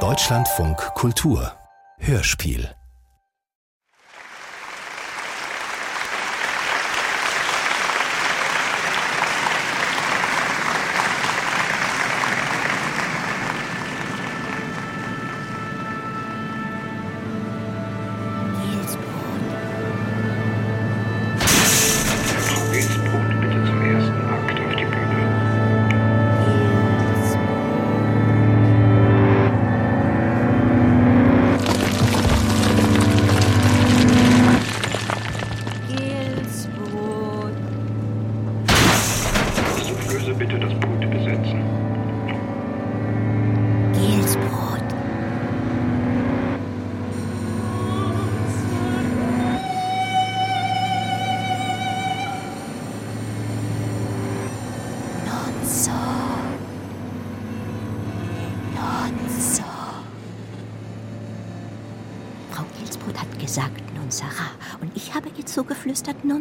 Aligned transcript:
Deutschlandfunk 0.00 0.76
Kultur. 0.94 1.52
Hörspiel 1.98 2.75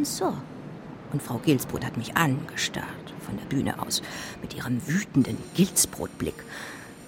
so. 0.06 0.34
Und 1.11 1.22
Frau 1.22 1.38
Gilsbrot 1.38 1.86
hat 1.86 1.98
mich 1.98 2.16
angestarrt, 2.17 3.14
von 3.25 3.38
der 3.38 3.45
Bühne 3.45 3.81
aus, 3.81 4.02
mit 4.42 4.53
ihrem 4.53 4.86
wütenden 4.88 5.38
Gilsbrotblick. 5.56 6.44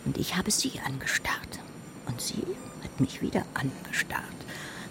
Und 0.05 0.17
ich 0.17 0.35
habe 0.35 0.51
sie 0.51 0.79
angestarrt. 0.85 1.59
Und 2.05 2.21
sie 2.21 2.43
hat 2.83 2.99
mich 2.99 3.21
wieder 3.21 3.43
angestarrt 3.53 4.23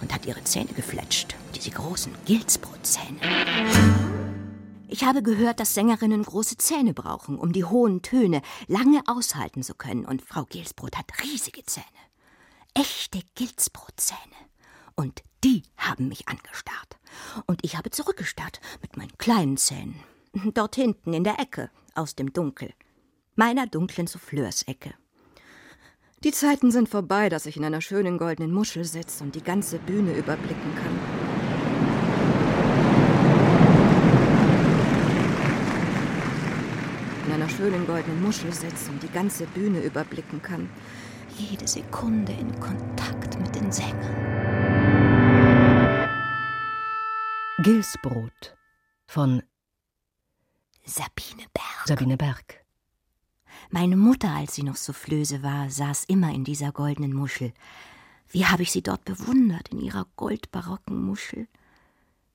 und 0.00 0.12
hat 0.12 0.26
ihre 0.26 0.44
Zähne 0.44 0.72
gefletscht, 0.74 1.34
diese 1.54 1.70
großen 1.70 2.12
Gilsbrotzähne. 2.26 3.18
Ich 4.88 5.04
habe 5.04 5.22
gehört, 5.22 5.58
dass 5.60 5.74
Sängerinnen 5.74 6.22
große 6.22 6.58
Zähne 6.58 6.94
brauchen, 6.94 7.38
um 7.38 7.52
die 7.52 7.64
hohen 7.64 8.02
Töne 8.02 8.42
lange 8.68 9.02
aushalten 9.06 9.62
zu 9.62 9.74
können. 9.74 10.04
Und 10.04 10.22
Frau 10.22 10.44
Gilsbrot 10.44 10.96
hat 10.96 11.06
riesige 11.22 11.64
Zähne. 11.64 11.86
Echte 12.74 13.20
Gilsbrotzähne. 13.34 14.20
Und 14.94 15.22
die 15.46 15.62
haben 15.76 16.08
mich 16.08 16.26
angestarrt. 16.26 16.96
Und 17.46 17.64
ich 17.64 17.76
habe 17.76 17.90
zurückgestarrt 17.90 18.60
mit 18.82 18.96
meinen 18.96 19.16
kleinen 19.16 19.56
Zähnen. 19.56 19.94
Dort 20.54 20.74
hinten 20.74 21.12
in 21.12 21.22
der 21.22 21.38
Ecke, 21.38 21.70
aus 21.94 22.16
dem 22.16 22.32
Dunkel. 22.32 22.72
Meiner 23.36 23.68
dunklen 23.68 24.08
Souffleursecke. 24.08 24.92
Die 26.24 26.32
Zeiten 26.32 26.72
sind 26.72 26.88
vorbei, 26.88 27.28
dass 27.28 27.46
ich 27.46 27.56
in 27.56 27.64
einer 27.64 27.80
schönen 27.80 28.18
goldenen 28.18 28.52
Muschel 28.52 28.84
sitze 28.84 29.22
und 29.22 29.36
die 29.36 29.42
ganze 29.42 29.78
Bühne 29.78 30.14
überblicken 30.14 30.74
kann. 30.74 30.98
In 37.26 37.32
einer 37.34 37.48
schönen 37.48 37.86
goldenen 37.86 38.20
Muschel 38.20 38.52
sitze 38.52 38.90
und 38.90 39.00
die 39.00 39.12
ganze 39.12 39.46
Bühne 39.46 39.80
überblicken 39.80 40.42
kann. 40.42 40.68
Jede 41.38 41.68
Sekunde 41.68 42.32
in 42.32 42.58
Kontakt 42.58 43.38
mit 43.38 43.54
den 43.54 43.70
Sängern. 43.70 44.65
Gilsbrot 47.58 48.54
von 49.06 49.42
Sabine 50.84 51.46
Berg. 51.54 51.86
Sabine 51.86 52.18
Berg. 52.18 52.66
Meine 53.70 53.96
Mutter, 53.96 54.28
als 54.28 54.54
sie 54.54 54.62
noch 54.62 54.76
so 54.76 54.92
flöse 54.92 55.42
war, 55.42 55.70
saß 55.70 56.04
immer 56.04 56.34
in 56.34 56.44
dieser 56.44 56.70
goldenen 56.70 57.14
Muschel. 57.14 57.54
Wie 58.28 58.44
habe 58.44 58.62
ich 58.62 58.72
sie 58.72 58.82
dort 58.82 59.06
bewundert, 59.06 59.70
in 59.70 59.80
ihrer 59.80 60.06
goldbarocken 60.16 61.02
Muschel. 61.02 61.48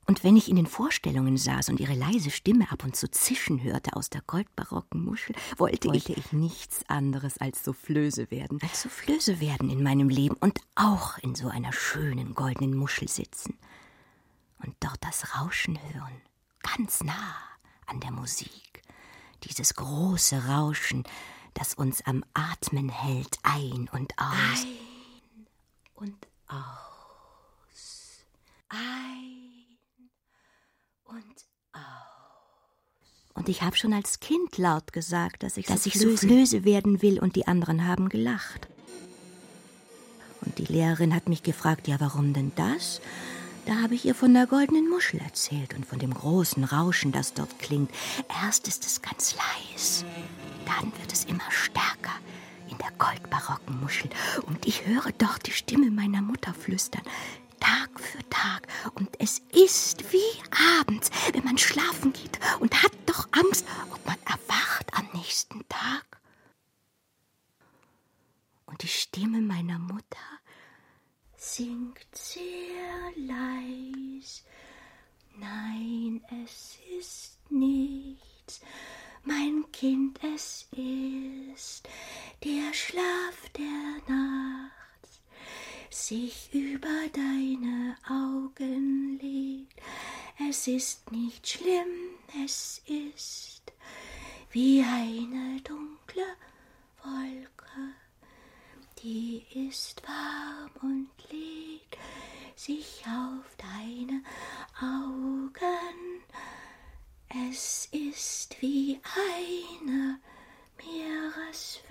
Und 0.07 0.23
wenn 0.23 0.37
ich 0.37 0.49
in 0.49 0.55
den 0.55 0.65
Vorstellungen 0.65 1.37
saß 1.37 1.69
und 1.69 1.79
ihre 1.79 1.93
leise 1.93 2.31
Stimme 2.31 2.71
ab 2.71 2.83
und 2.83 2.95
zu 2.95 3.09
zischen 3.09 3.61
hörte 3.61 3.95
aus 3.95 4.09
der 4.09 4.23
goldbarocken 4.25 5.05
Muschel, 5.05 5.35
wollte, 5.57 5.89
wollte 5.89 6.13
ich, 6.13 6.17
ich 6.17 6.31
nichts 6.33 6.83
anderes 6.89 7.37
als 7.37 7.63
Soufflöse 7.63 8.31
werden. 8.31 8.57
Als 8.63 8.81
Soufflöse 8.81 9.39
werden 9.39 9.69
in 9.69 9.83
meinem 9.83 10.09
Leben 10.09 10.35
und 10.39 10.61
auch 10.73 11.19
in 11.19 11.35
so 11.35 11.47
einer 11.47 11.73
schönen 11.73 12.33
goldenen 12.33 12.75
Muschel 12.75 13.07
sitzen 13.07 13.55
und 14.63 14.75
dort 14.79 15.03
das 15.03 15.35
Rauschen 15.35 15.79
hören, 15.93 16.21
ganz 16.61 17.03
nah 17.03 17.35
an 17.87 17.99
der 17.99 18.11
Musik. 18.11 18.81
Dieses 19.43 19.73
große 19.75 20.47
Rauschen, 20.47 21.03
das 21.53 21.73
uns 21.73 22.01
am 22.05 22.23
Atmen 22.33 22.89
hält, 22.89 23.37
ein 23.43 23.89
und 23.91 24.13
aus. 24.17 24.65
Ein 24.65 25.47
und 25.95 26.27
aus. 26.47 28.25
Ein 28.69 29.77
und 31.05 31.45
aus. 31.73 31.81
Und 33.33 33.49
ich 33.49 33.61
habe 33.61 33.75
schon 33.75 33.93
als 33.93 34.19
Kind 34.19 34.57
laut 34.57 34.93
gesagt, 34.93 35.43
dass 35.43 35.57
ich, 35.57 35.65
dass 35.65 35.85
ich 35.85 35.99
Soufflöse 35.99 36.63
werden 36.63 37.01
will, 37.01 37.19
und 37.19 37.35
die 37.35 37.47
anderen 37.47 37.87
haben 37.87 38.09
gelacht. 38.09 38.67
Und 40.41 40.57
die 40.57 40.65
Lehrerin 40.65 41.15
hat 41.15 41.29
mich 41.29 41.43
gefragt, 41.43 41.87
ja, 41.87 41.99
warum 41.99 42.33
denn 42.33 42.51
das? 42.55 43.01
Da 43.65 43.75
habe 43.81 43.95
ich 43.95 44.05
ihr 44.05 44.15
von 44.15 44.33
der 44.33 44.47
goldenen 44.47 44.89
Muschel 44.89 45.19
erzählt 45.19 45.73
und 45.75 45.85
von 45.85 45.99
dem 45.99 46.13
großen 46.13 46.63
Rauschen, 46.63 47.11
das 47.11 47.33
dort 47.33 47.59
klingt. 47.59 47.91
Erst 48.43 48.67
ist 48.67 48.85
es 48.85 49.01
ganz 49.01 49.35
leis, 49.35 50.03
dann 50.65 50.91
wird 50.99 51.13
es 51.13 51.25
immer 51.25 51.49
stärker 51.49 52.11
in 52.69 52.77
der 52.77 52.91
goldbarocken 52.97 53.79
Muschel. 53.79 54.09
Und 54.47 54.65
ich 54.65 54.85
höre 54.87 55.11
dort 55.17 55.45
die 55.45 55.51
Stimme 55.51 55.91
meiner 55.91 56.21
Mutter 56.21 56.53
flüstern. 56.53 57.03
Tag 57.59 57.99
für 57.99 58.27
Tag. 58.29 58.67
Und 58.95 59.09
es 59.19 59.39
ist 59.53 60.11
wie 60.11 60.79
abends, 60.79 61.11
wenn 61.31 61.43
man 61.43 61.57
schlafen 61.57 62.11
geht 62.11 62.39
und 62.59 62.81
hat 62.81 62.91
doch 63.05 63.27
Angst, 63.31 63.65
ob 63.91 64.05
man 64.05 64.17
erwacht 64.25 64.91
am 64.93 65.07
nächsten 65.13 65.67
Tag. 65.69 66.19
Und 68.65 68.81
die 68.81 68.87
Stimme 68.87 69.41
meiner 69.41 69.77
Mutter 69.77 70.17
singt 71.43 72.05
sehr 72.11 73.11
leis. 73.15 74.45
Nein, 75.35 76.21
es 76.45 76.77
ist 76.99 77.39
nichts, 77.49 78.61
mein 79.23 79.65
Kind, 79.71 80.19
es 80.35 80.67
ist 80.71 81.89
der 82.43 82.71
Schlaf 82.73 83.49
der 83.57 84.13
Nacht, 84.15 85.21
sich 85.89 86.53
über 86.53 87.07
deine 87.11 87.97
Augen 88.07 89.17
legt. 89.19 89.81
Es 90.47 90.67
ist 90.67 91.11
nicht 91.11 91.47
schlimm, 91.47 92.19
es 92.45 92.83
ist 92.85 93.63
wie 94.51 94.83
eine 94.83 95.59
dunkle 95.61 96.35
Wolke 97.03 97.95
die 99.03 99.45
ist 99.67 100.03
warm 100.07 100.69
und 100.81 101.09
legt 101.31 101.97
sich 102.55 103.03
auf 103.07 103.55
deine 103.57 104.21
Augen. 104.79 106.23
Es 107.49 107.87
ist 107.91 108.61
wie 108.61 108.99
eine 109.73 110.19
Meereswelle. 110.77 111.81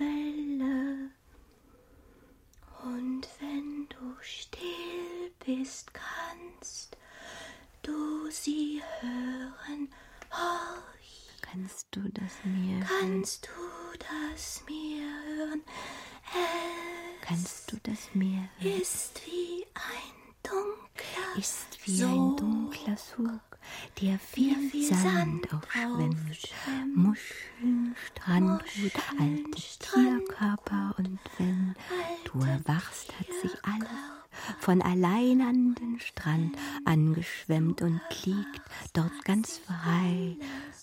Und 2.83 3.27
wenn 3.39 3.87
du 3.89 4.15
still 4.21 5.31
bist, 5.45 5.91
kannst 5.93 6.97
du 7.83 8.29
sie 8.29 8.81
hören. 9.01 9.89
Horch. 10.31 11.00
Kannst 11.41 11.87
du 11.91 12.01
das 12.09 12.33
mir 12.43 12.85
Kannst 12.99 13.47
du 13.47 13.97
das 13.99 14.63
mir 14.67 15.03
hören? 15.27 15.61
Kannst 17.21 17.71
du 17.71 17.77
das 17.83 18.09
Meer 18.13 18.49
hören? 18.59 18.81
Ist 18.81 19.21
wie 19.25 19.65
ein 19.73 20.33
dunkler 20.43 21.37
Ist 21.39 21.77
wie 21.85 21.97
Sog, 21.97 22.09
ein 22.09 22.35
dunkler 22.37 22.97
Sog, 22.97 23.57
der 24.01 24.19
viel, 24.19 24.69
viel 24.69 24.87
Sand, 24.87 25.01
Sand 25.01 25.53
aufschwemmt. 25.53 26.49
Muscheln, 26.95 27.95
Strandgut, 28.07 28.93
alte 29.19 29.61
Tierkörper 29.79 30.95
und 30.97 31.19
wenn 31.37 31.75
du 32.25 32.39
erwachst, 32.39 33.17
hat 33.19 33.27
sich 33.41 33.53
alles 33.63 33.89
von 34.59 34.81
allein 34.81 35.41
an 35.41 35.75
den 35.75 35.99
Strand 35.99 36.57
angeschwemmt 36.85 37.81
und 37.81 38.01
liegt 38.25 38.61
dort 38.93 39.25
ganz 39.25 39.59
frei. 39.59 40.37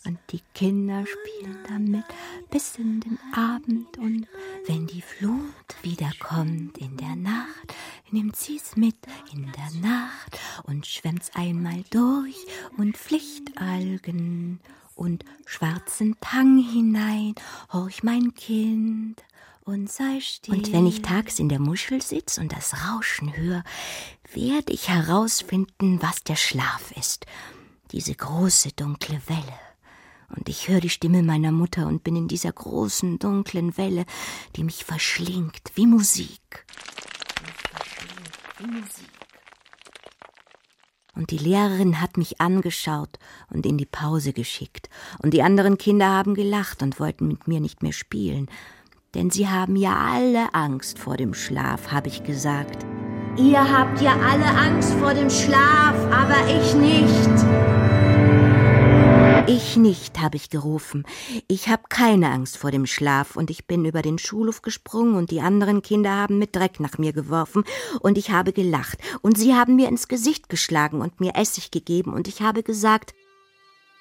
Und 0.06 0.18
die 0.30 0.40
Kinder 0.54 1.04
spielen 1.06 1.58
damit 1.68 2.04
bis 2.50 2.76
in 2.78 3.00
den 3.00 3.18
Abend. 3.32 3.98
Und 3.98 4.26
wenn 4.66 4.86
die 4.86 5.02
Flut 5.02 5.42
wiederkommt 5.82 6.78
in 6.78 6.96
der 6.96 7.16
Nacht, 7.16 7.74
nimmt 8.10 8.36
sie's 8.36 8.76
mit 8.76 8.96
in 9.32 9.52
der 9.52 9.90
Nacht 9.90 10.38
und 10.64 10.86
schwemmt's 10.86 11.30
einmal 11.34 11.84
durch 11.90 12.46
und 12.76 12.96
Pflichtalgen 12.96 14.60
und 14.94 15.24
schwarzen 15.46 16.16
Tang 16.20 16.58
hinein. 16.58 17.34
Horch, 17.72 18.02
mein 18.02 18.34
Kind, 18.34 19.22
und 19.69 19.91
sei 19.93 20.20
still. 20.20 20.55
Und 20.55 20.73
wenn 20.73 20.87
ich 20.87 21.03
tags 21.03 21.38
in 21.38 21.50
der 21.50 21.59
Muschel 21.59 22.00
sitz 22.00 22.38
und 22.38 22.53
das 22.53 22.75
Rauschen 22.87 23.37
höre, 23.37 23.62
werde 24.32 24.73
ich 24.73 24.88
herausfinden, 24.88 26.00
was 26.00 26.25
der 26.25 26.37
Schlaf 26.37 26.91
ist. 26.97 27.26
Diese 27.93 28.15
große 28.15 28.73
dunkle 28.73 29.20
Welle. 29.26 29.61
Und 30.35 30.49
ich 30.49 30.69
höre 30.69 30.81
die 30.81 30.88
Stimme 30.88 31.23
meiner 31.23 31.53
Mutter 31.53 31.87
und 31.87 32.03
bin 32.03 32.17
in 32.17 32.29
dieser 32.29 32.53
großen 32.53 33.19
dunklen 33.19 33.76
Welle, 33.76 34.06
die 34.56 34.65
mich 34.65 34.85
verschlingt 34.85 35.70
wie 35.75 35.87
Musik. 35.87 36.65
Wie 38.59 38.67
Musik. 38.67 39.09
Und 41.15 41.31
die 41.31 41.38
Lehrerin 41.38 42.00
hat 42.00 42.17
mich 42.17 42.41
angeschaut 42.41 43.19
und 43.50 43.67
in 43.67 43.76
die 43.76 43.87
Pause 43.87 44.32
geschickt, 44.32 44.88
und 45.19 45.35
die 45.35 45.43
anderen 45.43 45.76
Kinder 45.76 46.09
haben 46.09 46.35
gelacht 46.35 46.81
und 46.82 47.00
wollten 47.00 47.26
mit 47.26 47.49
mir 47.49 47.61
nicht 47.61 47.82
mehr 47.82 47.93
spielen 47.93 48.49
denn 49.14 49.31
sie 49.31 49.49
haben 49.49 49.76
ja 49.76 49.96
alle 49.96 50.55
Angst 50.55 50.99
vor 50.99 51.16
dem 51.16 51.34
Schlaf, 51.34 51.90
habe 51.90 52.08
ich 52.08 52.22
gesagt. 52.25 52.84
Ihr 53.37 53.60
habt 53.60 54.00
ja 54.00 54.16
alle 54.16 54.46
Angst 54.46 54.93
vor 54.94 55.14
dem 55.14 55.31
Schlaf, 55.31 55.94
aber 56.10 56.37
ich 56.49 56.75
nicht. 56.75 57.78
Ich 59.46 59.78
nicht, 59.78 60.20
habe 60.20 60.37
ich 60.37 60.50
gerufen. 60.50 61.06
Ich 61.46 61.69
habe 61.69 61.84
keine 61.88 62.31
Angst 62.31 62.58
vor 62.58 62.70
dem 62.70 62.84
Schlaf 62.84 63.34
und 63.34 63.49
ich 63.49 63.66
bin 63.66 63.87
über 63.87 64.02
den 64.02 64.19
Schulhof 64.19 64.60
gesprungen 64.60 65.14
und 65.14 65.31
die 65.31 65.40
anderen 65.40 65.81
Kinder 65.81 66.14
haben 66.14 66.38
mit 66.38 66.55
Dreck 66.55 66.81
nach 66.81 66.99
mir 66.99 67.14
geworfen 67.14 67.64
und 68.00 68.19
ich 68.19 68.31
habe 68.31 68.52
gelacht 68.52 68.99
und 69.22 69.38
sie 69.38 69.55
haben 69.55 69.76
mir 69.76 69.88
ins 69.88 70.08
Gesicht 70.08 70.50
geschlagen 70.50 71.00
und 71.00 71.20
mir 71.20 71.34
Essig 71.34 71.70
gegeben 71.70 72.12
und 72.12 72.28
ich 72.28 72.43
habe 72.43 72.62
gesagt, 72.62 73.14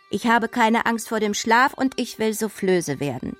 ich 0.09 0.27
habe 0.27 0.49
keine 0.49 0.85
Angst 0.85 1.07
vor 1.07 1.21
dem 1.21 1.33
Schlaf 1.33 1.73
und 1.73 1.97
ich 1.97 2.19
will 2.19 2.33
Soufflöse 2.33 2.99
werden 2.99 3.37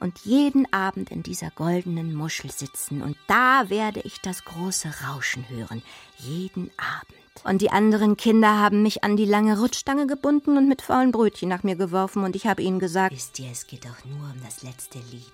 und 0.00 0.18
jeden 0.20 0.72
Abend 0.72 1.10
in 1.10 1.22
dieser 1.22 1.50
goldenen 1.50 2.14
Muschel 2.14 2.50
sitzen, 2.50 3.02
und 3.02 3.16
da 3.26 3.68
werde 3.68 4.00
ich 4.00 4.20
das 4.20 4.44
große 4.44 4.88
Rauschen 5.06 5.48
hören, 5.48 5.82
jeden 6.18 6.70
Abend. 6.76 7.44
Und 7.44 7.62
die 7.62 7.70
anderen 7.70 8.16
Kinder 8.16 8.58
haben 8.58 8.82
mich 8.82 9.04
an 9.04 9.16
die 9.16 9.24
lange 9.24 9.58
Rutschstange 9.58 10.06
gebunden 10.06 10.56
und 10.56 10.68
mit 10.68 10.82
faulen 10.82 11.12
Brötchen 11.12 11.48
nach 11.48 11.62
mir 11.62 11.76
geworfen, 11.76 12.24
und 12.24 12.36
ich 12.36 12.46
habe 12.46 12.62
ihnen 12.62 12.78
gesagt, 12.78 13.14
Wisst 13.14 13.38
ihr, 13.38 13.50
es 13.50 13.66
geht 13.66 13.84
doch 13.84 14.04
nur 14.04 14.30
um 14.30 14.42
das 14.44 14.62
letzte 14.62 14.98
Lied. 15.10 15.32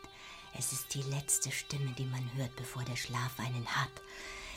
Es 0.58 0.72
ist 0.72 0.94
die 0.94 1.02
letzte 1.10 1.50
Stimme, 1.50 1.92
die 1.96 2.04
man 2.04 2.28
hört, 2.36 2.54
bevor 2.56 2.82
der 2.84 2.96
Schlaf 2.96 3.38
einen 3.38 3.66
hat. 3.66 3.90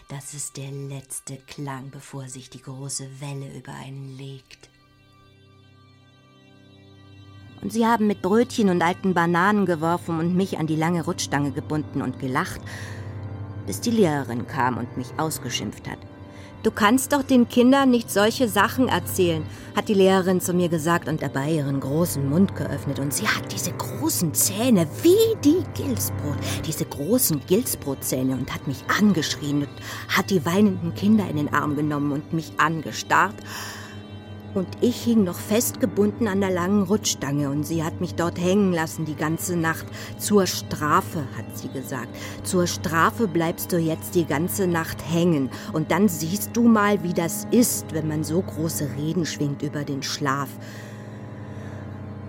Das 0.09 0.33
ist 0.33 0.57
der 0.57 0.71
letzte 0.71 1.37
Klang, 1.47 1.89
bevor 1.89 2.27
sich 2.27 2.49
die 2.49 2.61
große 2.61 3.21
Welle 3.21 3.55
über 3.57 3.73
einen 3.73 4.17
legt 4.17 4.69
und 7.65 7.73
sie 7.73 7.87
haben 7.87 8.05
mit 8.05 8.21
Brötchen 8.21 8.69
und 8.69 8.83
alten 8.83 9.15
Bananen 9.15 9.65
geworfen 9.65 10.19
und 10.19 10.35
mich 10.35 10.59
an 10.59 10.67
die 10.67 10.75
lange 10.75 11.03
Rutschstange 11.03 11.49
gebunden 11.49 12.03
und 12.03 12.19
gelacht, 12.19 12.61
bis 13.65 13.81
die 13.81 13.89
Lehrerin 13.89 14.45
kam 14.45 14.77
und 14.77 14.95
mich 14.97 15.07
ausgeschimpft 15.17 15.89
hat. 15.89 15.97
Du 16.61 16.69
kannst 16.69 17.11
doch 17.11 17.23
den 17.23 17.49
Kindern 17.49 17.89
nicht 17.89 18.11
solche 18.11 18.47
Sachen 18.47 18.87
erzählen, 18.87 19.43
hat 19.75 19.89
die 19.89 19.95
Lehrerin 19.95 20.41
zu 20.41 20.53
mir 20.53 20.69
gesagt 20.69 21.07
und 21.07 21.23
dabei 21.23 21.53
ihren 21.53 21.79
großen 21.79 22.29
Mund 22.29 22.55
geöffnet. 22.55 22.99
Und 22.99 23.15
sie 23.15 23.27
hat 23.27 23.51
diese 23.51 23.71
großen 23.71 24.35
Zähne 24.35 24.87
wie 25.01 25.35
die 25.43 25.63
Gilsbrot, 25.73 26.37
diese 26.67 26.85
großen 26.85 27.41
Gilsbrotzähne 27.47 28.33
und 28.33 28.53
hat 28.53 28.67
mich 28.67 28.83
angeschrien 28.95 29.61
und 29.61 29.69
hat 30.15 30.29
die 30.29 30.45
weinenden 30.45 30.93
Kinder 30.93 31.27
in 31.27 31.37
den 31.37 31.51
Arm 31.51 31.75
genommen 31.75 32.11
und 32.11 32.31
mich 32.31 32.51
angestarrt 32.59 33.37
und 34.55 34.67
ich 34.81 35.03
hing 35.03 35.23
noch 35.23 35.37
festgebunden 35.37 36.27
an 36.27 36.39
der 36.39 36.49
langen 36.49 36.83
Rutschstange 36.83 37.49
und 37.49 37.65
sie 37.65 37.83
hat 37.83 37.99
mich 37.99 38.15
dort 38.15 38.39
hängen 38.39 38.73
lassen 38.73 39.05
die 39.05 39.15
ganze 39.15 39.55
Nacht. 39.55 39.85
Zur 40.17 40.47
Strafe, 40.47 41.23
hat 41.37 41.57
sie 41.57 41.67
gesagt. 41.67 42.09
Zur 42.43 42.65
Strafe 42.65 43.27
bleibst 43.27 43.71
du 43.71 43.77
jetzt 43.77 44.15
die 44.15 44.25
ganze 44.25 44.67
Nacht 44.67 45.03
hängen 45.11 45.49
und 45.73 45.91
dann 45.91 46.07
siehst 46.07 46.51
du 46.53 46.63
mal, 46.63 47.03
wie 47.03 47.13
das 47.13 47.47
ist, 47.51 47.93
wenn 47.93 48.07
man 48.07 48.23
so 48.23 48.41
große 48.41 48.89
Reden 48.97 49.25
schwingt 49.25 49.61
über 49.61 49.83
den 49.83 50.03
Schlaf. 50.03 50.49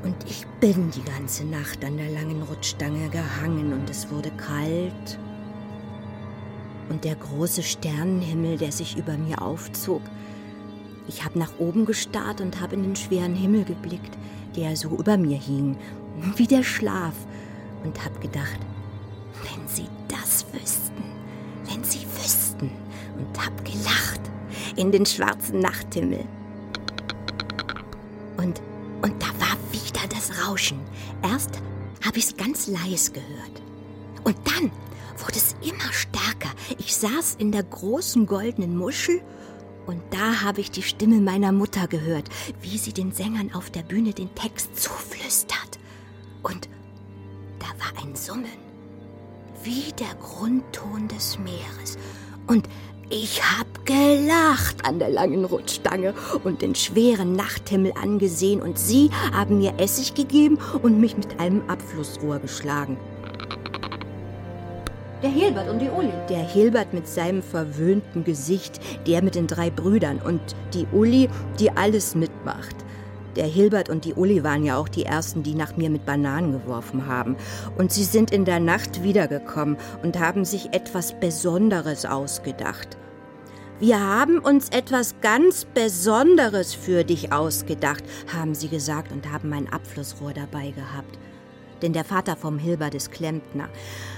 Und 0.02 0.17
ich 0.28 0.46
bin 0.61 0.90
die 0.90 1.02
ganze 1.02 1.44
Nacht 1.44 1.84
an 1.84 1.96
der 1.96 2.11
langen 2.11 2.43
Rutschstange 2.43 3.08
gehangen 3.08 3.73
und 3.73 3.88
es 3.90 4.11
wurde 4.11 4.31
kalt. 4.31 5.19
Und 6.88 7.05
der 7.05 7.17
große 7.17 7.64
Sternenhimmel, 7.64 8.58
der 8.58 8.70
sich 8.70 8.96
über 8.96 9.17
mir 9.17 9.43
aufzog, 9.43 10.02
ich 11.08 11.24
habe 11.24 11.38
nach 11.38 11.52
oben 11.58 11.84
gestarrt 11.84 12.40
und 12.40 12.60
habe 12.60 12.74
in 12.74 12.82
den 12.82 12.96
schweren 12.96 13.34
Himmel 13.34 13.64
geblickt, 13.64 14.16
der 14.56 14.76
so 14.76 14.90
über 14.90 15.16
mir 15.16 15.38
hing, 15.38 15.76
wie 16.36 16.46
der 16.46 16.62
Schlaf, 16.62 17.14
und 17.84 18.04
habe 18.04 18.18
gedacht, 18.18 18.58
wenn 19.42 19.68
Sie 19.68 19.86
das 20.08 20.44
wüssten, 20.52 21.02
wenn 21.68 21.84
Sie 21.84 22.04
wüssten, 22.16 22.70
und 23.18 23.44
habe 23.44 23.62
gelacht 23.62 24.20
in 24.76 24.90
den 24.90 25.06
schwarzen 25.06 25.60
Nachthimmel. 25.60 26.24
Und, 28.36 28.60
und 29.02 29.22
da 29.22 29.28
war 29.38 29.56
wieder 29.72 30.06
das 30.08 30.46
Rauschen. 30.46 30.80
Erst 31.22 31.60
habe 32.04 32.18
ich 32.18 32.24
es 32.24 32.36
ganz 32.36 32.66
leis 32.66 33.12
gehört. 33.12 33.62
Und 34.24 34.36
dann 34.44 34.70
wurde 35.18 35.36
es 35.36 35.54
immer 35.62 35.92
stärker. 35.92 36.50
Ich 36.78 36.94
saß 36.96 37.36
in 37.38 37.52
der 37.52 37.62
großen 37.62 38.26
goldenen 38.26 38.76
Muschel 38.76 39.22
und 39.86 40.02
da 40.10 40.42
habe 40.42 40.60
ich 40.60 40.70
die 40.70 40.82
Stimme 40.82 41.20
meiner 41.20 41.52
Mutter 41.52 41.86
gehört, 41.86 42.28
wie 42.60 42.78
sie 42.78 42.92
den 42.92 43.12
Sängern 43.12 43.52
auf 43.54 43.70
der 43.70 43.82
Bühne 43.82 44.12
den 44.12 44.34
Text 44.34 44.78
zuflüstert. 44.80 45.78
Und 46.42 46.68
da 47.58 47.66
war 47.78 48.02
ein 48.02 48.14
Summen, 48.14 48.44
wie 49.62 49.92
der 49.98 50.14
Grundton 50.20 51.08
des 51.08 51.38
Meeres. 51.38 51.98
Und 52.46 52.68
ich 53.08 53.40
hab 53.40 53.86
gelacht 53.86 54.84
an 54.84 54.98
der 54.98 55.10
langen 55.10 55.44
Rutschstange 55.44 56.12
und 56.42 56.62
den 56.62 56.74
schweren 56.74 57.34
Nachthimmel 57.34 57.92
angesehen 57.92 58.60
und 58.60 58.78
sie 58.78 59.10
haben 59.32 59.58
mir 59.58 59.78
Essig 59.78 60.14
gegeben 60.14 60.58
und 60.82 61.00
mich 61.00 61.16
mit 61.16 61.38
einem 61.38 61.62
Abflussrohr 61.68 62.40
geschlagen. 62.40 62.96
Der 65.26 65.34
Hilbert 65.34 65.68
und 65.68 65.80
die 65.80 65.88
Uli. 65.88 66.12
Der 66.28 66.38
Hilbert 66.38 66.95
mit 66.95 67.09
seinem 67.09 67.42
verwöhnten 67.42 68.23
Gesicht, 68.23 68.78
der 69.09 69.25
mit 69.25 69.35
den 69.35 69.49
drei 69.49 69.71
Brüdern 69.71 70.21
und 70.25 70.40
die 70.73 70.87
Uli, 70.92 71.28
die 71.59 71.73
alles 71.73 72.14
mitmacht. 72.14 72.76
Der 73.35 73.47
Hilbert 73.47 73.88
und 73.88 74.04
die 74.04 74.14
Uli 74.14 74.45
waren 74.45 74.62
ja 74.62 74.76
auch 74.76 74.88
die 74.88 75.04
ersten, 75.04 75.42
die 75.42 75.56
nach 75.56 75.76
mir 75.76 75.90
mit 75.90 76.06
Bananen 76.06 76.52
geworfen 76.52 77.09
haben. 77.09 77.35
Und 77.76 77.90
sie 77.90 78.04
sind 78.04 78.30
in 78.30 78.45
der 78.45 78.61
Nacht 78.61 79.02
wiedergekommen 79.02 79.78
und 80.04 80.21
haben 80.21 80.45
sich 80.45 80.73
etwas 80.73 81.18
Besonderes 81.18 82.06
ausgedacht. 82.06 82.97
Wir 83.80 83.99
haben 83.99 84.38
uns 84.38 84.68
etwas 84.68 85.16
ganz 85.23 85.64
Besonderes 85.64 86.73
für 86.73 87.02
dich 87.02 87.33
ausgedacht, 87.33 88.04
haben 88.33 88.54
sie 88.54 88.68
gesagt 88.68 89.11
und 89.11 89.33
haben 89.33 89.49
mein 89.49 89.73
Abflussrohr 89.73 90.35
dabei 90.35 90.71
gehabt 90.71 91.18
denn 91.83 91.92
der 91.92 92.04
Vater 92.04 92.37
vom 92.37 92.59
Hilbert 92.59 92.95
ist 92.95 93.12
Klempner. 93.12 93.68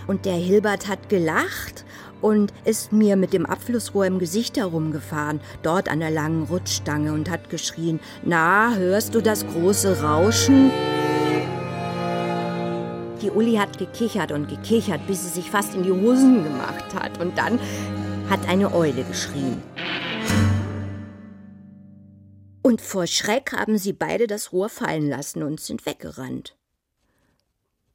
Und 0.07 0.25
der 0.25 0.35
Hilbert 0.37 0.88
hat 0.88 1.09
gelacht 1.09 1.85
und 2.21 2.53
ist 2.65 2.93
mir 2.93 3.17
mit 3.17 3.33
dem 3.33 3.47
Abflussrohr 3.47 4.07
im 4.07 4.19
Gesicht 4.19 4.57
herumgefahren, 4.57 5.41
dort 5.62 5.88
an 5.88 6.00
der 6.00 6.11
langen 6.11 6.45
Rutschstange 6.45 7.12
und 7.12 7.31
hat 7.31 7.50
geschrien, 7.50 8.00
na, 8.25 8.75
hörst 8.75 9.15
du 9.15 9.21
das 9.21 9.47
große 9.47 10.03
Rauschen? 10.03 10.71
Die 13.23 13.31
Uli 13.31 13.57
hat 13.57 13.79
gekichert 13.79 14.31
und 14.31 14.49
gekichert, 14.49 15.07
bis 15.07 15.25
sie 15.25 15.41
sich 15.41 15.50
fast 15.50 15.75
in 15.75 15.83
die 15.83 15.91
Hosen 15.91 16.45
gemacht 16.45 16.95
hat. 16.95 17.21
Und 17.21 17.37
dann 17.37 17.59
hat 18.31 18.49
eine 18.49 18.73
Eule 18.73 19.03
geschrien. 19.03 19.61
Und 22.62 22.81
vor 22.81 23.07
Schreck 23.07 23.53
haben 23.53 23.79
sie 23.79 23.93
beide 23.93 24.27
das 24.27 24.53
Rohr 24.53 24.69
fallen 24.69 25.09
lassen 25.09 25.43
und 25.43 25.59
sind 25.59 25.87
weggerannt 25.87 26.58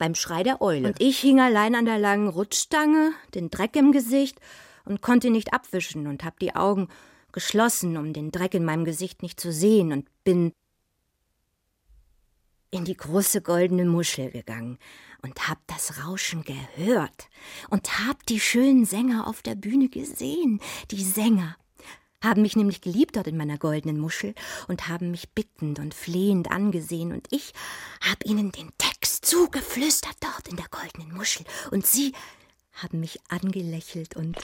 beim 0.04 0.16
Schrei 0.16 0.44
der 0.44 0.62
Eule. 0.62 0.90
Und 0.90 1.00
ich 1.00 1.20
hing 1.20 1.40
allein 1.40 1.76
an 1.76 1.86
der 1.86 1.98
langen 1.98 2.28
Rutschstange, 2.28 3.14
den 3.36 3.50
Dreck 3.50 3.74
im 3.78 3.94
Gesicht 3.94 4.38
und 4.84 5.02
konnte 5.02 5.30
nicht 5.30 5.54
abwischen 5.54 6.08
und 6.08 6.26
hab 6.26 6.40
die 6.40 6.58
Augen 6.58 6.90
geschlossen, 7.32 7.96
um 7.96 8.12
den 8.12 8.30
Dreck 8.30 8.54
in 8.54 8.66
meinem 8.66 8.84
Gesicht 8.84 9.22
nicht 9.22 9.40
zu 9.40 9.54
sehen 9.54 9.94
und 9.94 10.10
bin 10.26 10.52
in 12.70 12.84
die 12.84 12.98
große 12.98 13.42
goldene 13.42 13.86
Muschel 13.86 14.30
gegangen. 14.30 14.78
und 15.22 15.48
hab 15.48 15.66
das 15.68 16.04
Rauschen 16.04 16.44
gehört 16.44 17.30
und 17.70 18.06
hab 18.06 18.26
die 18.26 18.42
schönen 18.42 18.84
Sänger 18.84 19.26
auf 19.26 19.42
der 19.42 19.56
Bühne 19.56 19.88
gesehen. 19.88 20.60
Die 20.92 21.02
Sänger 21.02 21.56
haben 22.24 22.42
mich 22.42 22.56
nämlich 22.56 22.82
geliebt 22.82 23.16
dort 23.16 23.28
in 23.28 23.38
meiner 23.38 23.58
goldenen 23.58 24.00
Muschel 24.00 24.34
und 24.68 24.88
haben 24.88 25.12
mich 25.12 25.30
bittend 25.30 25.80
und 25.80 25.94
flehend 25.94 26.50
angesehen. 26.50 27.12
Und 27.12 27.28
ich 27.32 27.54
hab 28.02 28.26
ihnen 28.26 28.52
den 28.52 28.72
Text 28.78 29.26
zugeflüstert 29.26 30.16
dort 30.22 30.48
in 30.48 30.56
der 30.56 30.68
goldenen 30.72 31.14
Muschel. 31.14 31.46
Und 31.72 31.86
sie 31.86 32.14
haben 32.74 33.00
mich 33.00 33.20
angelächelt 33.30 34.16
und 34.16 34.38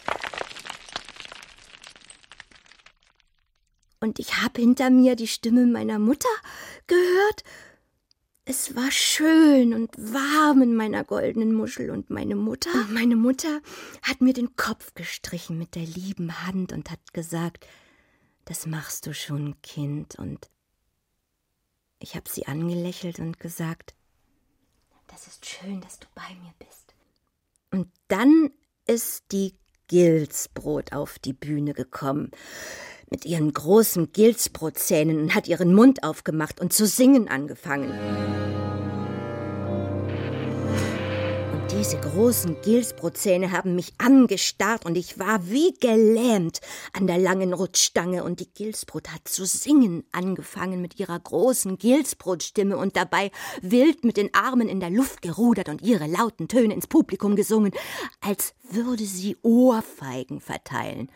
und 4.02 4.18
ich 4.20 4.42
hab 4.42 4.56
hinter 4.58 4.90
mir 4.90 5.18
die 5.18 5.28
Stimme 5.28 5.66
meiner 5.66 6.00
Mutter 6.00 6.30
gehört 6.88 7.44
es 8.50 8.76
war 8.76 8.90
schön 8.90 9.76
und 9.76 9.96
warm 9.96 10.64
in 10.64 10.76
meiner 10.76 11.04
goldenen 11.04 11.54
Muschel 11.54 11.92
und 11.92 12.10
meine 12.10 12.36
Mutter, 12.36 12.72
meine 12.90 13.16
Mutter 13.16 13.62
hat 14.02 14.22
mir 14.22 14.34
den 14.34 14.56
Kopf 14.56 14.96
gestrichen 14.96 15.60
mit 15.60 15.76
der 15.76 15.84
lieben 15.84 16.48
Hand 16.48 16.74
und 16.74 16.90
hat 16.90 17.14
gesagt, 17.14 17.68
das 18.46 18.66
machst 18.66 19.06
du 19.06 19.14
schon, 19.14 19.62
Kind, 19.62 20.16
und 20.18 20.50
ich 22.00 22.16
habe 22.16 22.28
sie 22.28 22.48
angelächelt 22.48 23.20
und 23.20 23.40
gesagt, 23.40 23.94
das 25.06 25.28
ist 25.28 25.46
schön, 25.46 25.80
dass 25.82 26.00
du 26.00 26.08
bei 26.16 26.34
mir 26.42 26.54
bist. 26.58 26.96
Und 27.70 27.88
dann 28.08 28.50
ist 28.88 29.26
die 29.32 29.54
Gilsbrot 29.90 30.92
auf 30.94 31.20
die 31.20 31.34
Bühne 31.34 31.76
gekommen 31.76 32.32
mit 33.10 33.26
ihren 33.26 33.54
großen 33.54 34.12
Gilsbrotzähnen 34.12 35.20
und 35.20 35.36
hat 35.36 35.48
ihren 35.48 35.74
Mund 35.74 36.04
aufgemacht 36.04 36.60
und 36.60 36.74
zu 36.74 36.86
singen 36.86 37.28
angefangen. 37.28 37.92
Und 41.54 41.72
diese 41.72 41.98
großen 41.98 42.58
Gilsbrotzähne 42.62 43.52
haben 43.52 43.76
mich 43.76 43.94
angestarrt 43.98 44.86
und 44.86 44.98
ich 44.98 45.20
war 45.20 45.48
wie 45.50 45.74
gelähmt 45.80 46.62
an 46.94 47.08
der 47.08 47.18
langen 47.18 47.54
Rutschstange 47.54 48.24
und 48.24 48.40
die 48.40 48.52
Gilsbrot 48.52 49.10
hat 49.10 49.28
zu 49.28 49.46
singen 49.46 50.04
angefangen 50.12 50.82
mit 50.82 51.00
ihrer 51.00 51.20
großen 51.20 51.78
Gilsbrotstimme 51.78 52.78
und 52.78 52.96
dabei 52.96 53.32
wild 53.62 54.04
mit 54.04 54.18
den 54.18 54.34
Armen 54.34 54.70
in 54.70 54.80
der 54.80 54.90
Luft 54.90 55.22
gerudert 55.22 55.70
und 55.70 55.82
ihre 55.82 56.08
lauten 56.08 56.48
Töne 56.48 56.74
ins 56.74 56.88
Publikum 56.88 57.36
gesungen, 57.36 57.72
als 58.22 58.54
würde 58.72 59.06
sie 59.06 59.38
Ohrfeigen 59.42 60.42
verteilen. 60.42 61.10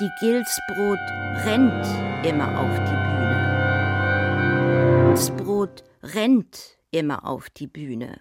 Die 0.00 0.10
Gilsbrot 0.20 1.00
rennt 1.44 1.84
immer 2.24 2.60
auf 2.60 2.72
die 2.72 2.94
Bühne. 3.08 3.48
Das 5.10 5.32
Brot 5.32 5.82
rennt 6.04 6.78
immer 6.92 7.26
auf 7.26 7.50
die 7.50 7.66
Bühne 7.66 8.20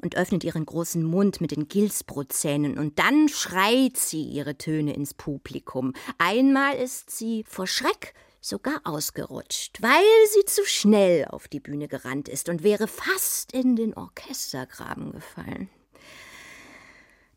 und 0.00 0.16
öffnet 0.16 0.44
ihren 0.44 0.64
großen 0.64 1.02
Mund 1.02 1.40
mit 1.40 1.50
den 1.50 1.66
Gilsbrotzähnen 1.66 2.78
und 2.78 3.00
dann 3.00 3.28
schreit 3.28 3.96
sie 3.96 4.22
ihre 4.22 4.56
Töne 4.56 4.94
ins 4.94 5.12
Publikum. 5.12 5.92
Einmal 6.18 6.76
ist 6.76 7.10
sie 7.10 7.42
vor 7.48 7.66
Schreck 7.66 8.14
sogar 8.40 8.82
ausgerutscht, 8.84 9.82
weil 9.82 10.04
sie 10.32 10.44
zu 10.44 10.64
schnell 10.64 11.24
auf 11.24 11.48
die 11.48 11.58
Bühne 11.58 11.88
gerannt 11.88 12.28
ist 12.28 12.48
und 12.48 12.62
wäre 12.62 12.86
fast 12.86 13.50
in 13.52 13.74
den 13.74 13.92
Orchestergraben 13.94 15.10
gefallen. 15.10 15.68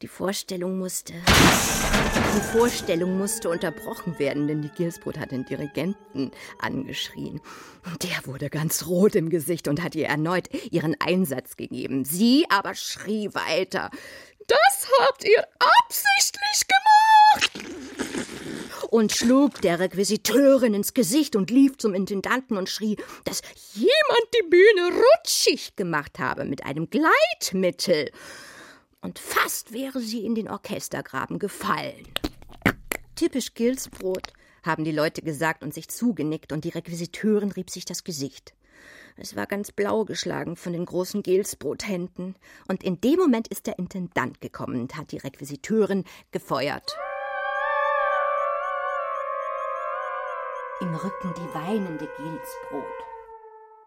Die 0.02 0.10
Vorstellung 0.10 0.78
musste. 0.78 1.14
Die 1.14 2.58
Vorstellung 2.58 3.18
musste 3.18 3.50
unterbrochen 3.50 4.20
werden, 4.20 4.46
denn 4.46 4.62
die 4.62 4.70
Gilsbrot 4.70 5.18
hat 5.18 5.32
den 5.32 5.46
Dirigenten 5.46 6.32
angeschrien. 6.60 7.40
Der 8.04 8.25
wurde 8.25 8.50
ganz 8.50 8.88
rot 8.88 9.16
im 9.16 9.30
Gesicht 9.30 9.70
und 9.70 9.82
hat 9.82 9.96
ihr 9.96 10.08
erneut 10.08 10.50
ihren 10.70 10.98
Einsatz 11.00 11.56
gegeben. 11.56 12.04
Sie 12.04 12.46
aber 12.50 12.75
schrie 12.75 13.30
weiter. 13.34 13.90
Das 14.48 14.88
habt 15.00 15.24
ihr 15.24 15.48
absichtlich 15.60 16.68
gemacht! 16.68 17.66
Und 18.90 19.14
schlug 19.14 19.62
der 19.62 19.80
Requisiteurin 19.80 20.74
ins 20.74 20.94
Gesicht 20.94 21.38
und 21.38 21.50
lief 21.50 21.78
zum 21.78 21.94
Intendanten 21.94 22.58
und 22.58 22.68
schrie, 22.70 22.98
dass 23.24 23.42
jemand 23.74 24.28
die 24.36 24.50
Bühne 24.50 24.90
rutschig 24.92 25.78
gemacht 25.78 26.20
habe 26.20 26.44
mit 26.44 26.66
einem 26.66 26.90
Gleitmittel 26.90 28.12
und 29.05 29.19
fast 29.19 29.71
wäre 29.71 30.00
sie 30.00 30.25
in 30.25 30.33
den 30.33 30.50
Orchestergraben 30.50 31.38
gefallen. 31.38 32.07
Typisch 33.15 33.53
Gilsbrot, 33.53 34.33
haben 34.63 34.83
die 34.83 34.91
Leute 34.91 35.21
gesagt 35.21 35.63
und 35.63 35.75
sich 35.75 35.89
zugenickt, 35.89 36.51
und 36.51 36.63
die 36.65 36.69
Requisiteurin 36.69 37.51
rieb 37.51 37.69
sich 37.69 37.85
das 37.85 38.03
Gesicht. 38.03 38.55
Es 39.15 39.35
war 39.35 39.45
ganz 39.45 39.71
blau 39.71 40.05
geschlagen 40.05 40.55
von 40.55 40.74
den 40.74 40.85
großen 40.85 41.21
Gilsbrothänden, 41.21 42.35
und 42.67 42.83
in 42.83 43.00
dem 43.00 43.19
Moment 43.19 43.47
ist 43.47 43.67
der 43.67 43.77
Intendant 43.77 44.41
gekommen 44.41 44.81
und 44.81 44.97
hat 44.97 45.12
die 45.12 45.19
Requisiteurin 45.19 46.03
gefeuert. 46.31 46.97
Im 50.81 50.93
Rücken 50.95 51.33
die 51.38 51.53
weinende 51.53 52.09
Gilsbrot. 52.17 52.83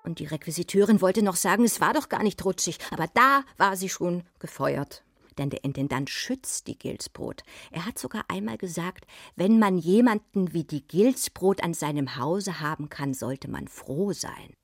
Und 0.05 0.21
die 0.21 0.27
Requisiteurin 0.27 1.03
wollte 1.03 1.23
noch 1.23 1.37
sagen, 1.37 1.65
es 1.65 1.81
war 1.81 1.93
doch 1.93 2.09
gar 2.09 2.23
nicht 2.23 2.43
rutschig, 2.45 2.79
aber 2.93 3.09
da 3.13 3.43
war 3.57 3.77
sie 3.77 3.89
schon 3.89 4.23
gefeuert 4.39 5.03
denn 5.39 5.51
der 5.51 5.65
Intendant 5.65 6.11
schützt 6.11 6.67
die 6.67 6.79
Gilsbrot. 6.79 7.43
Er 7.71 7.87
hat 7.87 7.99
sogar 7.99 8.25
einmal 8.29 8.59
gesagt, 8.59 9.07
wenn 9.37 9.59
man 9.59 9.79
jemanden 9.79 10.53
wie 10.53 10.65
die 10.65 10.87
Gilsbrot 10.87 11.63
an 11.63 11.75
seinem 11.75 12.17
Hause 12.17 12.61
haben 12.61 12.89
kann, 12.89 13.15
sollte 13.15 13.49
man 13.49 13.69
froh 13.69 14.13
sein. 14.13 14.55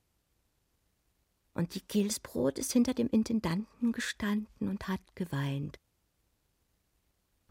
Und 1.54 1.74
die 1.74 1.86
Gilsbrot 1.86 2.58
ist 2.58 2.72
hinter 2.72 2.94
dem 2.94 3.08
Intendanten 3.08 3.92
gestanden 3.92 4.68
und 4.68 4.88
hat 4.88 5.00
geweint 5.14 5.78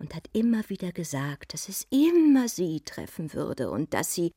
und 0.04 0.14
hat 0.16 0.30
immer 0.34 0.68
wieder 0.70 0.92
gesagt, 0.92 1.54
dass 1.54 1.70
es 1.70 1.88
immer 1.90 2.50
sie 2.50 2.82
treffen 2.82 3.34
würde 3.34 3.72
und 3.72 3.94
dass 3.94 4.14
sie 4.14 4.34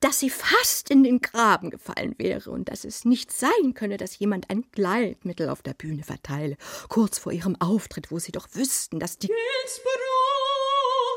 dass 0.00 0.18
sie 0.18 0.30
fast 0.30 0.90
in 0.90 1.04
den 1.04 1.20
Graben 1.20 1.70
gefallen 1.70 2.14
wäre 2.18 2.50
und 2.50 2.68
dass 2.68 2.84
es 2.84 3.04
nicht 3.04 3.32
sein 3.32 3.74
könne, 3.74 3.96
dass 3.96 4.18
jemand 4.18 4.50
ein 4.50 4.64
Gleitmittel 4.72 5.48
auf 5.48 5.62
der 5.62 5.74
Bühne 5.74 6.02
verteile, 6.02 6.56
kurz 6.88 7.18
vor 7.18 7.32
ihrem 7.32 7.56
Auftritt, 7.60 8.10
wo 8.10 8.18
sie 8.18 8.32
doch 8.32 8.48
wüssten, 8.52 9.00
dass 9.00 9.18
die 9.18 9.28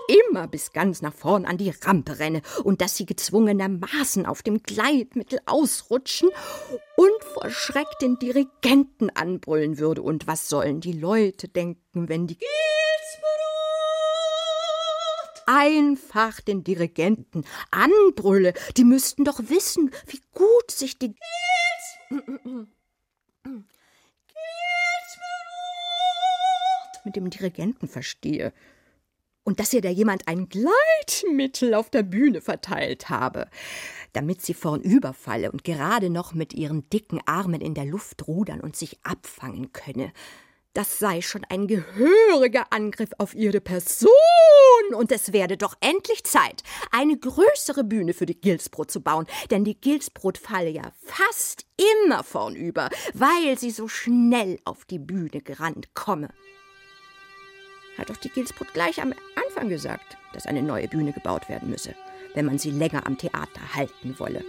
immer 0.09 0.47
bis 0.47 0.73
ganz 0.73 1.01
nach 1.01 1.13
vorn 1.13 1.45
an 1.45 1.57
die 1.57 1.71
Rampe 1.83 2.19
renne 2.19 2.41
und 2.63 2.81
dass 2.81 2.97
sie 2.97 3.05
gezwungenermaßen 3.05 4.25
auf 4.25 4.41
dem 4.41 4.63
Gleitmittel 4.63 5.39
ausrutschen 5.45 6.29
und 6.95 7.23
vor 7.33 7.49
Schreck 7.49 7.87
den 8.01 8.17
Dirigenten 8.17 9.09
anbrüllen 9.11 9.77
würde. 9.77 10.01
Und 10.01 10.27
was 10.27 10.49
sollen 10.49 10.81
die 10.81 10.93
Leute 10.93 11.47
denken, 11.47 12.09
wenn 12.09 12.27
die 12.27 12.37
einfach 15.49 16.41
den 16.41 16.63
Dirigenten 16.63 17.43
anbrülle. 17.71 18.53
Die 18.77 18.83
müssten 18.83 19.25
doch 19.25 19.39
wissen, 19.39 19.91
wie 20.05 20.21
gut 20.33 20.69
sich 20.69 20.99
die 20.99 21.15
mit 27.05 27.15
dem 27.15 27.29
Dirigenten 27.29 27.87
verstehe. 27.87 28.53
Und 29.43 29.59
dass 29.59 29.73
ihr 29.73 29.81
da 29.81 29.89
jemand 29.89 30.27
ein 30.27 30.47
Gleitmittel 30.49 31.73
auf 31.73 31.89
der 31.89 32.03
Bühne 32.03 32.41
verteilt 32.41 33.09
habe, 33.09 33.47
damit 34.13 34.43
sie 34.43 34.53
vornüberfalle 34.53 35.51
und 35.51 35.63
gerade 35.63 36.11
noch 36.11 36.33
mit 36.33 36.53
ihren 36.53 36.87
dicken 36.91 37.19
Armen 37.25 37.61
in 37.61 37.73
der 37.73 37.85
Luft 37.85 38.27
rudern 38.27 38.61
und 38.61 38.75
sich 38.75 38.99
abfangen 39.01 39.73
könne 39.73 40.13
das 40.73 40.99
sei 40.99 41.21
schon 41.21 41.43
ein 41.49 41.67
gehöriger 41.67 42.71
Angriff 42.71 43.09
auf 43.17 43.33
ihre 43.33 43.59
Person, 43.59 44.09
und 44.95 45.11
es 45.11 45.33
werde 45.33 45.57
doch 45.57 45.75
endlich 45.79 46.23
Zeit, 46.23 46.63
eine 46.91 47.17
größere 47.17 47.83
Bühne 47.83 48.13
für 48.13 48.25
die 48.25 48.39
Gilsbrot 48.39 48.91
zu 48.91 49.01
bauen, 49.01 49.27
denn 49.49 49.63
die 49.63 49.79
Gilsbrot 49.79 50.37
falle 50.37 50.69
ja 50.69 50.91
fast 51.05 51.65
immer 52.05 52.23
vornüber, 52.23 52.89
weil 53.13 53.57
sie 53.57 53.71
so 53.71 53.87
schnell 53.87 54.59
auf 54.65 54.85
die 54.85 54.99
Bühne 54.99 55.41
gerannt 55.41 55.93
komme. 55.93 56.29
Hat 57.97 58.09
doch 58.09 58.17
die 58.17 58.29
Gilsbrot 58.29 58.73
gleich 58.73 59.01
am 59.01 59.13
Anfang 59.35 59.69
gesagt, 59.69 60.17
dass 60.33 60.45
eine 60.45 60.61
neue 60.61 60.87
Bühne 60.87 61.11
gebaut 61.11 61.49
werden 61.49 61.69
müsse, 61.69 61.95
wenn 62.33 62.45
man 62.45 62.57
sie 62.57 62.71
länger 62.71 63.05
am 63.05 63.17
Theater 63.17 63.75
halten 63.75 64.17
wolle. 64.19 64.43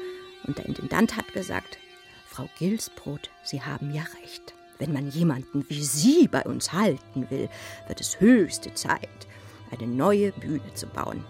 Und 0.46 0.58
der 0.58 0.66
Intendant 0.66 1.16
hat 1.16 1.32
gesagt, 1.32 1.78
Frau 2.26 2.48
Gilsbrot, 2.58 3.30
Sie 3.42 3.60
haben 3.60 3.92
ja 3.92 4.02
recht. 4.22 4.54
Wenn 4.78 4.92
man 4.92 5.10
jemanden 5.10 5.68
wie 5.68 5.82
Sie 5.82 6.28
bei 6.28 6.42
uns 6.42 6.72
halten 6.72 7.28
will, 7.28 7.48
wird 7.88 8.00
es 8.00 8.20
höchste 8.20 8.72
Zeit, 8.72 9.26
eine 9.70 9.86
neue 9.86 10.32
Bühne 10.32 10.74
zu 10.74 10.86
bauen. 10.86 11.24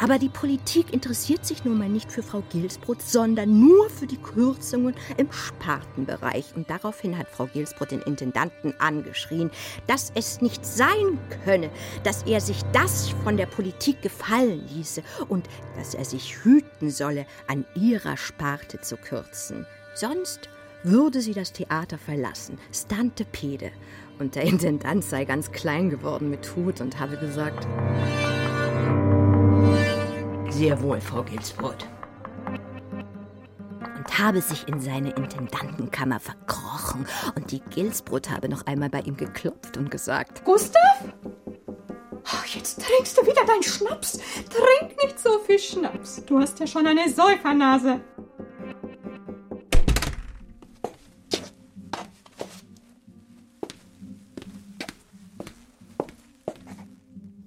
Aber 0.00 0.18
die 0.20 0.28
Politik 0.28 0.92
interessiert 0.92 1.44
sich 1.44 1.64
nun 1.64 1.76
mal 1.76 1.88
nicht 1.88 2.12
für 2.12 2.22
Frau 2.22 2.42
Gilsbrot, 2.50 3.02
sondern 3.02 3.58
nur 3.58 3.90
für 3.90 4.06
die 4.06 4.16
Kürzungen 4.16 4.94
im 5.16 5.30
Spartenbereich. 5.32 6.54
Und 6.54 6.70
daraufhin 6.70 7.18
hat 7.18 7.28
Frau 7.28 7.46
Gilsbrot 7.46 7.90
den 7.90 8.02
Intendanten 8.02 8.74
angeschrien, 8.78 9.50
dass 9.88 10.12
es 10.14 10.40
nicht 10.40 10.64
sein 10.64 11.18
könne, 11.44 11.70
dass 12.04 12.22
er 12.22 12.40
sich 12.40 12.62
das 12.72 13.08
von 13.24 13.36
der 13.36 13.46
Politik 13.46 14.00
gefallen 14.00 14.64
ließe 14.68 15.02
und 15.28 15.48
dass 15.76 15.94
er 15.94 16.04
sich 16.04 16.44
hüten 16.44 16.90
solle, 16.90 17.26
an 17.48 17.64
ihrer 17.74 18.16
Sparte 18.16 18.80
zu 18.80 18.96
kürzen. 18.96 19.66
Sonst 19.94 20.48
würde 20.84 21.20
sie 21.20 21.34
das 21.34 21.52
Theater 21.52 21.98
verlassen, 21.98 22.58
stante 22.72 23.24
pede. 23.24 23.72
Und 24.18 24.34
der 24.34 24.42
Intendant 24.42 25.04
sei 25.04 25.24
ganz 25.24 25.52
klein 25.52 25.90
geworden 25.90 26.30
mit 26.30 26.54
Hut 26.56 26.80
und 26.80 26.98
habe 26.98 27.16
gesagt: 27.16 27.66
Sehr 30.50 30.80
wohl, 30.82 31.00
Frau 31.00 31.22
Gilsbrot. 31.22 31.86
Und 33.96 34.18
habe 34.18 34.40
sich 34.40 34.66
in 34.66 34.80
seine 34.80 35.10
Intendantenkammer 35.10 36.20
verkrochen. 36.20 37.06
Und 37.36 37.52
die 37.52 37.60
Gilsbrot 37.60 38.30
habe 38.30 38.48
noch 38.48 38.66
einmal 38.66 38.90
bei 38.90 39.00
ihm 39.00 39.16
geklopft 39.16 39.76
und 39.76 39.90
gesagt: 39.90 40.44
Gustav? 40.44 41.04
Jetzt 42.54 42.82
trinkst 42.82 43.16
du 43.18 43.22
wieder 43.22 43.44
deinen 43.44 43.62
Schnaps. 43.62 44.18
Trink 44.48 45.02
nicht 45.02 45.18
so 45.18 45.38
viel 45.40 45.58
Schnaps. 45.58 46.24
Du 46.24 46.38
hast 46.38 46.58
ja 46.58 46.66
schon 46.66 46.86
eine 46.86 47.08
Säufernase. 47.08 48.00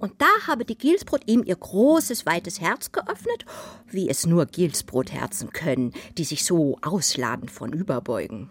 Und 0.02 0.14
da 0.20 0.48
habe 0.48 0.66
die 0.66 0.78
Gilsbrot 0.78 1.22
ihm 1.28 1.44
ihr 1.46 1.56
großes, 1.56 2.26
weites 2.26 2.60
Herz 2.60 2.92
geöffnet, 2.92 3.46
wie 3.88 4.10
es 4.10 4.26
nur 4.26 4.48
Gilsbrotherzen 4.48 5.52
können, 5.52 5.94
die 6.18 6.24
sich 6.24 6.44
so 6.44 6.78
ausladend 6.82 7.52
von 7.52 7.72
überbeugen. 7.72 8.50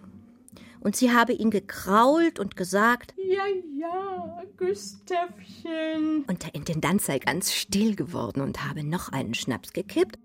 Und 0.80 0.96
sie 0.96 1.12
habe 1.12 1.32
ihn 1.34 1.50
gekrault 1.50 2.38
und 2.38 2.56
gesagt, 2.56 3.14
Ja, 3.18 3.42
ja, 3.76 4.42
Gustavchen. 4.56 6.24
und 6.26 6.42
der 6.44 6.54
Intendant 6.54 7.02
sei 7.02 7.18
ganz 7.18 7.52
still 7.52 7.96
geworden 7.96 8.40
und 8.40 8.64
habe 8.66 8.82
noch 8.82 9.10
einen 9.10 9.34
Schnaps 9.34 9.72
gekippt. 9.72 10.18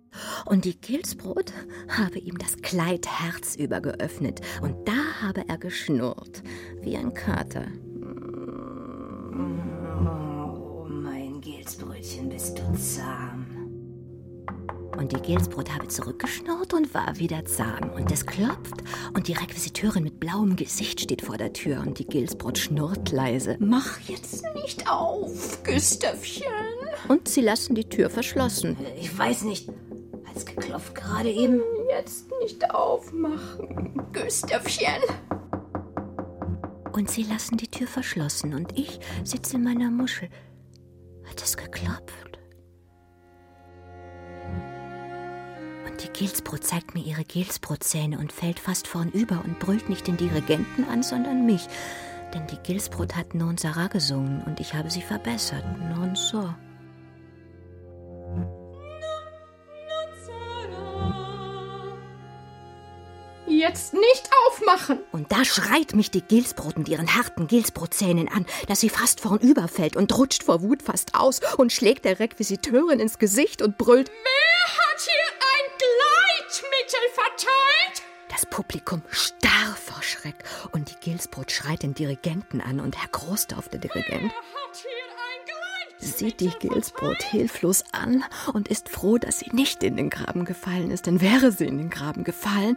Und 0.45 0.63
die 0.63 0.79
Gilsbrot 0.79 1.51
habe 1.89 2.19
ihm 2.19 2.37
das 2.37 2.57
Kleid 2.61 3.05
herzüber 3.07 3.81
geöffnet. 3.81 4.39
Und 4.61 4.87
da 4.87 4.93
habe 5.21 5.43
er 5.49 5.57
geschnurrt, 5.57 6.41
wie 6.81 6.95
ein 6.95 7.13
Kater. 7.13 7.65
Mein 11.65 11.73
Gilsbrötchen, 11.73 12.29
bist 12.29 12.59
du 12.59 12.73
zahm. 12.77 13.45
Und 14.97 15.11
die 15.11 15.19
Gilsbrot 15.19 15.73
habe 15.73 15.87
zurückgeschnurrt 15.87 16.75
und 16.75 16.93
war 16.93 17.17
wieder 17.17 17.43
zahm. 17.45 17.91
Und 17.95 18.11
es 18.11 18.23
klopft 18.23 18.83
und 19.15 19.27
die 19.27 19.33
Requisiteurin 19.33 20.03
mit 20.03 20.19
blauem 20.19 20.55
Gesicht 20.55 21.01
steht 21.01 21.23
vor 21.23 21.37
der 21.37 21.53
Tür 21.53 21.79
und 21.79 21.97
die 21.97 22.05
Gilsbrot 22.05 22.59
schnurrt 22.59 23.11
leise. 23.11 23.57
Mach 23.59 23.99
jetzt 24.01 24.45
nicht 24.53 24.87
auf, 24.87 25.63
Gustavchen. 25.63 26.45
Und 27.07 27.27
sie 27.27 27.41
lassen 27.41 27.73
die 27.73 27.89
Tür 27.89 28.11
verschlossen. 28.11 28.77
Ich 28.99 29.17
weiß 29.17 29.45
nicht. 29.45 29.67
Hat's 30.27 30.45
geklopft 30.45 30.93
gerade 30.93 31.31
eben? 31.31 31.61
Jetzt 31.89 32.27
nicht 32.43 32.69
aufmachen, 32.69 34.03
Gustavchen. 34.13 35.01
Und 36.93 37.09
sie 37.09 37.23
lassen 37.23 37.57
die 37.57 37.67
Tür 37.67 37.87
verschlossen 37.87 38.53
und 38.53 38.77
ich 38.77 38.99
sitze 39.23 39.57
in 39.57 39.63
meiner 39.63 39.89
Muschel. 39.89 40.29
Hat 41.35 41.43
es 41.43 41.57
geklopft? 41.57 42.39
Und 45.85 46.01
die 46.01 46.07
Gilsbrot 46.17 46.63
zeigt 46.63 46.95
mir 46.95 47.03
ihre 47.03 47.25
Gilsbrotzähne 47.25 48.17
und 48.19 48.31
fällt 48.31 48.57
fast 48.57 48.87
vornüber 48.87 49.41
und 49.43 49.59
brüllt 49.59 49.89
nicht 49.89 50.07
den 50.07 50.15
Dirigenten 50.15 50.85
an, 50.85 51.03
sondern 51.03 51.45
mich. 51.45 51.67
Denn 52.33 52.47
die 52.47 52.59
Gilsbrot 52.63 53.17
hat 53.17 53.35
Non 53.35 53.57
Sarah 53.57 53.87
gesungen 53.87 54.43
und 54.43 54.61
ich 54.61 54.75
habe 54.75 54.89
sie 54.89 55.01
verbessert. 55.01 55.65
Non 55.89 56.15
so. 56.15 56.53
Jetzt 63.67 63.95
nicht 63.95 64.29
aufmachen. 64.45 64.99
Und 65.11 65.31
da 65.31 65.43
schreit 65.43 65.95
mich 65.95 66.11
die 66.11 66.21
Gilsbrot 66.21 66.77
mit 66.77 66.87
ihren 66.87 67.15
harten 67.15 67.47
Gilsbrotzähnen 67.47 68.27
an, 68.27 68.45
dass 68.67 68.79
sie 68.79 68.89
fast 68.89 69.21
vornüberfällt 69.21 69.95
und 69.95 70.15
rutscht 70.15 70.43
vor 70.43 70.61
Wut 70.61 70.83
fast 70.83 71.15
aus 71.15 71.39
und 71.57 71.73
schlägt 71.73 72.05
der 72.05 72.19
Requisiteurin 72.19 72.99
ins 72.99 73.17
Gesicht 73.17 73.63
und 73.63 73.79
brüllt: 73.79 74.09
Wer 74.09 74.67
hat 74.77 75.01
hier 75.01 75.13
ein 75.55 75.71
Gleitmittel 75.79 76.99
verteilt? 77.15 78.03
Das 78.29 78.45
Publikum 78.45 79.01
starr 79.09 79.75
vor 79.75 80.03
Schreck 80.03 80.43
und 80.71 80.91
die 80.91 80.99
Gilsbrot 81.09 81.51
schreit 81.51 81.81
den 81.81 81.95
Dirigenten 81.95 82.61
an 82.61 82.79
und 82.79 82.95
Herr 82.95 83.09
Großdorf, 83.09 83.69
der 83.69 83.79
Dirigent, 83.79 84.31
Wer 84.31 84.61
hat 84.61 84.77
hier 84.79 84.91
sieht 86.05 86.39
die 86.39 86.51
Gilsbrot 86.59 87.23
hilflos 87.23 87.83
an 87.91 88.23
und 88.53 88.67
ist 88.67 88.89
froh, 88.89 89.17
dass 89.17 89.39
sie 89.39 89.49
nicht 89.51 89.83
in 89.83 89.97
den 89.97 90.09
Graben 90.09 90.45
gefallen 90.45 90.91
ist, 90.91 91.07
denn 91.07 91.21
wäre 91.21 91.51
sie 91.51 91.65
in 91.65 91.77
den 91.77 91.89
Graben 91.89 92.23
gefallen, 92.23 92.75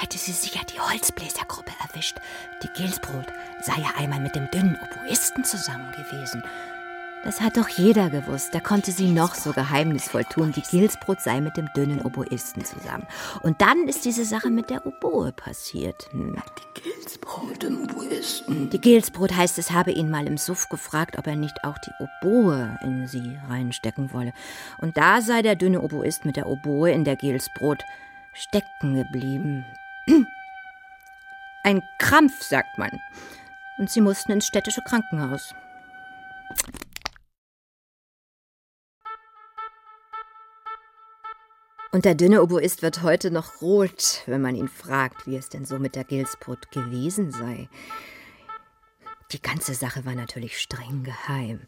hätte 0.00 0.18
sie 0.18 0.32
sicher 0.32 0.60
die 0.72 0.80
Holzbläsergruppe 0.80 1.72
erwischt. 1.86 2.16
Die 2.62 2.68
Gilsbrot 2.68 3.26
sei 3.62 3.80
ja 3.80 3.90
einmal 3.96 4.20
mit 4.20 4.34
dem 4.34 4.50
dünnen 4.50 4.78
Oboisten 4.82 5.44
zusammen 5.44 5.92
gewesen. 5.92 6.42
Das 7.22 7.42
hat 7.42 7.58
doch 7.58 7.68
jeder 7.68 8.08
gewusst. 8.08 8.54
Da 8.54 8.60
konnte 8.60 8.92
sie 8.92 9.10
noch 9.10 9.34
so 9.34 9.52
geheimnisvoll 9.52 10.24
tun. 10.24 10.52
Die 10.52 10.62
Gilsbrot 10.62 11.20
sei 11.20 11.42
mit 11.42 11.54
dem 11.58 11.68
dünnen 11.76 12.00
Oboisten 12.00 12.64
zusammen. 12.64 13.06
Und 13.42 13.60
dann 13.60 13.88
ist 13.88 14.06
diese 14.06 14.24
Sache 14.24 14.48
mit 14.48 14.70
der 14.70 14.86
Oboe 14.86 15.30
passiert. 15.32 16.08
Hm. 16.12 16.40
Gilsbrot 16.82 17.62
im 17.64 17.82
Oboisten. 17.82 18.70
Die 18.70 18.80
Gilsbrot 18.80 19.36
heißt, 19.36 19.58
es 19.58 19.70
habe 19.70 19.90
ihn 19.90 20.08
mal 20.08 20.26
im 20.26 20.38
Suff 20.38 20.70
gefragt, 20.70 21.18
ob 21.18 21.26
er 21.26 21.36
nicht 21.36 21.62
auch 21.62 21.76
die 21.78 21.92
Oboe 21.98 22.78
in 22.82 23.06
sie 23.06 23.38
reinstecken 23.50 24.14
wolle. 24.14 24.32
Und 24.78 24.96
da 24.96 25.20
sei 25.20 25.42
der 25.42 25.56
dünne 25.56 25.82
Oboist 25.82 26.24
mit 26.24 26.36
der 26.36 26.46
Oboe 26.46 26.90
in 26.90 27.04
der 27.04 27.16
Gilsbrot 27.16 27.82
stecken 28.32 28.94
geblieben. 28.94 29.66
Ein 31.64 31.82
Krampf, 31.98 32.42
sagt 32.42 32.78
man. 32.78 32.90
Und 33.78 33.90
sie 33.90 34.00
mussten 34.00 34.32
ins 34.32 34.46
städtische 34.46 34.82
Krankenhaus. 34.82 35.54
Und 41.92 42.04
der 42.04 42.14
dünne 42.14 42.42
Oboist 42.42 42.82
wird 42.82 43.02
heute 43.02 43.30
noch 43.32 43.62
rot, 43.62 44.22
wenn 44.26 44.40
man 44.40 44.54
ihn 44.54 44.68
fragt, 44.68 45.26
wie 45.26 45.36
es 45.36 45.48
denn 45.48 45.64
so 45.64 45.78
mit 45.78 45.96
der 45.96 46.04
Gilsbrot 46.04 46.70
gewesen 46.70 47.32
sei. 47.32 47.68
Die 49.32 49.42
ganze 49.42 49.74
Sache 49.74 50.04
war 50.04 50.14
natürlich 50.14 50.58
streng 50.60 51.02
geheim. 51.02 51.60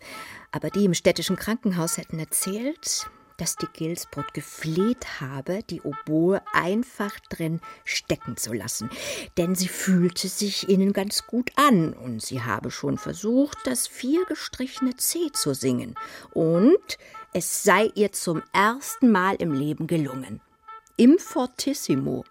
Aber 0.53 0.71
die 0.71 0.85
im 0.85 0.95
städtischen 0.95 1.37
Krankenhaus 1.37 1.97
hätten 1.97 2.19
erzählt, 2.19 3.11
dass 3.37 3.57
die 3.57 3.67
Gilsbrot 3.73 4.35
gefleht 4.35 5.21
habe, 5.21 5.63
die 5.63 5.81
Oboe 5.83 6.41
einfach 6.53 7.19
drin 7.31 7.61
stecken 7.85 8.37
zu 8.37 8.53
lassen. 8.53 8.91
Denn 9.37 9.55
sie 9.55 9.69
fühlte 9.69 10.29
sich 10.29 10.69
ihnen 10.69 10.93
ganz 10.93 11.27
gut 11.27 11.51
an 11.57 11.93
und 11.93 12.23
sie 12.23 12.43
habe 12.43 12.71
schon 12.71 12.99
versucht, 12.99 13.59
das 13.65 13.87
vier 13.87 14.25
gestrichene 14.27 14.97
C 14.97 15.31
zu 15.33 15.55
singen. 15.55 15.95
Und 16.33 16.99
es 17.33 17.63
sei 17.63 17.91
ihr 17.95 18.13
zum 18.13 18.43
ersten 18.53 19.11
Mal 19.11 19.37
im 19.37 19.53
Leben 19.53 19.87
gelungen. 19.87 20.41
Im 20.99 21.19
Fortissimo 21.19 22.25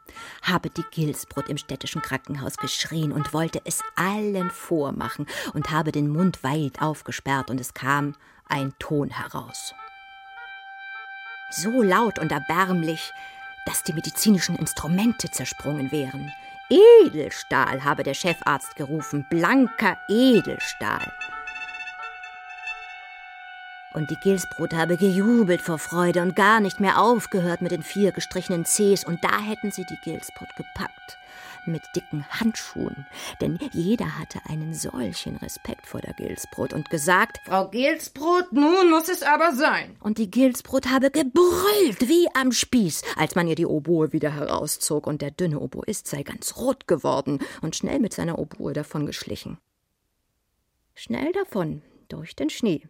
habe 0.43 0.69
die 0.69 0.85
Gilsbrot 0.91 1.49
im 1.49 1.57
städtischen 1.57 2.01
Krankenhaus 2.01 2.57
geschrien 2.57 3.11
und 3.11 3.33
wollte 3.33 3.59
es 3.65 3.81
allen 3.95 4.51
vormachen 4.51 5.25
und 5.53 5.71
habe 5.71 5.91
den 5.91 6.07
Mund 6.07 6.43
weit 6.43 6.81
aufgesperrt 6.81 7.49
und 7.49 7.59
es 7.59 7.73
kam 7.73 8.15
ein 8.45 8.73
Ton 8.77 9.09
heraus. 9.09 9.73
So 11.51 11.81
laut 11.81 12.17
und 12.17 12.31
erbärmlich, 12.31 13.13
dass 13.65 13.83
die 13.83 13.93
medizinischen 13.93 14.55
Instrumente 14.55 15.29
zersprungen 15.29 15.91
wären. 15.91 16.31
Edelstahl 16.69 17.83
habe 17.83 18.03
der 18.03 18.13
Chefarzt 18.13 18.77
gerufen, 18.77 19.25
blanker 19.29 19.97
Edelstahl. 20.07 21.11
Und 23.93 24.09
die 24.09 24.15
Gilsbrot 24.15 24.73
habe 24.73 24.95
gejubelt 24.95 25.61
vor 25.61 25.77
Freude 25.77 26.21
und 26.21 26.33
gar 26.33 26.61
nicht 26.61 26.79
mehr 26.79 27.01
aufgehört 27.01 27.61
mit 27.61 27.71
den 27.71 27.83
vier 27.83 28.13
gestrichenen 28.13 28.63
Cs, 28.63 29.03
und 29.03 29.21
da 29.21 29.37
hätten 29.39 29.71
sie 29.71 29.83
die 29.83 29.97
Gilsbrot 29.97 30.55
gepackt. 30.55 31.17
Mit 31.67 31.83
dicken 31.95 32.25
Handschuhen, 32.29 33.05
denn 33.39 33.59
jeder 33.71 34.17
hatte 34.17 34.39
einen 34.49 34.73
solchen 34.73 35.35
Respekt 35.37 35.85
vor 35.85 36.01
der 36.01 36.13
Gilsbrot 36.13 36.73
und 36.73 36.89
gesagt, 36.89 37.39
Frau 37.45 37.69
Gilsbrot, 37.69 38.51
nun 38.51 38.89
muss 38.89 39.09
es 39.09 39.21
aber 39.21 39.53
sein. 39.53 39.95
und 39.99 40.17
die 40.17 40.31
Gilsbrot 40.31 40.87
habe 40.89 41.11
gebrüllt 41.11 42.07
wie 42.07 42.27
am 42.33 42.51
Spieß, 42.51 43.03
als 43.15 43.35
man 43.35 43.47
ihr 43.47 43.55
die 43.55 43.67
Oboe 43.67 44.11
wieder 44.11 44.33
herauszog, 44.33 45.05
und 45.05 45.21
der 45.21 45.31
dünne 45.31 45.59
Oboist 45.59 46.07
sei 46.07 46.23
ganz 46.23 46.57
rot 46.57 46.87
geworden 46.87 47.39
und 47.61 47.75
schnell 47.75 47.99
mit 47.99 48.13
seiner 48.13 48.39
Oboe 48.39 48.73
davon 48.73 49.05
geschlichen. 49.05 49.59
Schnell 50.95 51.31
davon, 51.31 51.83
durch 52.09 52.35
den 52.35 52.49
Schnee. 52.49 52.87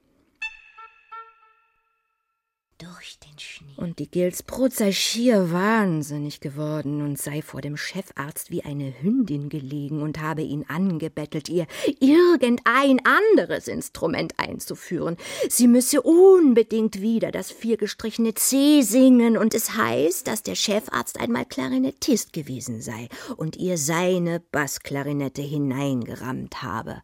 Durch 2.82 3.20
den 3.20 3.38
Schnee. 3.38 3.74
Und 3.78 4.00
die 4.00 4.10
Gilsbrot 4.10 4.74
sei 4.74 4.91
schier 4.91 5.52
wahnsinnig 5.52 6.39
geworden 6.39 7.02
und 7.02 7.17
sei 7.17 7.41
vor 7.41 7.62
dem 7.62 7.78
Chefarzt 7.78 8.50
wie 8.50 8.63
eine 8.63 8.94
Hündin 9.02 9.50
gelegen 9.50 10.02
und 10.02 10.20
habe 10.20 10.41
ihn 10.41 10.65
angebettelt, 10.67 11.48
ihr 11.50 11.67
irgendein 12.00 13.00
anderes 13.06 13.67
Instrument 13.67 14.34
einzuführen. 14.38 15.17
Sie 15.50 15.67
müsse 15.67 16.02
unbedingt 16.02 17.02
wieder 17.02 17.32
das 17.32 17.52
viergestrichene 17.52 18.34
C 18.34 18.82
singen 18.82 19.38
und 19.38 19.54
es 19.54 19.76
heißt, 19.76 20.28
dass 20.28 20.44
der 20.44 20.56
Chefarzt 20.56 21.20
einmal 21.20 21.46
Klarinettist 21.46 22.34
gewesen 22.34 22.82
sei 22.82 23.10
und 23.38 23.58
ihr 23.58 23.78
seine 23.78 24.39
Bassklarinette 24.52 25.41
hineingerammt 25.41 26.63
habe 26.63 27.04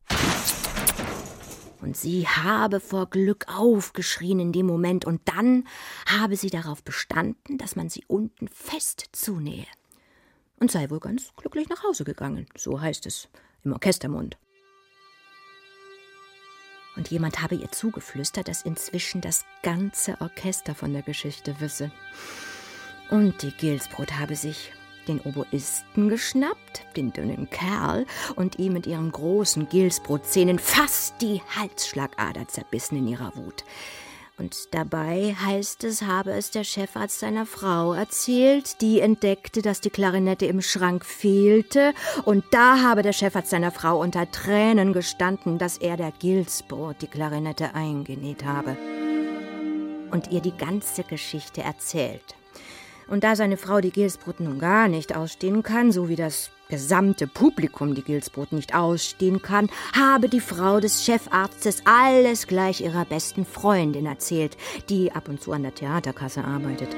und 1.82 1.96
sie 1.96 2.28
habe 2.28 2.80
vor 2.80 3.10
Glück 3.10 3.46
aufgeschrien 3.48 4.40
in 4.40 4.52
dem 4.52 4.66
Moment, 4.66 5.06
und 5.06 5.22
dann 5.26 5.68
habe 6.06 6.36
sie 6.36 6.50
darauf 6.50 6.84
bestanden, 6.84 7.58
dass 7.58 7.76
man 7.76 7.90
sie 7.90 8.04
unten 8.08 8.48
fest 8.48 9.10
zunähe. 9.12 9.68
Und 10.60 10.72
sei 10.72 10.90
wohl 10.90 11.00
ganz 11.00 11.32
glücklich 11.36 11.70
nach 11.70 11.84
Hause 11.84 12.04
gegangen, 12.04 12.48
so 12.56 12.82
heißt 12.82 13.06
es 13.06 13.30
im 13.64 13.74
Orchestermund. 13.74 14.38
Und 16.96 17.12
jemand 17.12 17.44
habe 17.44 17.54
ihr 17.54 17.72
zugeflüstert, 17.72 18.48
dass 18.48 18.64
inzwischen 18.64 19.22
das 19.22 19.46
ganze 19.62 20.20
Orchester 20.20 20.74
von 20.74 20.94
der 20.94 21.04
Geschichte 21.04 21.60
wisse. 21.60 21.92
Und 23.12 23.44
die 23.44 23.52
Gilsbrot 23.52 24.18
habe 24.18 24.36
sich 24.36 24.72
den 25.08 25.22
Oboisten 25.22 26.10
geschnappt, 26.10 26.86
den 26.96 27.14
dünnen 27.14 27.50
Kerl, 27.50 28.06
und 28.36 28.60
ihm 28.60 28.74
mit 28.74 28.88
ihren 28.88 29.12
großen 29.12 29.70
Gilsbrotzähnen 29.70 30.60
fast 30.60 31.22
die 31.22 31.42
Halsschlagader 31.56 32.48
zerbissen 32.48 32.98
in 32.98 33.08
ihrer 33.08 33.36
Wut. 33.36 33.64
Und 34.40 34.76
dabei 34.76 35.36
heißt 35.44 35.84
es, 35.84 36.04
habe 36.04 36.32
es 36.32 36.52
der 36.52 36.64
Chefarzt 36.64 37.20
seiner 37.20 37.48
Frau 37.48 37.94
erzählt, 37.94 38.82
die 38.82 39.00
entdeckte, 39.00 39.64
dass 39.64 39.82
die 39.82 39.90
Klarinette 39.90 40.46
im 40.46 40.62
Schrank 40.62 41.06
fehlte, 41.06 41.96
und 42.24 42.46
da 42.52 42.84
habe 42.84 43.02
der 43.02 43.14
Chefarzt 43.14 43.50
seiner 43.50 43.72
Frau 43.72 44.00
unter 44.00 44.30
Tränen 44.30 44.94
gestanden, 44.94 45.58
dass 45.58 45.80
er 45.80 45.98
der 45.98 46.12
Gilsbrot 46.12 47.02
die 47.02 47.08
Klarinette 47.08 47.74
eingenäht 47.74 48.46
habe. 48.46 48.78
Und 50.12 50.32
ihr 50.32 50.40
die 50.40 50.56
ganze 50.56 51.04
Geschichte 51.04 51.64
erzählt. 51.64 52.36
Und 53.08 53.24
da 53.24 53.36
seine 53.36 53.58
Frau 53.58 53.80
die 53.80 53.92
Gilsbrot 53.92 54.40
nun 54.40 54.60
gar 54.60 54.88
nicht 54.88 55.16
ausstehen 55.16 55.64
kann, 55.64 55.92
so 55.92 56.10
wie 56.10 56.16
das 56.16 56.52
gesamte 56.70 57.28
Publikum 57.28 57.96
die 57.96 58.02
Gilsbrot 58.02 58.52
nicht 58.52 58.76
ausstehen 58.76 59.42
kann, 59.42 59.70
habe 59.96 60.28
die 60.28 60.42
Frau 60.42 60.80
des 60.80 61.06
Chefarztes 61.06 61.82
alles 61.86 62.48
gleich 62.48 62.82
ihrer 62.82 63.06
besten 63.06 63.46
Freundin 63.46 64.06
erzählt, 64.06 64.58
die 64.90 65.12
ab 65.12 65.30
und 65.30 65.42
zu 65.42 65.54
an 65.54 65.64
der 65.64 65.74
Theaterkasse 65.74 66.44
arbeitet. 66.44 66.90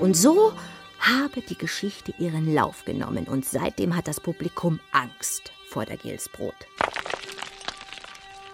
Und 0.00 0.16
so 0.16 0.52
habe 0.98 1.42
die 1.42 1.58
Geschichte 1.58 2.14
ihren 2.18 2.52
Lauf 2.54 2.84
genommen 2.84 3.26
und 3.26 3.44
seitdem 3.44 3.94
hat 3.94 4.08
das 4.08 4.20
Publikum 4.20 4.80
Angst 4.92 5.52
vor 5.68 5.84
der 5.84 5.96
Gilsbrot. 5.96 6.54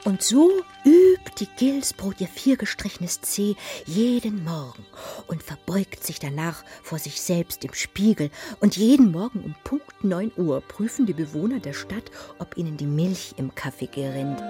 Und 0.09 0.23
so 0.23 0.51
übt 0.87 1.33
die 1.39 1.49
Gilsbrot 1.59 2.23
ihr 2.23 2.29
viergestrichenes 2.29 3.21
C 3.21 3.57
jeden 3.85 4.43
Morgen 4.43 4.87
und 5.27 5.43
verbeugt 5.43 6.03
sich 6.03 6.19
danach 6.19 6.65
vor 6.83 6.99
sich 6.99 7.21
selbst 7.21 7.63
im 7.63 7.75
Spiegel. 7.75 8.31
Und 8.61 8.79
jeden 8.79 9.13
Morgen 9.13 9.41
um 9.45 9.55
Punkt 9.65 10.05
9 10.05 10.33
Uhr 10.39 10.63
prüfen 10.63 11.05
die 11.05 11.13
Bewohner 11.13 11.61
der 11.61 11.75
Stadt, 11.75 12.11
ob 12.39 12.57
ihnen 12.57 12.79
die 12.79 12.87
Milch 12.87 13.35
im 13.37 13.55
Kaffee 13.55 13.89
gerinnt. 13.89 14.41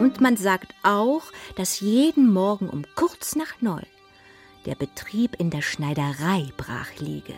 Und 0.00 0.22
man 0.22 0.38
sagt 0.38 0.72
auch, 0.82 1.24
dass 1.56 1.80
jeden 1.80 2.32
Morgen 2.32 2.70
um 2.70 2.86
kurz 2.94 3.36
nach 3.36 3.60
neun 3.60 3.84
der 4.64 4.76
Betrieb 4.76 5.36
in 5.38 5.50
der 5.50 5.62
Schneiderei 5.62 6.50
brach 6.56 6.90
liege, 6.98 7.34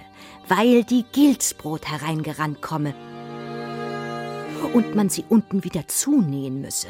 weil 0.47 0.85
die 0.85 1.05
Gilsbrot 1.13 1.89
hereingerannt 1.89 2.63
komme 2.63 2.95
und 4.67 4.95
man 4.95 5.09
sie 5.09 5.25
unten 5.29 5.65
wieder 5.65 5.87
zunähen 5.89 6.61
müsse. 6.61 6.89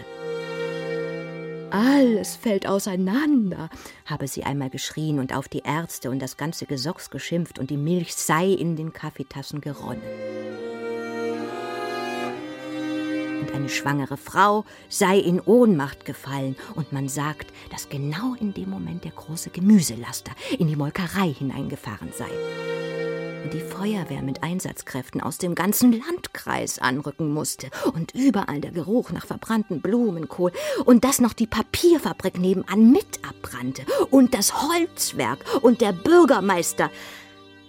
Alles 1.71 2.37
fällt 2.37 2.67
auseinander, 2.67 3.71
habe 4.05 4.29
sie 4.29 4.45
einmal 4.45 4.69
geschrien 4.69 5.19
und 5.19 5.35
auf 5.35 5.49
die 5.49 5.63
Ärzte 5.65 6.11
und 6.11 6.19
das 6.19 6.37
ganze 6.37 6.67
Gesocks 6.67 7.09
geschimpft 7.09 7.59
und 7.59 7.71
die 7.71 7.79
Milch 7.79 8.15
sei 8.15 8.49
in 8.49 8.77
den 8.77 8.93
Kaffeetassen 8.93 9.63
geronnen. 9.63 10.03
Eine 13.55 13.69
schwangere 13.69 14.17
Frau 14.17 14.65
sei 14.89 15.19
in 15.19 15.41
Ohnmacht 15.41 16.05
gefallen. 16.05 16.57
Und 16.75 16.93
man 16.93 17.09
sagt, 17.09 17.53
dass 17.71 17.89
genau 17.89 18.35
in 18.41 18.55
dem 18.55 18.71
Moment 18.71 19.05
der 19.05 19.13
große 19.13 19.51
Gemüselaster 19.51 20.33
in 20.59 20.69
die 20.69 20.77
Molkerei 20.77 21.33
hineingefahren 21.33 22.13
sei. 22.17 22.31
Und 23.45 23.53
die 23.53 23.61
Feuerwehr 23.61 24.23
mit 24.23 24.43
Einsatzkräften 24.43 25.21
aus 25.21 25.37
dem 25.37 25.55
ganzen 25.55 25.93
Landkreis 25.93 26.79
anrücken 26.79 27.33
musste. 27.33 27.69
Und 27.93 28.15
überall 28.15 28.61
der 28.61 28.71
Geruch 28.71 29.11
nach 29.11 29.27
verbrannten 29.27 29.83
Blumenkohl 29.83 30.53
und 30.85 31.05
dass 31.05 31.21
noch 31.21 31.33
die 31.33 31.47
Papierfabrik 31.47 32.39
nebenan 32.39 32.91
mit 32.91 33.21
abbrannte. 33.29 33.85
Und 34.11 34.35
das 34.35 34.63
Holzwerk 34.63 35.45
und 35.63 35.81
der 35.81 35.93
Bürgermeister 35.93 36.91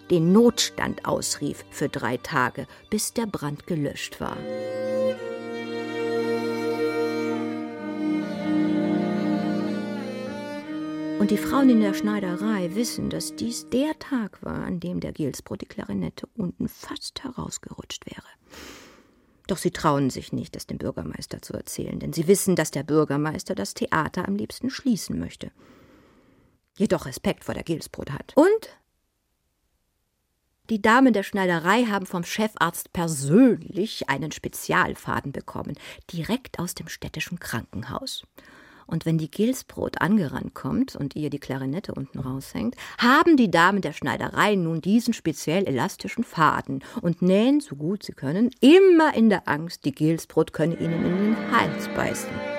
den 0.09 0.31
Notstand 0.31 1.05
ausrief 1.05 1.65
für 1.71 1.89
drei 1.89 2.17
Tage, 2.17 2.67
bis 2.89 3.13
der 3.13 3.25
Brand 3.25 3.67
gelöscht 3.67 4.21
war. 4.21 4.37
Und 11.23 11.31
die 11.31 11.37
Frauen 11.37 11.69
in 11.69 11.79
der 11.79 11.93
Schneiderei 11.93 12.75
wissen, 12.75 13.09
dass 13.09 13.33
dies 13.33 13.69
der 13.69 13.97
Tag 13.97 14.43
war, 14.43 14.65
an 14.65 14.81
dem 14.81 14.99
der 14.99 15.13
Gilsbrot 15.13 15.61
die 15.61 15.65
Klarinette 15.65 16.27
unten 16.35 16.67
fast 16.67 17.23
herausgerutscht 17.23 18.05
wäre. 18.07 18.27
Doch 19.47 19.55
sie 19.55 19.71
trauen 19.71 20.09
sich 20.09 20.33
nicht, 20.33 20.53
es 20.57 20.67
dem 20.67 20.79
Bürgermeister 20.79 21.41
zu 21.41 21.53
erzählen, 21.53 21.97
denn 21.97 22.11
sie 22.11 22.27
wissen, 22.27 22.57
dass 22.57 22.71
der 22.71 22.83
Bürgermeister 22.83 23.55
das 23.55 23.73
Theater 23.73 24.27
am 24.27 24.35
liebsten 24.35 24.69
schließen 24.69 25.17
möchte. 25.17 25.53
Jedoch 26.77 27.05
Respekt 27.05 27.45
vor 27.45 27.53
der 27.53 27.63
Gilsbrot 27.63 28.11
hat. 28.11 28.33
Und 28.35 28.77
die 30.69 30.81
Damen 30.81 31.13
der 31.13 31.23
Schneiderei 31.23 31.85
haben 31.85 32.05
vom 32.05 32.25
Chefarzt 32.25 32.91
persönlich 32.91 34.09
einen 34.09 34.33
Spezialfaden 34.33 35.31
bekommen, 35.31 35.77
direkt 36.11 36.59
aus 36.59 36.75
dem 36.75 36.89
städtischen 36.89 37.39
Krankenhaus. 37.39 38.27
Und 38.87 39.05
wenn 39.05 39.17
die 39.17 39.29
Gilsbrot 39.29 40.01
angerannt 40.01 40.53
kommt 40.53 40.95
und 40.95 41.15
ihr 41.15 41.29
die 41.29 41.39
Klarinette 41.39 41.93
unten 41.93 42.19
raushängt, 42.19 42.75
haben 42.97 43.37
die 43.37 43.51
Damen 43.51 43.81
der 43.81 43.93
Schneiderei 43.93 44.55
nun 44.55 44.81
diesen 44.81 45.13
speziell 45.13 45.67
elastischen 45.67 46.23
Faden 46.23 46.83
und 47.01 47.21
nähen, 47.21 47.59
so 47.59 47.75
gut 47.75 48.03
sie 48.03 48.13
können, 48.13 48.51
immer 48.59 49.15
in 49.15 49.29
der 49.29 49.47
Angst, 49.47 49.85
die 49.85 49.93
Gilsbrot 49.93 50.53
könne 50.53 50.75
ihnen 50.75 51.05
in 51.05 51.17
den 51.17 51.51
Hals 51.51 51.87
beißen. 51.95 52.52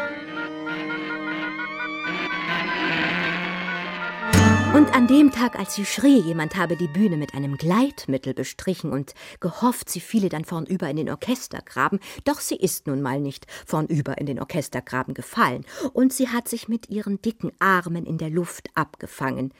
Und 4.75 4.93
an 4.93 5.07
dem 5.07 5.31
Tag, 5.31 5.57
als 5.57 5.77
sie 5.77 5.85
schrie, 5.85 6.19
jemand 6.19 6.57
habe 6.57 6.77
die 6.77 6.89
Bühne 6.89 7.17
mit 7.17 7.33
einem 7.35 7.57
Gleitmittel 7.57 8.35
bestrichen 8.35 8.91
und 8.91 9.15
gehofft, 9.39 9.89
sie 9.89 10.01
fiele 10.01 10.29
dann 10.29 10.45
vornüber 10.45 10.91
in 10.91 10.97
den 10.97 11.11
Orchestergraben, 11.11 12.01
doch 12.25 12.41
sie 12.41 12.57
ist 12.57 12.89
nun 12.89 13.01
mal 13.01 13.21
nicht 13.21 13.47
vornüber 13.65 14.19
in 14.19 14.27
den 14.27 14.41
Orchestergraben 14.41 15.15
gefallen, 15.15 15.65
und 15.93 16.13
sie 16.13 16.29
hat 16.29 16.49
sich 16.49 16.67
mit 16.67 16.91
ihren 16.91 17.23
dicken 17.23 17.53
Armen 17.61 18.05
in 18.05 18.19
der 18.19 18.31
Luft 18.31 18.69
abgefangen. 18.75 19.55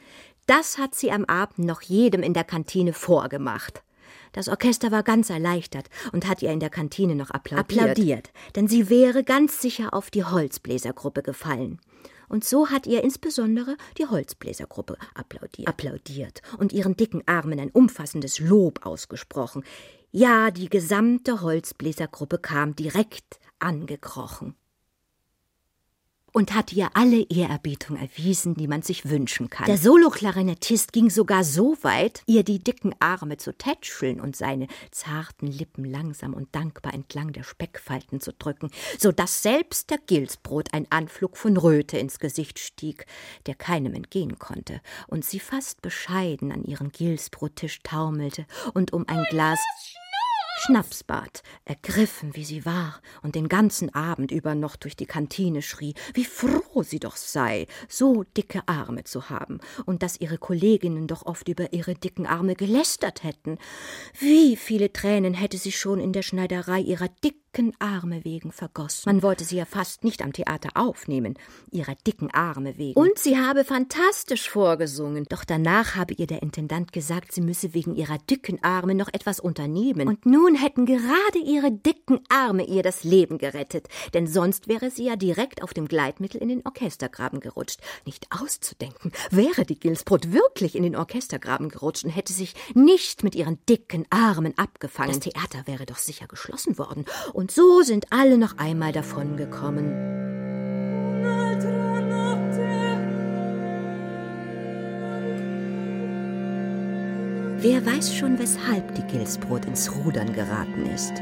Das 0.47 0.77
hat 0.77 0.95
sie 0.95 1.13
am 1.13 1.23
Abend 1.23 1.59
noch 1.59 1.81
jedem 1.81 2.21
in 2.21 2.33
der 2.33 2.43
Kantine 2.43 2.91
vorgemacht. 2.91 3.83
Das 4.33 4.49
Orchester 4.49 4.91
war 4.91 5.03
ganz 5.03 5.29
erleichtert 5.29 5.89
und 6.11 6.27
hat 6.27 6.41
ihr 6.41 6.51
in 6.51 6.59
der 6.59 6.69
Kantine 6.69 7.15
noch 7.15 7.31
applaudiert. 7.31 7.81
applaudiert 7.81 8.31
denn 8.57 8.67
sie 8.67 8.89
wäre 8.89 9.23
ganz 9.23 9.61
sicher 9.61 9.93
auf 9.93 10.11
die 10.11 10.25
Holzbläsergruppe 10.25 11.23
gefallen. 11.23 11.79
Und 12.27 12.43
so 12.43 12.69
hat 12.69 12.87
ihr 12.87 13.03
insbesondere 13.03 13.77
die 13.97 14.05
Holzbläsergruppe 14.05 14.97
applaudiert, 15.13 15.67
applaudiert 15.67 16.41
und 16.57 16.73
ihren 16.73 16.95
dicken 16.95 17.23
Armen 17.25 17.59
ein 17.59 17.71
umfassendes 17.71 18.39
Lob 18.39 18.85
ausgesprochen. 18.85 19.63
Ja, 20.11 20.51
die 20.51 20.69
gesamte 20.69 21.41
Holzbläsergruppe 21.41 22.37
kam 22.37 22.75
direkt 22.75 23.39
angekrochen 23.59 24.55
und 26.35 26.53
hat 26.53 26.73
ihr 26.73 26.89
alle 26.95 27.21
Ehrerbietung 27.29 27.95
erwiesen, 27.95 28.55
die 28.55 28.67
man 28.67 28.81
sich 28.81 29.09
wünschen 29.09 29.49
kann. 29.49 29.67
Der 29.67 29.77
Soloklarinettist 29.77 30.91
ging 30.91 31.09
sogar 31.09 31.45
so 31.45 31.77
weit, 31.81 32.23
ihr 32.25 32.43
die 32.43 32.59
dicken 32.59 32.93
Arme 32.99 33.37
zu 33.37 33.57
tätscheln 33.57 34.19
und 34.19 34.35
seine 34.35 34.67
zarten 34.91 35.47
Lippen 35.47 35.85
langsam 35.85 36.33
und 36.33 36.53
dankbar 36.53 36.93
entlang 36.93 37.31
der 37.31 37.43
Speckfalten 37.43 38.19
zu 38.19 38.33
drücken, 38.33 38.69
so 38.99 39.13
dass 39.13 39.43
selbst 39.43 39.89
der 39.91 39.97
Gilsbrot 39.97 40.73
ein 40.73 40.87
Anflug 40.89 41.37
von 41.37 41.55
Röte 41.55 41.97
ins 41.97 42.19
Gesicht 42.19 42.59
stieg, 42.59 43.05
der 43.45 43.55
keinem 43.55 43.93
entgehen 43.93 44.37
konnte, 44.37 44.81
und 45.07 45.23
sie 45.23 45.39
fast 45.39 45.81
bescheiden 45.81 46.51
an 46.51 46.65
ihren 46.65 46.91
Gilsbrottisch 46.91 47.79
taumelte 47.81 48.45
und 48.73 48.91
um 48.91 49.07
ein 49.07 49.23
Glas 49.29 49.59
Schnapsbart, 50.57 51.43
ergriffen 51.65 52.35
wie 52.35 52.45
sie 52.45 52.65
war 52.65 53.01
und 53.21 53.35
den 53.35 53.49
ganzen 53.49 53.93
Abend 53.93 54.31
über 54.31 54.55
noch 54.55 54.77
durch 54.77 54.95
die 54.95 55.05
Kantine 55.05 55.61
schrie, 55.61 55.93
wie 56.13 56.23
froh 56.23 56.81
sie 56.81 56.99
doch 56.99 57.17
sei, 57.17 57.67
so 57.89 58.23
dicke 58.23 58.61
Arme 58.65 59.03
zu 59.03 59.29
haben 59.29 59.59
und 59.85 60.01
dass 60.01 60.19
ihre 60.19 60.37
Kolleginnen 60.37 61.07
doch 61.07 61.25
oft 61.25 61.49
über 61.49 61.73
ihre 61.73 61.93
dicken 61.93 62.25
Arme 62.25 62.55
gelästert 62.55 63.23
hätten. 63.23 63.57
Wie 64.19 64.55
viele 64.55 64.93
Tränen 64.93 65.33
hätte 65.33 65.57
sie 65.57 65.73
schon 65.73 65.99
in 65.99 66.13
der 66.13 66.21
Schneiderei 66.21 66.79
ihrer 66.79 67.09
dicken 67.09 67.44
dicken 67.55 67.73
Arme 67.79 68.25
wegen 68.25 68.51
vergossen. 68.51 69.03
Man 69.05 69.23
wollte 69.23 69.45
sie 69.45 69.55
ja 69.55 69.63
fast 69.63 70.03
nicht 70.03 70.21
am 70.21 70.33
Theater 70.33 70.71
aufnehmen, 70.73 71.35
ihrer 71.71 71.95
dicken 72.05 72.29
Arme 72.33 72.77
wegen. 72.77 72.99
Und 72.99 73.17
sie 73.17 73.37
habe 73.37 73.63
fantastisch 73.63 74.49
vorgesungen. 74.49 75.25
Doch 75.29 75.45
danach 75.45 75.95
habe 75.95 76.13
ihr 76.15 76.27
der 76.27 76.41
Intendant 76.41 76.91
gesagt, 76.91 77.31
sie 77.31 77.39
müsse 77.39 77.73
wegen 77.73 77.95
ihrer 77.95 78.17
dicken 78.29 78.61
Arme 78.61 78.93
noch 78.93 79.07
etwas 79.13 79.39
unternehmen. 79.39 80.09
Und 80.09 80.25
nun 80.25 80.55
hätten 80.55 80.85
gerade 80.85 81.39
ihre 81.45 81.71
dicken 81.71 82.19
Arme 82.27 82.65
ihr 82.65 82.83
das 82.83 83.05
Leben 83.05 83.37
gerettet. 83.37 83.87
Denn 84.13 84.27
sonst 84.27 84.67
wäre 84.67 84.91
sie 84.91 85.05
ja 85.05 85.15
direkt 85.15 85.63
auf 85.63 85.73
dem 85.73 85.87
Gleitmittel 85.87 86.41
in 86.41 86.49
den 86.49 86.65
Orchestergraben 86.65 87.39
gerutscht. 87.39 87.79
Nicht 88.05 88.27
auszudenken, 88.31 89.13
wäre 89.31 89.63
die 89.65 89.79
Gilsbrot 89.79 90.33
wirklich 90.33 90.75
in 90.75 90.83
den 90.83 90.97
Orchestergraben 90.97 91.69
gerutscht 91.69 92.03
und 92.03 92.09
hätte 92.09 92.33
sich 92.33 92.53
nicht 92.73 93.23
mit 93.23 93.33
ihren 93.33 93.59
dicken 93.69 94.05
Armen 94.09 94.57
abgefangen. 94.57 95.13
Das 95.13 95.19
Theater 95.21 95.63
wäre 95.67 95.85
doch 95.85 95.99
sicher 95.99 96.27
geschlossen 96.27 96.77
worden. 96.77 97.05
Und 97.31 97.44
und 97.45 97.51
so 97.51 97.83
sind 97.83 98.07
alle 98.09 98.39
noch 98.39 98.57
einmal 98.57 98.91
davongekommen. 98.91 99.91
Wer 107.59 107.85
weiß 107.85 108.15
schon, 108.15 108.39
weshalb 108.39 108.95
die 108.95 109.03
Gilsbrot 109.03 109.65
ins 109.65 109.95
Rudern 109.95 110.33
geraten 110.33 110.87
ist. 110.87 111.13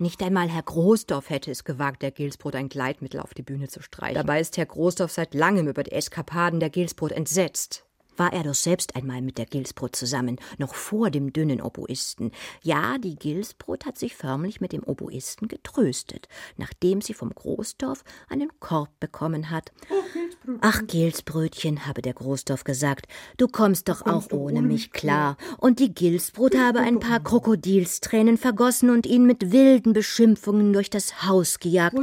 Nicht 0.00 0.22
einmal 0.22 0.48
Herr 0.48 0.62
Großdorf 0.62 1.28
hätte 1.28 1.50
es 1.50 1.62
gewagt, 1.62 2.00
der 2.00 2.10
Gilsbrot 2.10 2.54
ein 2.54 2.70
Gleitmittel 2.70 3.20
auf 3.20 3.34
die 3.34 3.42
Bühne 3.42 3.68
zu 3.68 3.82
streichen. 3.82 4.14
Dabei 4.14 4.40
ist 4.40 4.56
Herr 4.56 4.64
Großdorf 4.64 5.12
seit 5.12 5.34
langem 5.34 5.68
über 5.68 5.82
die 5.82 5.92
Eskapaden 5.92 6.58
der 6.58 6.70
Gilsbrot 6.70 7.12
entsetzt 7.12 7.84
war 8.20 8.34
er 8.34 8.42
doch 8.42 8.54
selbst 8.54 8.96
einmal 8.96 9.22
mit 9.22 9.38
der 9.38 9.46
Gilsbrot 9.46 9.96
zusammen, 9.96 10.36
noch 10.58 10.74
vor 10.74 11.10
dem 11.10 11.32
dünnen 11.32 11.62
Oboisten. 11.62 12.32
Ja, 12.62 12.98
die 12.98 13.16
Gilsbrot 13.16 13.86
hat 13.86 13.98
sich 13.98 14.14
förmlich 14.14 14.60
mit 14.60 14.72
dem 14.72 14.84
Oboisten 14.84 15.48
getröstet, 15.48 16.28
nachdem 16.58 17.00
sie 17.00 17.14
vom 17.14 17.34
Großdorf 17.34 18.04
einen 18.28 18.50
Korb 18.60 18.90
bekommen 19.00 19.48
hat. 19.48 19.72
Oh, 19.88 20.52
Ach, 20.60 20.82
Gilsbrötchen, 20.86 21.86
habe 21.86 22.02
der 22.02 22.12
Großdorf 22.12 22.64
gesagt, 22.64 23.06
du 23.38 23.48
kommst 23.48 23.88
doch 23.88 24.04
auch 24.04 24.30
ohne 24.32 24.60
mich 24.60 24.92
klar. 24.92 25.38
Und 25.56 25.78
die 25.78 25.94
Gilsbrot 25.94 26.58
habe 26.58 26.80
ein 26.80 27.00
paar 27.00 27.20
Krokodilstränen 27.20 28.36
vergossen 28.36 28.90
und 28.90 29.06
ihn 29.06 29.24
mit 29.24 29.50
wilden 29.50 29.94
Beschimpfungen 29.94 30.74
durch 30.74 30.90
das 30.90 31.22
Haus 31.26 31.58
gejagt. 31.58 31.96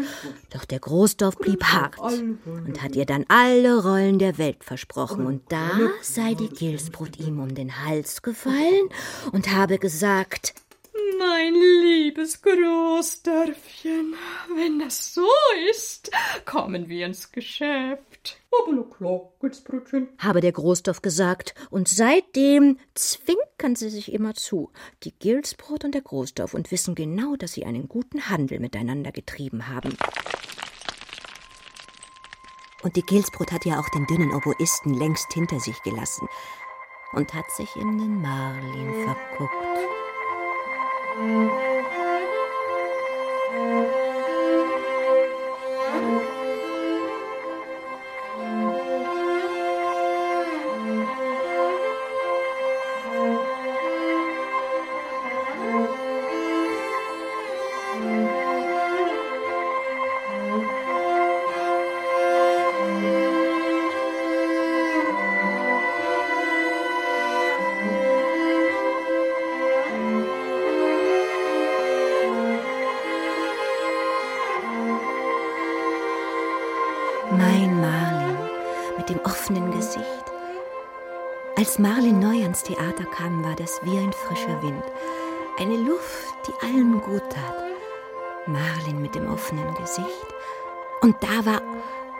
Doch 0.49 0.65
der 0.65 0.79
Großdorf 0.79 1.37
blieb 1.37 1.63
hart 1.63 1.99
und 1.99 2.81
hat 2.81 2.95
ihr 2.95 3.05
dann 3.05 3.25
alle 3.27 3.83
Rollen 3.83 4.17
der 4.17 4.39
Welt 4.39 4.63
versprochen. 4.63 5.27
Und 5.27 5.43
da 5.49 5.69
sei 6.13 6.33
die 6.33 6.49
Gilsbrot 6.49 7.19
ihm 7.19 7.39
um 7.39 7.53
den 7.55 7.85
Hals 7.85 8.21
gefallen 8.21 8.89
und 9.31 9.51
habe 9.51 9.77
gesagt, 9.79 10.53
mein 11.19 11.53
liebes 11.53 12.41
Großdörfchen, 12.41 14.15
wenn 14.55 14.79
das 14.79 15.13
so 15.13 15.27
ist, 15.71 16.11
kommen 16.45 16.89
wir 16.89 17.05
ins 17.05 17.31
Geschäft. 17.31 18.39
Aber 18.51 18.89
klar, 18.89 19.31
Gilsbrötchen, 19.39 20.09
habe 20.17 20.41
der 20.41 20.51
Großdorf 20.51 21.01
gesagt, 21.01 21.53
und 21.69 21.87
seitdem 21.87 22.77
zwinkern 22.95 23.75
sie 23.75 23.89
sich 23.89 24.11
immer 24.11 24.33
zu, 24.33 24.71
die 25.03 25.13
Gilsbrot 25.13 25.85
und 25.85 25.93
der 25.93 26.01
Großdorf, 26.01 26.53
und 26.53 26.71
wissen 26.71 26.95
genau, 26.95 27.35
dass 27.35 27.53
sie 27.53 27.65
einen 27.65 27.87
guten 27.87 28.29
Handel 28.29 28.59
miteinander 28.59 29.11
getrieben 29.11 29.67
haben. 29.67 29.97
Und 32.87 32.95
die 32.95 33.05
Gilsbrot 33.05 33.51
hat 33.51 33.65
ja 33.65 33.81
auch 33.81 33.89
den 33.89 34.07
dünnen 34.07 34.33
Oboisten 34.33 34.93
längst 34.93 35.33
hinter 35.33 35.59
sich 35.59 35.83
gelassen 35.83 36.29
und 37.11 37.33
hat 37.33 37.51
sich 37.51 37.75
in 37.75 37.97
den 37.97 38.21
Marlin 38.21 38.93
verguckt. 39.03 39.77
Wie 83.83 83.97
ein 83.97 84.13
frischer 84.13 84.61
Wind. 84.61 84.83
Eine 85.59 85.77
Luft, 85.77 86.35
die 86.47 86.65
allen 86.65 87.01
gut 87.01 87.23
tat. 87.29 87.63
Marlin 88.47 89.01
mit 89.01 89.15
dem 89.15 89.29
offenen 89.29 89.73
Gesicht. 89.75 90.27
Und 91.01 91.15
da 91.21 91.45
war 91.45 91.61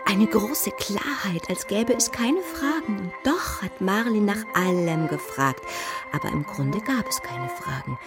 eine 0.06 0.28
große 0.28 0.72
Klarheit, 0.72 1.50
als 1.50 1.68
gäbe 1.68 1.94
es 1.94 2.12
keine 2.12 2.42
Fragen. 2.42 2.98
Und 3.00 3.14
doch 3.24 3.62
hat 3.62 3.82
Marlin 3.82 4.26
nach 4.26 4.46
allem 4.54 5.08
gefragt. 5.08 5.62
Aber 6.12 6.30
im 6.30 6.46
Grunde 6.46 6.80
gab 6.80 7.08
es 7.08 7.22
keine 7.22 7.50
Fragen. 7.50 7.98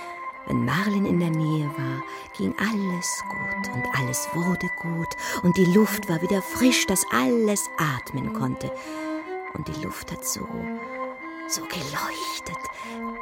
Wenn 0.47 0.65
Marlin 0.65 1.07
in 1.07 1.21
der 1.21 1.31
Nähe 1.31 1.67
war, 1.77 2.03
ging 2.37 2.55
alles 2.59 3.23
gut 3.29 3.75
und 3.75 3.85
alles 3.99 4.29
wurde 4.33 4.69
gut 4.81 5.15
und 5.43 5.57
die 5.57 5.67
Luft 5.67 6.09
war 6.09 6.23
wieder 6.23 6.43
frisch, 6.43 6.87
dass 6.87 7.07
alles 7.13 7.71
atmen 7.77 8.33
konnte. 8.33 8.73
Und 9.53 9.69
die 9.69 9.85
Luft 9.85 10.11
hat 10.11 10.25
so 10.25 10.41
so 11.51 11.63
geleuchtet, 11.63 12.59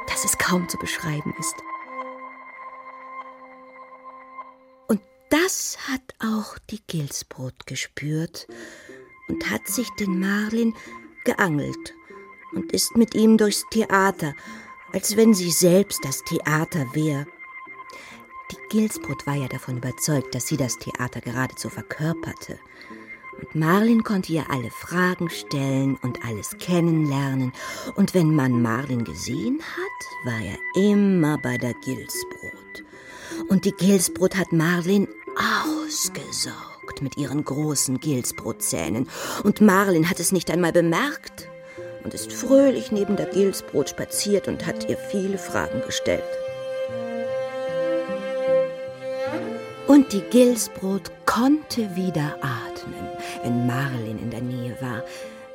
dass 0.07 0.23
es 0.23 0.37
kaum 0.37 0.69
zu 0.69 0.77
beschreiben 0.77 1.33
ist. 1.39 1.55
Und 4.87 5.01
das 5.29 5.77
hat 5.87 6.01
auch 6.19 6.57
die 6.69 6.81
Gilsbrot 6.85 7.65
gespürt 7.65 8.47
und 9.27 9.49
hat 9.49 9.67
sich 9.67 9.89
den 9.99 10.19
Marlin 10.19 10.75
geangelt 11.25 11.95
und 12.53 12.71
ist 12.71 12.95
mit 12.95 13.15
ihm 13.15 13.37
durchs 13.37 13.65
Theater, 13.71 14.35
als 14.93 15.17
wenn 15.17 15.33
sie 15.33 15.51
selbst 15.51 15.99
das 16.03 16.23
Theater 16.23 16.85
wäre. 16.93 17.25
Die 18.51 18.57
Gilsbrot 18.69 19.25
war 19.27 19.35
ja 19.35 19.47
davon 19.47 19.77
überzeugt, 19.77 20.33
dass 20.33 20.47
sie 20.47 20.57
das 20.57 20.77
Theater 20.77 21.21
geradezu 21.21 21.69
verkörperte. 21.69 22.59
Und 23.39 23.55
Marlin 23.55 24.03
konnte 24.03 24.33
ihr 24.33 24.49
alle 24.49 24.69
Fragen 24.69 25.29
stellen 25.29 25.97
und 26.01 26.25
alles 26.25 26.57
kennenlernen. 26.59 27.53
Und 27.95 28.13
wenn 28.13 28.35
man 28.35 28.61
Marlin 28.61 29.03
gesehen 29.05 29.59
hat, 29.61 30.31
war 30.31 30.41
er 30.41 30.57
immer 30.75 31.37
bei 31.37 31.57
der 31.57 31.73
Gilsbrot. 31.73 32.83
Und 33.47 33.65
die 33.65 33.71
Gilsbrot 33.71 34.35
hat 34.35 34.51
Marlin 34.51 35.07
ausgesaugt 35.37 37.01
mit 37.01 37.17
ihren 37.17 37.45
großen 37.45 37.99
Gilsbrotzähnen. 37.99 39.07
Und 39.43 39.61
Marlin 39.61 40.09
hat 40.09 40.19
es 40.19 40.31
nicht 40.31 40.51
einmal 40.51 40.73
bemerkt 40.73 41.47
und 42.03 42.13
ist 42.13 42.33
fröhlich 42.33 42.91
neben 42.91 43.15
der 43.15 43.27
Gilsbrot 43.27 43.89
spaziert 43.89 44.47
und 44.47 44.65
hat 44.65 44.89
ihr 44.89 44.97
viele 44.97 45.37
Fragen 45.37 45.81
gestellt. 45.85 46.23
Und 49.87 50.13
die 50.13 50.21
Gilsbrot 50.21 51.11
konnte 51.25 51.95
wieder 51.95 52.35
atmen, 52.41 52.68
wenn 53.43 53.67
Marlin 53.67 54.19
in 54.19 54.29
der 54.29 54.41
Nähe 54.41 54.77
war. 54.81 55.03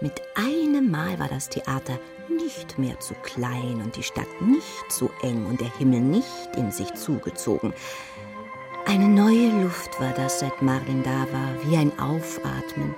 Mit 0.00 0.20
einem 0.34 0.90
Mal 0.90 1.18
war 1.18 1.28
das 1.28 1.48
Theater 1.48 1.98
nicht 2.28 2.78
mehr 2.78 2.98
zu 3.00 3.14
klein 3.22 3.80
und 3.82 3.96
die 3.96 4.02
Stadt 4.02 4.28
nicht 4.40 4.90
zu 4.90 5.10
eng 5.22 5.46
und 5.46 5.60
der 5.60 5.72
Himmel 5.78 6.00
nicht 6.00 6.56
in 6.56 6.70
sich 6.70 6.92
zugezogen. 6.94 7.72
Eine 8.86 9.08
neue 9.08 9.48
Luft 9.62 9.98
war 10.00 10.12
das, 10.12 10.40
seit 10.40 10.60
Marlin 10.60 11.02
da 11.02 11.26
war, 11.32 11.54
wie 11.64 11.76
ein 11.76 11.98
Aufatmen. 11.98 12.94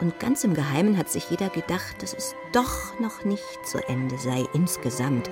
Und 0.00 0.18
ganz 0.18 0.42
im 0.42 0.54
Geheimen 0.54 0.96
hat 0.96 1.10
sich 1.10 1.30
jeder 1.30 1.48
gedacht, 1.48 2.02
dass 2.02 2.14
es 2.14 2.34
doch 2.52 2.98
noch 2.98 3.24
nicht 3.24 3.66
zu 3.66 3.78
Ende 3.88 4.18
sei 4.18 4.44
insgesamt. 4.54 5.28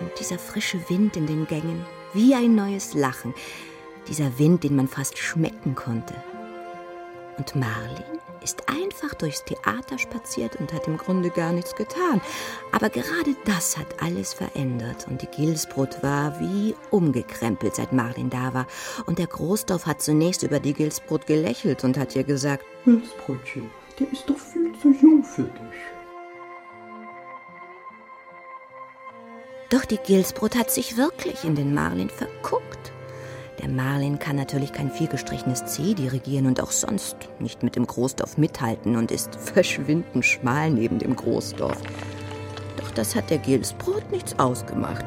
Und 0.00 0.10
dieser 0.20 0.38
frische 0.38 0.78
Wind 0.88 1.16
in 1.16 1.26
den 1.26 1.46
Gängen, 1.46 1.84
wie 2.12 2.34
ein 2.34 2.54
neues 2.54 2.94
Lachen, 2.94 3.34
dieser 4.06 4.38
Wind, 4.38 4.64
den 4.64 4.76
man 4.76 4.86
fast 4.86 5.18
schmecken 5.18 5.74
konnte. 5.74 6.14
Und 7.40 7.56
Marlin 7.56 8.20
ist 8.42 8.68
einfach 8.68 9.14
durchs 9.14 9.42
Theater 9.46 9.98
spaziert 9.98 10.56
und 10.56 10.74
hat 10.74 10.86
im 10.86 10.98
Grunde 10.98 11.30
gar 11.30 11.52
nichts 11.52 11.74
getan. 11.74 12.20
Aber 12.70 12.90
gerade 12.90 13.34
das 13.46 13.78
hat 13.78 14.02
alles 14.02 14.34
verändert 14.34 15.06
und 15.08 15.22
die 15.22 15.26
Gilsbrot 15.26 16.02
war 16.02 16.38
wie 16.38 16.74
umgekrempelt, 16.90 17.76
seit 17.76 17.94
Marlin 17.94 18.28
da 18.28 18.52
war. 18.52 18.66
Und 19.06 19.18
der 19.18 19.26
Großdorf 19.26 19.86
hat 19.86 20.02
zunächst 20.02 20.42
über 20.42 20.60
die 20.60 20.74
Gilsbrot 20.74 21.26
gelächelt 21.26 21.82
und 21.82 21.96
hat 21.96 22.14
ihr 22.14 22.24
gesagt, 22.24 22.66
Gilsbrotchen, 22.84 23.70
der 23.98 24.12
ist 24.12 24.28
doch 24.28 24.36
viel 24.36 24.72
zu 24.82 24.92
jung 24.92 25.24
für 25.24 25.44
dich. 25.44 25.80
Doch 29.70 29.86
die 29.86 29.96
Gilsbrot 29.96 30.56
hat 30.56 30.70
sich 30.70 30.98
wirklich 30.98 31.44
in 31.44 31.54
den 31.54 31.72
Marlin 31.72 32.10
verguckt. 32.10 32.92
Der 33.60 33.68
Marlin 33.68 34.18
kann 34.18 34.36
natürlich 34.36 34.72
kein 34.72 34.90
vielgestrichenes 34.90 35.66
C 35.66 35.92
dirigieren 35.92 36.46
und 36.46 36.62
auch 36.62 36.70
sonst 36.70 37.16
nicht 37.40 37.62
mit 37.62 37.76
dem 37.76 37.86
Großdorf 37.86 38.38
mithalten 38.38 38.96
und 38.96 39.10
ist 39.10 39.34
verschwindend 39.38 40.24
schmal 40.24 40.70
neben 40.70 40.98
dem 40.98 41.14
Großdorf. 41.14 41.76
Doch 42.78 42.90
das 42.92 43.14
hat 43.14 43.28
der 43.28 43.38
Gilsbrot 43.38 44.10
nichts 44.10 44.38
ausgemacht. 44.38 45.04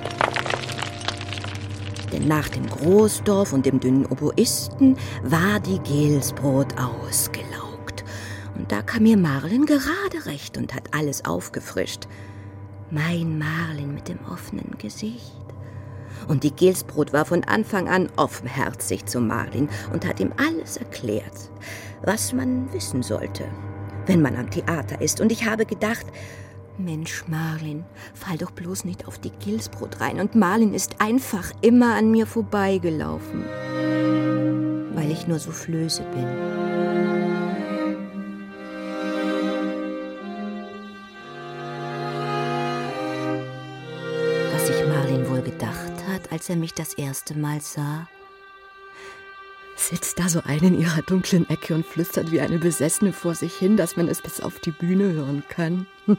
Denn 2.11 2.27
nach 2.27 2.47
dem 2.49 2.67
Großdorf 2.67 3.53
und 3.53 3.65
dem 3.65 3.79
dünnen 3.79 4.05
Oboisten 4.05 4.97
war 5.23 5.59
die 5.59 5.79
Gilsbrot 5.79 6.75
ausgelaugt. 6.77 8.03
Und 8.55 8.71
da 8.71 8.83
kam 8.83 9.03
mir 9.03 9.17
Marlin 9.17 9.65
gerade 9.65 10.27
recht 10.27 10.59
und 10.59 10.75
hat 10.75 10.93
alles 10.93 11.25
aufgefrischt. 11.25 12.07
Mein 12.91 13.39
Marlin 13.39 13.95
mit 13.95 14.09
dem 14.09 14.19
offenen 14.31 14.77
Gesicht. 14.77 15.42
Und 16.27 16.43
die 16.43 16.51
Gilsbrot 16.51 17.13
war 17.13 17.25
von 17.25 17.43
Anfang 17.43 17.88
an 17.88 18.09
offenherzig 18.15 19.05
zu 19.05 19.19
Marlin 19.19 19.69
und 19.91 20.07
hat 20.07 20.19
ihm 20.19 20.31
alles 20.38 20.77
erklärt, 20.77 21.49
was 22.03 22.33
man 22.33 22.71
wissen 22.73 23.03
sollte, 23.03 23.45
wenn 24.05 24.21
man 24.21 24.36
am 24.36 24.49
Theater 24.49 25.01
ist. 25.01 25.21
Und 25.21 25.31
ich 25.31 25.45
habe 25.45 25.65
gedacht, 25.65 26.05
Mensch, 26.77 27.25
Marlin, 27.27 27.86
fall 28.13 28.38
doch 28.38 28.51
bloß 28.51 28.86
nicht 28.86 29.07
auf 29.07 29.19
die 29.19 29.31
Gilsbrot 29.31 30.01
rein. 30.01 30.19
Und 30.19 30.36
Marlin 30.36 30.73
ist 30.73 30.95
einfach 30.99 31.51
immer 31.62 31.95
an 31.95 32.09
mir 32.09 32.25
vorbeigelaufen, 32.25 33.45
weil 34.95 35.12
ich 35.12 35.27
nur 35.27 35.39
so 35.39 35.51
flöse 35.51 36.03
bin. 36.13 36.62
Als 46.43 46.49
er 46.49 46.58
mich 46.58 46.73
das 46.73 46.93
erste 46.95 47.39
Mal 47.39 47.62
sah? 47.62 48.06
Sitzt 49.77 50.19
da 50.19 50.27
so 50.27 50.41
eine 50.43 50.67
in 50.67 50.77
ihrer 50.77 51.01
dunklen 51.01 51.49
Ecke 51.49 51.73
und 51.73 51.86
flüstert 51.86 52.34
wie 52.34 52.41
eine 52.41 52.60
Besessene 52.60 53.13
vor 53.13 53.34
sich 53.34 53.56
hin, 53.56 53.77
dass 53.77 53.95
man 53.95 54.10
es 54.10 54.21
bis 54.21 54.41
auf 54.41 54.60
die 54.60 54.71
Bühne 54.71 55.13
hören 55.13 55.45
kann. 55.47 55.88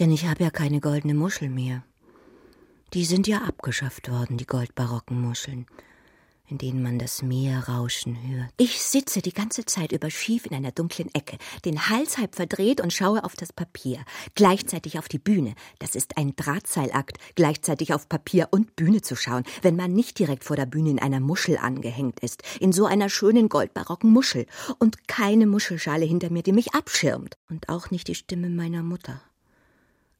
Denn 0.00 0.10
ich 0.10 0.26
habe 0.26 0.42
ja 0.42 0.50
keine 0.50 0.80
goldene 0.80 1.14
Muschel 1.14 1.50
mehr. 1.50 1.84
Die 2.94 3.04
sind 3.04 3.28
ja 3.28 3.42
abgeschafft 3.42 4.10
worden, 4.10 4.36
die 4.36 4.46
goldbarocken 4.46 5.20
Muscheln, 5.22 5.66
in 6.48 6.58
denen 6.58 6.82
man 6.82 6.98
das 6.98 7.22
Meer 7.22 7.68
rauschen 7.68 8.16
hört. 8.28 8.50
Ich 8.56 8.82
sitze 8.82 9.22
die 9.22 9.32
ganze 9.32 9.64
Zeit 9.64 9.92
über 9.92 10.10
schief 10.10 10.46
in 10.46 10.54
einer 10.54 10.72
dunklen 10.72 11.12
Ecke, 11.14 11.38
den 11.64 11.88
Hals 11.88 12.18
halb 12.18 12.34
verdreht 12.34 12.80
und 12.80 12.92
schaue 12.92 13.24
auf 13.24 13.34
das 13.34 13.52
Papier, 13.52 14.04
gleichzeitig 14.34 14.98
auf 14.98 15.08
die 15.08 15.18
Bühne. 15.18 15.54
Das 15.78 15.94
ist 15.94 16.16
ein 16.16 16.34
Drahtseilakt, 16.36 17.18
gleichzeitig 17.34 17.94
auf 17.94 18.08
Papier 18.08 18.48
und 18.50 18.76
Bühne 18.76 19.02
zu 19.02 19.16
schauen, 19.16 19.44
wenn 19.62 19.76
man 19.76 19.92
nicht 19.92 20.18
direkt 20.18 20.44
vor 20.44 20.56
der 20.56 20.66
Bühne 20.66 20.90
in 20.90 20.98
einer 20.98 21.20
Muschel 21.20 21.58
angehängt 21.58 22.20
ist, 22.20 22.42
in 22.60 22.72
so 22.72 22.86
einer 22.86 23.08
schönen 23.08 23.48
goldbarocken 23.48 24.10
Muschel 24.10 24.46
und 24.78 25.08
keine 25.08 25.46
Muschelschale 25.46 26.04
hinter 26.04 26.30
mir, 26.30 26.42
die 26.42 26.52
mich 26.52 26.74
abschirmt 26.74 27.36
und 27.50 27.68
auch 27.68 27.90
nicht 27.90 28.08
die 28.08 28.14
Stimme 28.14 28.48
meiner 28.50 28.82
Mutter. 28.82 29.20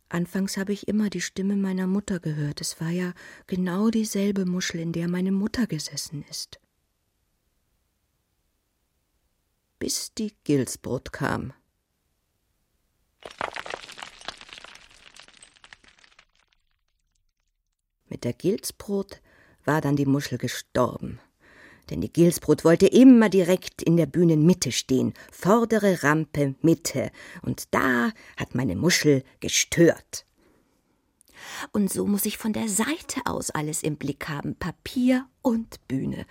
Anfangs 0.09 0.57
habe 0.57 0.73
ich 0.73 0.87
immer 0.87 1.11
die 1.11 1.21
Stimme 1.21 1.57
meiner 1.57 1.87
Mutter 1.87 2.21
gehört. 2.21 2.61
Es 2.61 2.81
war 2.81 2.90
ja 2.90 3.12
genau 3.47 3.90
dieselbe 3.90 4.47
Muschel, 4.47 4.81
in 4.81 4.92
der 4.92 5.09
meine 5.09 5.33
Mutter 5.33 5.66
gesessen 5.66 6.25
ist. 6.31 6.61
Bis 9.79 10.14
die 10.14 10.33
Gilsbrot 10.45 11.12
kam. 11.12 11.53
Mit 18.09 18.23
der 18.25 18.33
Gilsbrot 18.33 19.21
war 19.64 19.81
dann 19.81 19.97
die 19.97 20.07
Muschel 20.07 20.38
gestorben. 20.38 21.21
Denn 21.90 22.01
die 22.01 22.12
Gilsbrot 22.12 22.64
wollte 22.64 22.87
immer 22.87 23.29
direkt 23.29 23.83
in 23.83 23.96
der 23.96 24.07
Bühnenmitte 24.07 24.72
stehen, 24.72 25.14
vordere 25.31 26.03
Rampe 26.03 26.55
Mitte, 26.62 27.11
und 27.42 27.72
da 27.72 28.11
hat 28.37 28.55
meine 28.55 28.77
Muschel 28.77 29.22
gestört. 29.40 30.27
Und 31.72 31.92
so 31.92 32.07
muss 32.07 32.27
ich 32.27 32.38
von 32.38 32.53
der 32.53 32.68
Seite 32.68 33.20
aus 33.25 33.51
alles 33.51 33.83
im 33.83 33.96
Blick 33.96 34.29
haben, 34.29 34.57
Papier 34.57 35.27
und 35.42 35.87
Bühne. 35.87 36.27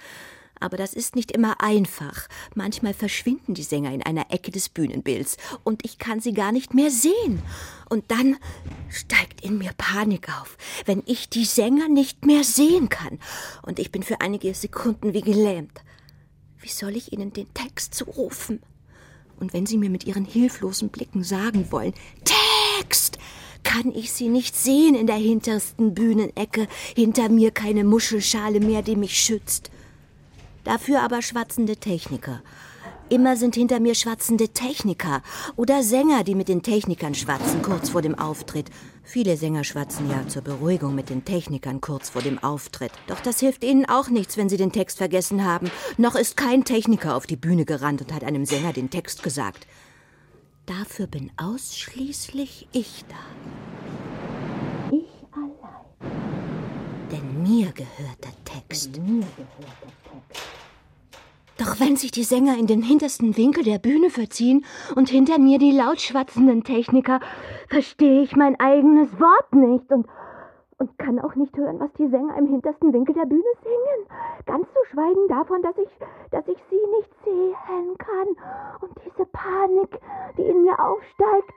Aber 0.59 0.77
das 0.77 0.93
ist 0.93 1.15
nicht 1.15 1.31
immer 1.31 1.61
einfach. 1.61 2.27
Manchmal 2.55 2.93
verschwinden 2.93 3.53
die 3.53 3.63
Sänger 3.63 3.93
in 3.93 4.03
einer 4.03 4.31
Ecke 4.31 4.51
des 4.51 4.69
Bühnenbilds 4.69 5.37
und 5.63 5.83
ich 5.85 5.97
kann 5.97 6.21
sie 6.21 6.33
gar 6.33 6.51
nicht 6.51 6.73
mehr 6.73 6.91
sehen. 6.91 7.41
Und 7.89 8.09
dann 8.09 8.37
steigt 8.89 9.41
in 9.41 9.57
mir 9.57 9.71
Panik 9.77 10.29
auf, 10.41 10.57
wenn 10.85 11.03
ich 11.05 11.29
die 11.29 11.45
Sänger 11.45 11.87
nicht 11.87 12.25
mehr 12.25 12.43
sehen 12.43 12.89
kann. 12.89 13.19
Und 13.63 13.79
ich 13.79 13.91
bin 13.91 14.03
für 14.03 14.21
einige 14.21 14.53
Sekunden 14.53 15.13
wie 15.13 15.21
gelähmt. 15.21 15.81
Wie 16.59 16.69
soll 16.69 16.95
ich 16.95 17.13
ihnen 17.13 17.33
den 17.33 17.53
Text 17.53 17.93
zurufen? 17.93 18.61
Und 19.37 19.53
wenn 19.53 19.65
sie 19.65 19.77
mir 19.77 19.89
mit 19.89 20.05
ihren 20.05 20.25
hilflosen 20.25 20.89
Blicken 20.89 21.23
sagen 21.23 21.71
wollen, 21.71 21.93
Text! 22.23 23.19
kann 23.65 23.91
ich 23.93 24.13
sie 24.13 24.29
nicht 24.29 24.55
sehen 24.55 24.95
in 24.95 25.07
der 25.07 25.17
hintersten 25.17 25.93
Bühnenecke, 25.93 26.67
hinter 26.95 27.27
mir 27.29 27.51
keine 27.51 27.83
Muschelschale 27.83 28.61
mehr, 28.61 28.81
die 28.81 28.95
mich 28.95 29.19
schützt. 29.19 29.71
Dafür 30.65 31.01
aber 31.01 31.21
schwatzende 31.21 31.77
Techniker. 31.77 32.41
Immer 33.07 33.37
sind 33.37 33.53
hinter 33.53 33.79
mir 33.79 33.93
schwatzende 33.93 34.49
Techniker 34.49 35.21
oder 35.55 35.83
Sänger, 35.83 36.23
die 36.23 36.33
mit 36.33 36.47
den 36.47 36.63
Technikern 36.63 37.13
schwatzen 37.13 37.61
kurz 37.61 37.89
vor 37.89 38.01
dem 38.01 38.17
Auftritt. 38.17 38.71
Viele 39.03 39.37
Sänger 39.37 39.63
schwatzen 39.63 40.09
ja 40.09 40.27
zur 40.27 40.41
Beruhigung 40.41 40.95
mit 40.95 41.11
den 41.11 41.23
Technikern 41.23 41.81
kurz 41.81 42.09
vor 42.09 42.23
dem 42.23 42.43
Auftritt. 42.43 42.91
Doch 43.05 43.19
das 43.19 43.39
hilft 43.41 43.63
ihnen 43.63 43.85
auch 43.85 44.09
nichts, 44.09 44.37
wenn 44.37 44.49
sie 44.49 44.57
den 44.57 44.71
Text 44.71 44.97
vergessen 44.97 45.45
haben. 45.45 45.69
Noch 45.97 46.15
ist 46.15 46.35
kein 46.35 46.63
Techniker 46.65 47.15
auf 47.15 47.27
die 47.27 47.35
Bühne 47.35 47.65
gerannt 47.65 48.01
und 48.01 48.11
hat 48.11 48.23
einem 48.23 48.47
Sänger 48.47 48.73
den 48.73 48.89
Text 48.89 49.21
gesagt. 49.21 49.67
Dafür 50.65 51.05
bin 51.05 51.31
ausschließlich 51.37 52.67
ich 52.71 53.05
da. 53.07 53.15
Ich 54.91 55.27
allein. 55.31 57.11
Denn 57.11 57.43
mir 57.43 57.71
gehört 57.71 58.23
der 58.23 58.33
Text. 58.45 58.97
Mir 58.97 59.19
gehört 59.19 59.83
der 59.83 59.91
Text. 59.91 59.94
Doch 61.57 61.79
wenn 61.79 61.95
sich 61.95 62.11
die 62.11 62.23
Sänger 62.23 62.57
in 62.57 62.67
den 62.67 62.81
hintersten 62.81 63.37
Winkel 63.37 63.63
der 63.63 63.79
Bühne 63.79 64.09
verziehen 64.09 64.65
und 64.95 65.09
hinter 65.09 65.39
mir 65.39 65.57
die 65.57 65.71
laut 65.71 66.01
schwatzenden 66.01 66.63
Techniker, 66.63 67.21
verstehe 67.69 68.23
ich 68.23 68.35
mein 68.35 68.59
eigenes 68.59 69.07
Wort 69.19 69.53
nicht 69.53 69.89
und, 69.89 70.05
und 70.79 70.97
kann 70.97 71.17
auch 71.19 71.35
nicht 71.35 71.55
hören, 71.55 71.79
was 71.79 71.93
die 71.97 72.09
Sänger 72.09 72.37
im 72.37 72.47
hintersten 72.47 72.91
Winkel 72.91 73.15
der 73.15 73.25
Bühne 73.25 73.43
singen. 73.63 74.19
Ganz 74.45 74.67
zu 74.67 74.79
schweigen 74.91 75.27
davon, 75.29 75.61
dass 75.61 75.77
ich, 75.77 75.89
dass 76.31 76.45
ich 76.47 76.57
sie 76.69 76.97
nicht 76.97 77.09
sehen 77.23 77.97
kann. 77.97 78.27
Und 78.81 78.91
diese 79.05 79.25
Panik, 79.27 79.99
die 80.37 80.43
in 80.43 80.63
mir 80.63 80.77
aufsteigt. 80.77 81.53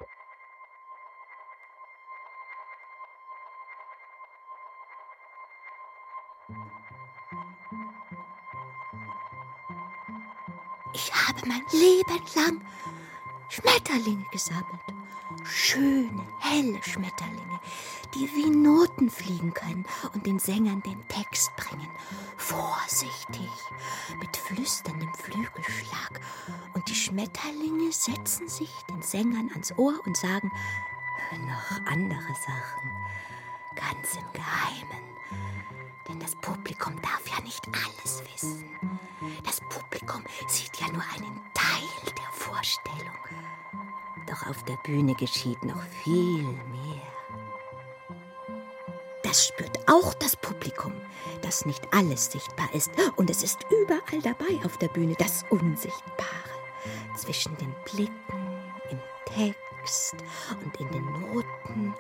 Ich 10.99 11.13
habe 11.15 11.47
mein 11.47 11.63
Leben 11.71 12.25
lang 12.35 12.61
Schmetterlinge 13.49 14.25
gesammelt. 14.33 14.67
Schöne, 15.45 16.27
helle 16.41 16.83
Schmetterlinge, 16.83 17.61
die 18.15 18.29
wie 18.35 18.51
Noten 18.51 19.09
fliegen 19.09 19.55
können 19.55 19.87
und 20.13 20.27
den 20.27 20.41
Sängern 20.41 20.83
den 20.83 21.07
Text 21.07 21.55
bringen. 21.55 21.89
Vorsichtig, 22.37 23.49
mit 24.19 24.37
flüsterndem 24.37 25.15
Flügelschlag. 25.15 26.21
Und 26.75 26.89
die 26.89 26.97
Schmetterlinge 26.97 27.93
setzen 27.93 28.49
sich 28.49 28.73
den 28.91 29.01
Sängern 29.01 29.51
ans 29.53 29.73
Ohr 29.79 30.01
und 30.05 30.17
sagen 30.17 30.51
noch 31.47 31.87
andere 31.87 32.35
Sachen, 32.35 32.91
ganz 33.77 34.15
im 34.17 34.33
Geheimen. 34.33 35.08
Denn 36.09 36.19
das 36.21 36.35
Publikum 36.37 37.01
darf 37.03 37.23
ja 37.29 37.43
nicht 37.43 37.67
alles 37.69 38.23
wissen. 38.33 38.65
Das 39.45 39.61
Publikum 39.69 40.23
sieht 40.47 40.77
ja 40.81 40.87
nur 40.89 41.03
einen 41.15 41.41
Teil 41.55 42.13
der 42.17 42.33
Vorstellung. 42.33 43.19
Doch 44.27 44.47
auf 44.47 44.63
der 44.65 44.77
Bühne 44.85 45.15
geschieht 45.15 45.63
noch 45.65 45.83
viel 46.03 46.43
mehr. 46.43 47.03
Das 49.23 49.47
spürt 49.49 49.79
auch 49.89 50.15
das 50.15 50.37
Publikum, 50.37 50.93
das 51.43 51.67
nicht 51.67 51.93
alles 51.93 52.31
sichtbar 52.33 52.73
ist. 52.73 52.91
Und 53.17 53.29
es 53.29 53.43
ist 53.43 53.59
überall 53.71 54.23
dabei 54.23 54.65
auf 54.65 54.79
der 54.79 54.89
Bühne, 54.89 55.15
das 55.19 55.45
Unsichtbare. 55.51 56.29
Zwischen 57.17 57.57
den 57.59 57.75
Blicken, 57.85 58.15
im 58.91 58.99
Text 59.27 60.15
und 60.65 60.81
in 60.81 60.91
den 60.91 61.05
Noten 61.05 61.95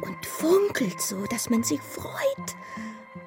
und 0.00 0.26
funkelt 0.26 1.00
so, 1.00 1.24
dass 1.26 1.50
man 1.50 1.64
sich 1.64 1.80
freut. 1.80 2.56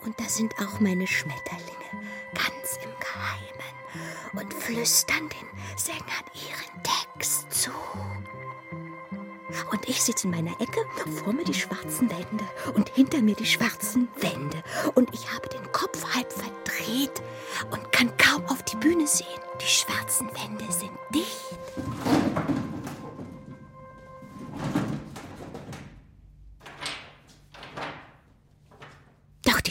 Und 0.04 0.20
da 0.20 0.26
sind 0.26 0.56
auch 0.60 0.80
meine 0.80 1.08
Schmetterlinge, 1.08 2.08
ganz 2.34 2.78
im 2.84 2.92
Geheimen, 3.00 3.72
und 4.34 4.54
flüstern 4.54 5.30
den 5.30 5.78
Sängern 5.78 6.26
ihren 6.34 6.84
Text 6.84 7.52
zu. 7.54 7.72
Und 9.72 9.88
ich 9.88 10.02
sitze 10.02 10.28
in 10.28 10.32
meiner 10.32 10.60
Ecke, 10.62 10.82
vor 11.24 11.34
mir 11.34 11.44
die 11.44 11.54
schwarzen 11.54 12.10
Wände 12.10 12.46
und 12.74 12.90
hinter 12.90 13.22
mir 13.22 13.36
die 13.36 13.46
schwarzen 13.46 14.08
Wände. 14.18 14.64
Und 14.96 15.14
ich 15.14 15.32
habe 15.32 15.50
den 15.50 15.72
Kopf 15.72 16.16
halb 16.16 16.32
verdreht 16.32 17.22
und 17.72 17.92
kann 17.92 18.16
kaum 18.18 18.46
auf 18.46 18.64
die 18.64 18.78
Bühne 18.78 19.08
sehen. 19.08 19.28
Die 19.62 19.68
schwarzen 19.68 20.28
Wände 20.30 20.72
sind 20.72 20.92
dicht. 21.14 22.61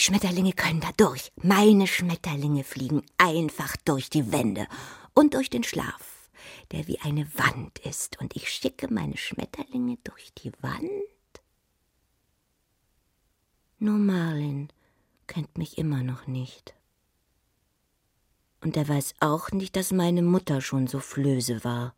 Die 0.01 0.05
Schmetterlinge 0.05 0.55
können 0.55 0.81
da 0.81 0.91
durch. 0.97 1.31
Meine 1.37 1.87
Schmetterlinge 1.87 2.65
fliegen 2.65 3.03
einfach 3.19 3.77
durch 3.85 4.11
die 4.11 4.33
Wände 4.33 4.67
und 5.15 5.35
durch 5.35 5.51
den 5.51 5.63
Schlaf 5.63 6.21
der 6.71 6.87
wie 6.87 7.01
eine 7.01 7.27
Wand 7.35 7.79
ist, 7.81 8.21
und 8.21 8.37
ich 8.37 8.49
schicke 8.49 8.93
meine 8.93 9.17
Schmetterlinge 9.17 9.99
durch 10.05 10.33
die 10.35 10.53
Wand? 10.61 10.91
Nur 13.79 13.99
Marlin 13.99 14.69
kennt 15.27 15.57
mich 15.59 15.79
immer 15.79 16.03
noch 16.03 16.27
nicht. 16.27 16.75
Und 18.61 18.77
er 18.77 18.89
weiß 18.89 19.15
auch 19.21 19.51
nicht, 19.53 19.75
dass 19.75 19.91
meine 19.91 20.23
Mutter 20.23 20.61
schon 20.61 20.87
so 20.87 21.01
flöse 21.01 21.65
war 21.65 21.95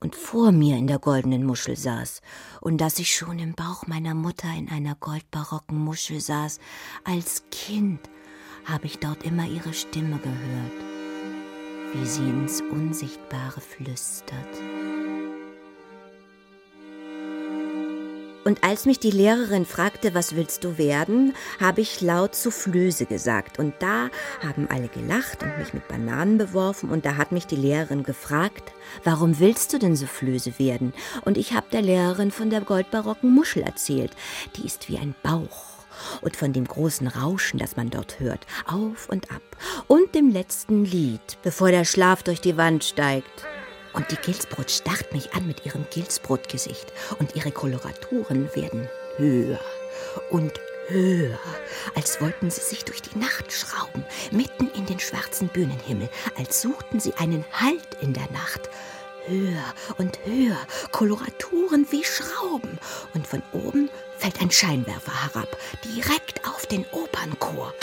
und 0.00 0.14
vor 0.14 0.52
mir 0.52 0.76
in 0.76 0.86
der 0.86 0.98
goldenen 0.98 1.44
Muschel 1.44 1.76
saß 1.76 2.20
und 2.60 2.80
dass 2.80 2.98
ich 2.98 3.14
schon 3.14 3.38
im 3.38 3.54
Bauch 3.54 3.86
meiner 3.86 4.14
Mutter 4.14 4.48
in 4.56 4.68
einer 4.68 4.94
goldbarocken 4.94 5.78
Muschel 5.78 6.20
saß. 6.20 6.58
Als 7.04 7.44
Kind 7.50 8.00
habe 8.64 8.86
ich 8.86 8.98
dort 8.98 9.24
immer 9.24 9.46
ihre 9.46 9.72
Stimme 9.72 10.18
gehört 10.18 10.96
wie 11.92 12.06
sie 12.06 12.28
ins 12.28 12.60
Unsichtbare 12.60 13.60
flüstert. 13.60 14.95
Und 18.46 18.62
als 18.62 18.86
mich 18.86 19.00
die 19.00 19.10
Lehrerin 19.10 19.66
fragte, 19.66 20.14
was 20.14 20.36
willst 20.36 20.62
du 20.62 20.78
werden, 20.78 21.34
habe 21.58 21.80
ich 21.80 22.00
laut 22.00 22.36
Soufflöse 22.36 23.04
gesagt. 23.04 23.58
Und 23.58 23.74
da 23.80 24.08
haben 24.40 24.68
alle 24.70 24.86
gelacht 24.86 25.42
und 25.42 25.58
mich 25.58 25.74
mit 25.74 25.88
Bananen 25.88 26.38
beworfen. 26.38 26.90
Und 26.90 27.04
da 27.04 27.16
hat 27.16 27.32
mich 27.32 27.48
die 27.48 27.56
Lehrerin 27.56 28.04
gefragt, 28.04 28.72
warum 29.02 29.40
willst 29.40 29.72
du 29.72 29.80
denn 29.80 29.96
Soufflöse 29.96 30.60
werden? 30.60 30.94
Und 31.24 31.38
ich 31.38 31.54
habe 31.54 31.66
der 31.72 31.82
Lehrerin 31.82 32.30
von 32.30 32.48
der 32.48 32.60
goldbarocken 32.60 33.34
Muschel 33.34 33.64
erzählt. 33.64 34.12
Die 34.54 34.64
ist 34.64 34.88
wie 34.88 34.98
ein 34.98 35.16
Bauch 35.24 35.64
und 36.20 36.36
von 36.36 36.52
dem 36.52 36.68
großen 36.68 37.08
Rauschen, 37.08 37.58
das 37.58 37.74
man 37.74 37.90
dort 37.90 38.20
hört, 38.20 38.46
auf 38.64 39.08
und 39.08 39.32
ab, 39.32 39.42
und 39.88 40.14
dem 40.14 40.30
letzten 40.30 40.84
Lied, 40.84 41.38
bevor 41.42 41.72
der 41.72 41.84
Schlaf 41.84 42.22
durch 42.22 42.40
die 42.40 42.56
Wand 42.56 42.84
steigt. 42.84 43.44
Und 43.96 44.10
die 44.10 44.16
Gilsbrot 44.16 44.70
starrt 44.70 45.12
mich 45.12 45.32
an 45.32 45.46
mit 45.46 45.64
ihrem 45.64 45.86
Gilsbrotgesicht, 45.90 46.92
und 47.18 47.34
ihre 47.34 47.50
Koloraturen 47.50 48.54
werden 48.54 48.88
höher 49.16 49.60
und 50.30 50.52
höher, 50.88 51.38
als 51.94 52.20
wollten 52.20 52.50
sie 52.50 52.60
sich 52.60 52.84
durch 52.84 53.02
die 53.02 53.18
Nacht 53.18 53.50
schrauben, 53.50 54.04
mitten 54.30 54.70
in 54.76 54.86
den 54.86 55.00
schwarzen 55.00 55.48
Bühnenhimmel, 55.48 56.08
als 56.36 56.60
suchten 56.60 57.00
sie 57.00 57.14
einen 57.14 57.44
Halt 57.52 57.96
in 58.00 58.12
der 58.12 58.30
Nacht. 58.30 58.68
Höher 59.26 59.74
und 59.98 60.18
höher, 60.24 60.58
Koloraturen 60.92 61.86
wie 61.90 62.04
Schrauben, 62.04 62.78
und 63.14 63.26
von 63.26 63.42
oben 63.52 63.90
fällt 64.18 64.40
ein 64.40 64.50
Scheinwerfer 64.50 65.24
herab, 65.24 65.56
direkt 65.84 66.46
auf 66.46 66.66
den 66.66 66.84
Opernchor. 66.92 67.74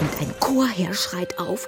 Und 0.00 0.20
ein 0.20 0.34
Chorherr 0.40 0.92
schreit 0.92 1.38
auf, 1.38 1.66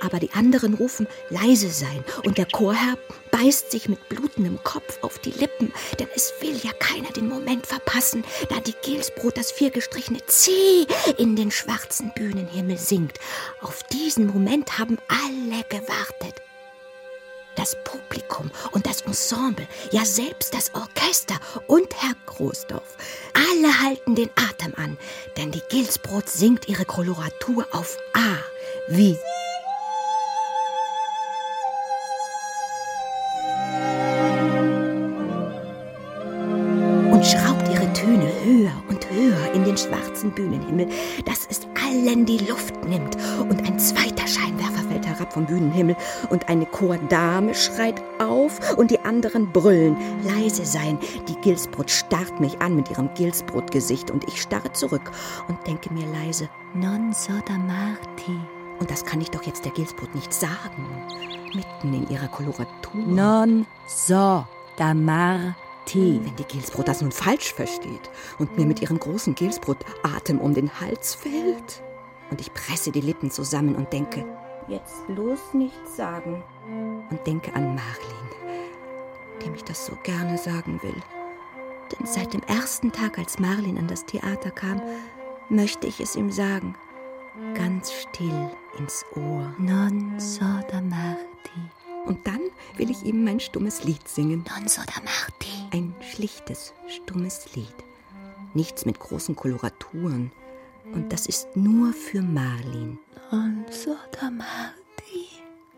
aber 0.00 0.18
die 0.18 0.32
anderen 0.32 0.74
rufen 0.74 1.06
leise 1.30 1.70
sein 1.70 2.04
und 2.24 2.38
der 2.38 2.46
Chorherr 2.46 2.96
beißt 3.30 3.70
sich 3.70 3.88
mit 3.88 4.08
blutendem 4.08 4.62
Kopf 4.62 4.98
auf 5.02 5.18
die 5.18 5.30
Lippen, 5.30 5.72
denn 5.98 6.08
es 6.14 6.32
will 6.40 6.56
ja 6.62 6.72
keiner 6.78 7.10
den 7.10 7.28
Moment 7.28 7.66
verpassen, 7.66 8.24
da 8.48 8.60
die 8.60 8.74
Gelsbrot 8.84 9.36
das 9.36 9.50
viergestrichene 9.50 10.24
C 10.26 10.50
in 11.18 11.36
den 11.36 11.50
schwarzen 11.50 12.12
Bühnenhimmel 12.14 12.78
singt. 12.78 13.18
Auf 13.60 13.82
diesen 13.84 14.26
Moment 14.26 14.78
haben 14.78 14.98
alle 15.08 15.64
gewartet 15.68 16.40
das 17.56 17.76
Publikum 17.84 18.50
und 18.72 18.86
das 18.86 19.02
Ensemble, 19.02 19.66
ja 19.92 20.04
selbst 20.04 20.54
das 20.54 20.74
Orchester 20.74 21.38
und 21.66 21.86
Herr 22.02 22.14
Großdorf. 22.26 22.96
Alle 23.32 23.80
halten 23.80 24.14
den 24.14 24.30
Atem 24.34 24.74
an, 24.76 24.98
denn 25.36 25.50
die 25.50 25.62
Gilsbrot 25.68 26.28
singt 26.28 26.68
ihre 26.68 26.84
Koloratur 26.84 27.66
auf 27.72 27.96
A 28.14 28.36
wie 28.88 29.16
höher 38.64 38.82
und 38.88 39.10
höher 39.10 39.52
in 39.52 39.64
den 39.64 39.76
schwarzen 39.76 40.30
Bühnenhimmel, 40.30 40.88
dass 41.24 41.46
es 41.50 41.60
allen 41.82 42.24
die 42.24 42.38
Luft 42.38 42.84
nimmt 42.84 43.16
und 43.40 43.66
ein 43.66 43.78
zweiter 43.78 44.26
Scheinwerfer 44.26 44.88
fällt 44.88 45.06
herab 45.06 45.32
vom 45.32 45.46
Bühnenhimmel 45.46 45.96
und 46.30 46.48
eine 46.48 46.66
Chordame 46.66 47.54
schreit 47.54 48.02
auf 48.18 48.76
und 48.76 48.90
die 48.90 49.00
anderen 49.00 49.50
brüllen. 49.52 49.96
Leise 50.22 50.64
sein. 50.64 50.98
Die 51.28 51.36
Gilsbrot 51.40 51.90
starrt 51.90 52.40
mich 52.40 52.60
an 52.60 52.76
mit 52.76 52.90
ihrem 52.90 53.12
Gilsbrotgesicht 53.14 54.10
und 54.10 54.26
ich 54.28 54.40
starre 54.40 54.72
zurück 54.72 55.10
und 55.48 55.66
denke 55.66 55.92
mir 55.92 56.06
leise, 56.06 56.48
non 56.74 57.12
so 57.12 57.32
da 57.46 57.54
Marti. 57.54 58.38
Und 58.80 58.90
das 58.90 59.04
kann 59.04 59.20
ich 59.20 59.30
doch 59.30 59.42
jetzt 59.44 59.64
der 59.64 59.72
Gilsbrot 59.72 60.14
nicht 60.14 60.32
sagen. 60.32 60.86
Mitten 61.54 61.94
in 61.94 62.08
ihrer 62.08 62.28
Koloratur. 62.28 63.06
Non 63.06 63.66
so 63.86 64.44
da 64.76 64.94
Marti. 64.94 65.63
Wenn 65.92 66.36
die 66.36 66.44
Gilsbrot 66.44 66.88
das 66.88 67.02
nun 67.02 67.12
falsch 67.12 67.52
versteht 67.52 68.10
und 68.38 68.56
mir 68.56 68.66
mit 68.66 68.82
ihrem 68.82 68.98
großen 68.98 69.34
Gilsbrot 69.34 69.78
Atem 70.02 70.40
um 70.40 70.54
den 70.54 70.80
Hals 70.80 71.14
fällt. 71.14 71.82
Und 72.30 72.40
ich 72.40 72.52
presse 72.52 72.90
die 72.90 73.00
Lippen 73.00 73.30
zusammen 73.30 73.76
und 73.76 73.92
denke, 73.92 74.24
jetzt 74.66 75.06
bloß 75.06 75.54
nichts 75.54 75.96
sagen. 75.96 76.42
Und 77.10 77.26
denke 77.26 77.54
an 77.54 77.74
Marlin, 77.74 78.64
dem 79.44 79.54
ich 79.54 79.64
das 79.64 79.86
so 79.86 79.96
gerne 80.02 80.38
sagen 80.38 80.80
will. 80.82 81.02
Denn 81.92 82.06
seit 82.06 82.32
dem 82.32 82.42
ersten 82.44 82.90
Tag, 82.90 83.18
als 83.18 83.38
Marlin 83.38 83.78
an 83.78 83.86
das 83.86 84.06
Theater 84.06 84.50
kam, 84.50 84.80
möchte 85.48 85.86
ich 85.86 86.00
es 86.00 86.16
ihm 86.16 86.30
sagen. 86.30 86.74
Ganz 87.54 87.92
still 87.92 88.50
ins 88.78 89.04
Ohr. 89.16 89.52
Non 89.58 90.18
so 90.18 90.44
da 90.70 90.80
Marti. 90.80 91.73
Und 92.04 92.26
dann 92.26 92.40
will 92.76 92.90
ich 92.90 93.02
ihm 93.04 93.24
mein 93.24 93.40
stummes 93.40 93.84
Lied 93.84 94.06
singen. 94.06 94.44
Non 94.48 94.68
so 94.68 94.82
da 94.82 95.00
Marti. 95.02 95.50
Ein 95.72 95.94
schlichtes, 96.12 96.74
stummes 96.86 97.54
Lied. 97.54 97.74
Nichts 98.54 98.84
mit 98.84 98.98
großen 99.00 99.34
Koloraturen. 99.34 100.30
Und 100.92 101.12
das 101.12 101.26
ist 101.26 101.56
nur 101.56 101.92
für 101.92 102.22
Marlin. 102.22 102.98
Non 103.30 103.64
so 103.70 103.96
da 104.20 104.30
Marti. 104.30 105.28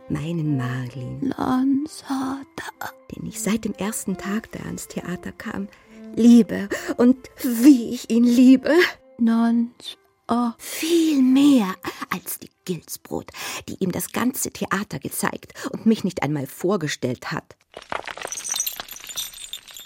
Meinen 0.09 0.57
Marlin. 0.57 1.33
Non 1.37 1.87
so 1.89 2.05
da. 2.09 2.91
Den 3.15 3.27
ich 3.27 3.41
seit 3.41 3.65
dem 3.65 3.75
ersten 3.75 4.17
Tag, 4.17 4.51
da 4.53 4.59
er 4.61 4.67
ans 4.67 4.89
Theater 4.89 5.33
kam, 5.33 5.69
liebe. 6.15 6.69
Und 6.97 7.31
wie 7.43 7.95
ich 7.95 8.11
ihn 8.11 8.25
liebe. 8.25 8.75
Non 9.19 9.71
so. 9.81 10.53
Viel 10.59 11.23
mehr 11.23 11.75
als 12.11 12.41
die 12.41 12.51
Gilsbrot, 12.67 13.31
die 13.71 13.83
ihm 13.83 13.93
das 13.93 14.13
ganze 14.13 14.51
Theater 14.51 14.99
gezeigt 14.99 15.55
und 15.71 15.87
mich 15.87 16.05
nicht 16.05 16.23
einmal 16.23 16.47
vorgestellt 16.47 17.33
hat. 17.33 17.57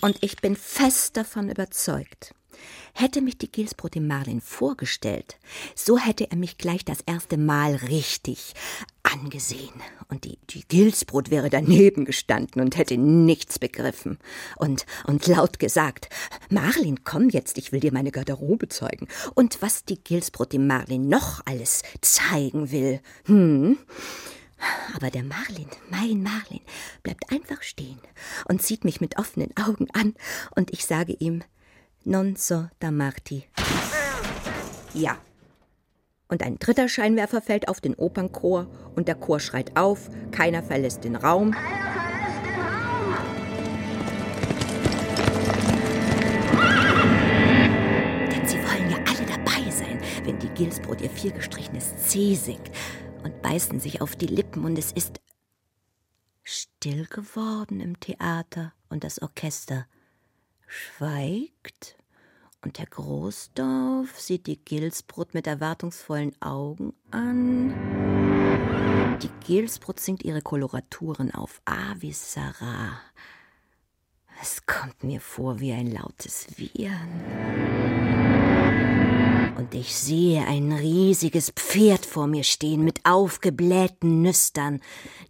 Und 0.01 0.18
ich 0.22 0.37
bin 0.37 0.57
fest 0.57 1.16
davon 1.16 1.49
überzeugt, 1.49 2.35
Hätte 2.93 3.21
mich 3.23 3.39
die 3.39 3.51
Gilsbrot 3.51 3.95
dem 3.95 4.07
Marlin 4.07 4.41
vorgestellt, 4.41 5.39
so 5.75 5.99
hätte 5.99 6.31
er 6.31 6.37
mich 6.37 6.59
gleich 6.59 6.85
das 6.85 7.01
erste 7.01 7.37
Mal 7.37 7.75
richtig 7.77 8.55
angesehen. 9.03 9.73
Und 10.09 10.25
die, 10.25 10.39
die 10.51 10.67
Gilsbrot 10.67 11.31
wäre 11.31 11.51
daneben 11.51 12.05
gestanden 12.05 12.61
und 12.61 12.77
hätte 12.77 12.97
nichts 12.97 13.59
begriffen. 13.59 14.19
Und, 14.57 14.87
und 15.07 15.27
laut 15.27 15.59
gesagt, 15.59 16.09
Marlin, 16.51 17.05
komm 17.05 17.29
jetzt, 17.29 17.59
ich 17.59 17.73
will 17.73 17.81
dir 17.81 17.93
meine 17.93 18.11
Garderobe 18.11 18.69
zeigen. 18.69 19.09
Und 19.35 19.63
was 19.63 19.85
die 19.85 20.03
Gilsbrot 20.03 20.53
dem 20.53 20.67
Marlin 20.67 21.09
noch 21.09 21.41
alles 21.47 21.83
zeigen 22.01 22.71
will. 22.71 23.01
Hm. 23.25 23.79
Aber 24.95 25.11
der 25.11 25.25
Marlin, 25.25 25.69
mein 25.89 26.23
Marlin, 26.23 26.61
bleibt 27.03 27.31
einfach 27.33 27.63
stehen 27.63 27.99
und 28.47 28.63
sieht 28.63 28.85
mich 28.85 29.01
mit 29.01 29.19
offenen 29.19 29.57
Augen 29.57 29.89
an, 29.93 30.15
und 30.55 30.73
ich 30.73 30.85
sage 30.85 31.15
ihm, 31.19 31.43
non 32.05 32.36
so 32.36 32.68
da 32.78 32.90
Marti. 32.90 33.44
Ja. 34.94 35.18
Und 36.28 36.42
ein 36.42 36.59
dritter 36.59 36.88
Scheinwerfer 36.88 37.42
fällt 37.42 37.68
auf 37.68 37.80
den 37.80 37.94
Opernchor 37.94 38.68
und 38.94 39.09
der 39.09 39.16
Chor 39.16 39.40
schreit 39.40 39.76
auf, 39.76 40.09
keiner 40.30 40.62
verlässt 40.62 41.03
den 41.03 41.16
Raum. 41.16 41.57
Denn 48.30 48.46
sie 48.46 48.59
wollen 48.59 48.90
ja 48.90 48.98
alle 48.98 49.26
dabei 49.26 49.70
sein, 49.70 49.98
wenn 50.24 50.38
die 50.38 50.51
Gilsbrot 50.51 51.01
ihr 51.01 51.11
viergestrichenes 51.11 51.96
C 52.07 52.36
singt 52.36 52.70
und 53.24 53.42
beißen 53.42 53.80
sich 53.80 54.01
auf 54.01 54.14
die 54.14 54.28
Lippen 54.28 54.64
und 54.64 54.78
es 54.78 54.92
ist 54.92 55.20
still 56.44 57.07
geworden 57.07 57.80
im 57.80 57.98
Theater 57.98 58.72
und 58.88 59.03
das 59.03 59.20
Orchester 59.20 59.86
schweigt 60.71 61.97
und 62.62 62.79
Herr 62.79 62.87
Großdorf 62.87 64.18
sieht 64.18 64.47
die 64.47 64.62
Gilsbrot 64.62 65.35
mit 65.35 65.47
erwartungsvollen 65.47 66.41
Augen 66.41 66.95
an. 67.11 67.75
Die 69.18 69.31
Gilsbrot 69.47 70.01
singt 70.01 70.23
ihre 70.23 70.43
Koloraturen 70.43 71.35
auf 71.35 71.61
A 71.64 71.95
wie 71.99 72.12
Sarah. 72.12 73.01
Es 74.43 74.64
kommt 74.64 75.03
mir 75.05 75.21
vor 75.21 75.61
wie 75.61 75.73
ein 75.73 75.91
lautes 75.91 76.47
Wiehern 76.57 78.20
und 79.61 79.75
ich 79.75 79.95
sehe 79.95 80.47
ein 80.47 80.73
riesiges 80.73 81.51
Pferd 81.51 82.07
vor 82.07 82.27
mir 82.27 82.45
stehen 82.45 82.83
mit 82.83 83.01
aufgeblähten 83.05 84.23
Nüstern. 84.23 84.81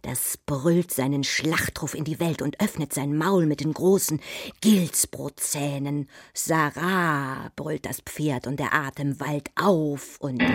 Das 0.03 0.37
brüllt 0.45 0.93
seinen 0.93 1.25
Schlachtruf 1.25 1.93
in 1.95 2.05
die 2.05 2.21
Welt 2.21 2.41
und 2.41 2.61
öffnet 2.61 2.93
sein 2.93 3.17
Maul 3.17 3.45
mit 3.45 3.59
den 3.59 3.73
großen 3.73 4.21
Gilsbrotzähnen. 4.61 6.07
Sarah, 6.33 7.51
brüllt 7.57 7.85
das 7.85 7.99
Pferd 7.99 8.47
und 8.47 8.57
der 8.57 8.73
Atem 8.73 9.19
wallt 9.19 9.49
auf 9.55 10.15
und 10.21 10.41
ab. 10.41 10.49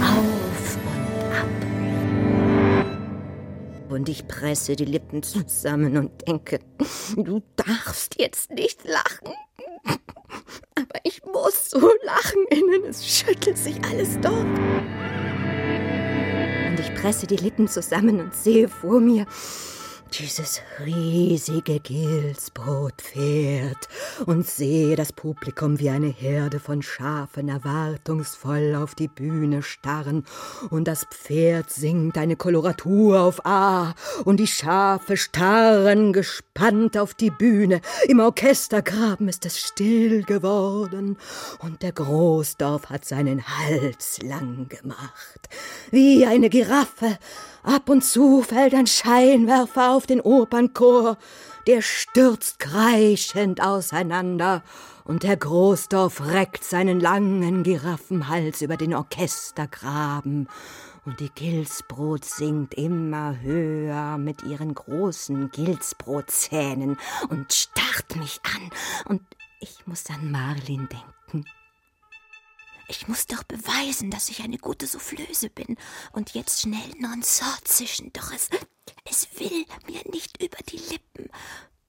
Auf 0.00 0.76
und 0.76 1.34
ab. 1.34 1.48
Und 3.90 4.08
ich 4.08 4.26
presse 4.26 4.76
die 4.76 4.86
Lippen 4.86 5.22
zusammen 5.22 5.98
und 5.98 6.26
denke, 6.26 6.60
du 7.16 7.42
darfst 7.56 8.18
jetzt 8.18 8.50
nicht 8.50 8.82
lachen. 8.84 9.34
Aber 10.74 11.00
ich 11.04 11.22
muss 11.24 11.70
so 11.70 11.90
lachen 12.02 12.44
innen, 12.50 12.84
es 12.88 13.06
schüttelt 13.06 13.58
sich 13.58 13.76
alles 13.84 14.18
dort. 14.20 14.34
Und 16.68 16.80
ich 16.80 16.94
presse 16.94 17.26
die 17.26 17.36
Lippen 17.36 17.68
zusammen 17.68 18.20
und 18.20 18.34
sehe 18.34 18.68
vor 18.68 19.00
mir, 19.00 19.26
dieses 20.12 20.60
riesige 20.84 21.80
Gilsbrotpferd 21.80 23.88
und 24.26 24.46
sehe 24.46 24.94
das 24.96 25.12
Publikum 25.12 25.80
wie 25.80 25.90
eine 25.90 26.08
Herde 26.08 26.60
von 26.60 26.82
Schafen 26.82 27.48
erwartungsvoll 27.48 28.74
auf 28.76 28.94
die 28.94 29.08
Bühne 29.08 29.62
starren 29.62 30.24
und 30.70 30.86
das 30.86 31.04
Pferd 31.04 31.70
singt 31.70 32.18
eine 32.18 32.36
Koloratur 32.36 33.20
auf 33.20 33.44
A 33.44 33.94
und 34.24 34.38
die 34.38 34.46
Schafe 34.46 35.16
starren 35.16 36.12
gespannt 36.12 36.96
auf 36.96 37.14
die 37.14 37.30
Bühne. 37.30 37.80
Im 38.06 38.20
Orchestergraben 38.20 39.28
ist 39.28 39.44
es 39.46 39.58
still 39.58 40.22
geworden 40.22 41.16
und 41.58 41.82
der 41.82 41.90
Großdorf 41.92 42.90
hat 42.90 43.04
seinen 43.04 43.42
Hals 43.46 44.20
lang 44.22 44.68
gemacht, 44.68 45.48
wie 45.90 46.24
eine 46.26 46.50
Giraffe 46.50 47.18
Ab 47.64 47.88
und 47.88 48.04
zu 48.04 48.42
fällt 48.42 48.74
ein 48.74 48.86
Scheinwerfer 48.86 49.92
auf 49.92 50.06
den 50.06 50.20
Opernchor, 50.20 51.16
der 51.66 51.80
stürzt 51.80 52.58
kreischend 52.58 53.62
auseinander, 53.62 54.62
und 55.04 55.22
der 55.22 55.36
Großdorf 55.38 56.20
reckt 56.26 56.62
seinen 56.62 57.00
langen 57.00 57.62
Giraffenhals 57.62 58.60
über 58.60 58.76
den 58.76 58.94
Orchestergraben, 58.94 60.46
und 61.06 61.20
die 61.20 61.30
Gilsbrot 61.30 62.26
singt 62.26 62.74
immer 62.74 63.40
höher 63.40 64.18
mit 64.18 64.42
ihren 64.42 64.74
großen 64.74 65.50
Gilsbrotzähnen 65.50 66.98
und 67.30 67.52
starrt 67.52 68.16
mich 68.16 68.40
an, 68.44 68.70
und 69.06 69.22
ich 69.60 69.86
muss 69.86 70.04
an 70.10 70.30
Marlin 70.30 70.86
denken. 70.90 71.23
Ich 72.88 73.08
muss 73.08 73.26
doch 73.26 73.42
beweisen, 73.44 74.10
dass 74.10 74.28
ich 74.28 74.42
eine 74.42 74.58
gute 74.58 74.86
Soufflöse 74.86 75.48
bin 75.48 75.76
und 76.12 76.34
jetzt 76.34 76.60
schnell 76.60 76.90
Nonsort 76.98 77.66
zischen, 77.66 78.12
doch 78.12 78.32
es, 78.32 78.50
es 79.08 79.28
will 79.38 79.64
mir 79.86 80.02
nicht 80.10 80.42
über 80.42 80.58
die 80.68 80.76
Lippen. 80.76 81.30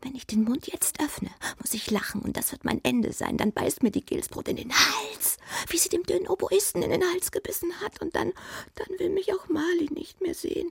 Wenn 0.01 0.15
ich 0.15 0.27
den 0.27 0.43
Mund 0.43 0.67
jetzt 0.67 1.01
öffne, 1.01 1.31
muss 1.59 1.73
ich 1.73 1.89
lachen 1.89 2.21
und 2.21 2.37
das 2.37 2.51
wird 2.51 2.63
mein 2.63 2.83
Ende 2.83 3.11
sein. 3.11 3.37
Dann 3.37 3.51
beißt 3.51 3.81
mir 3.81 3.91
die 3.91 4.05
Gilsbrot 4.05 4.47
in 4.47 4.55
den 4.55 4.71
Hals, 4.71 5.37
wie 5.69 5.77
sie 5.77 5.89
dem 5.89 6.03
dünnen 6.03 6.27
Oboisten 6.27 6.83
in 6.83 6.91
den 6.91 7.03
Hals 7.03 7.31
gebissen 7.31 7.71
hat 7.81 8.01
und 8.01 8.15
dann, 8.15 8.31
dann 8.75 8.99
will 8.99 9.09
mich 9.09 9.33
auch 9.33 9.49
Mali 9.49 9.89
nicht 9.91 10.21
mehr 10.21 10.35
sehen. 10.35 10.69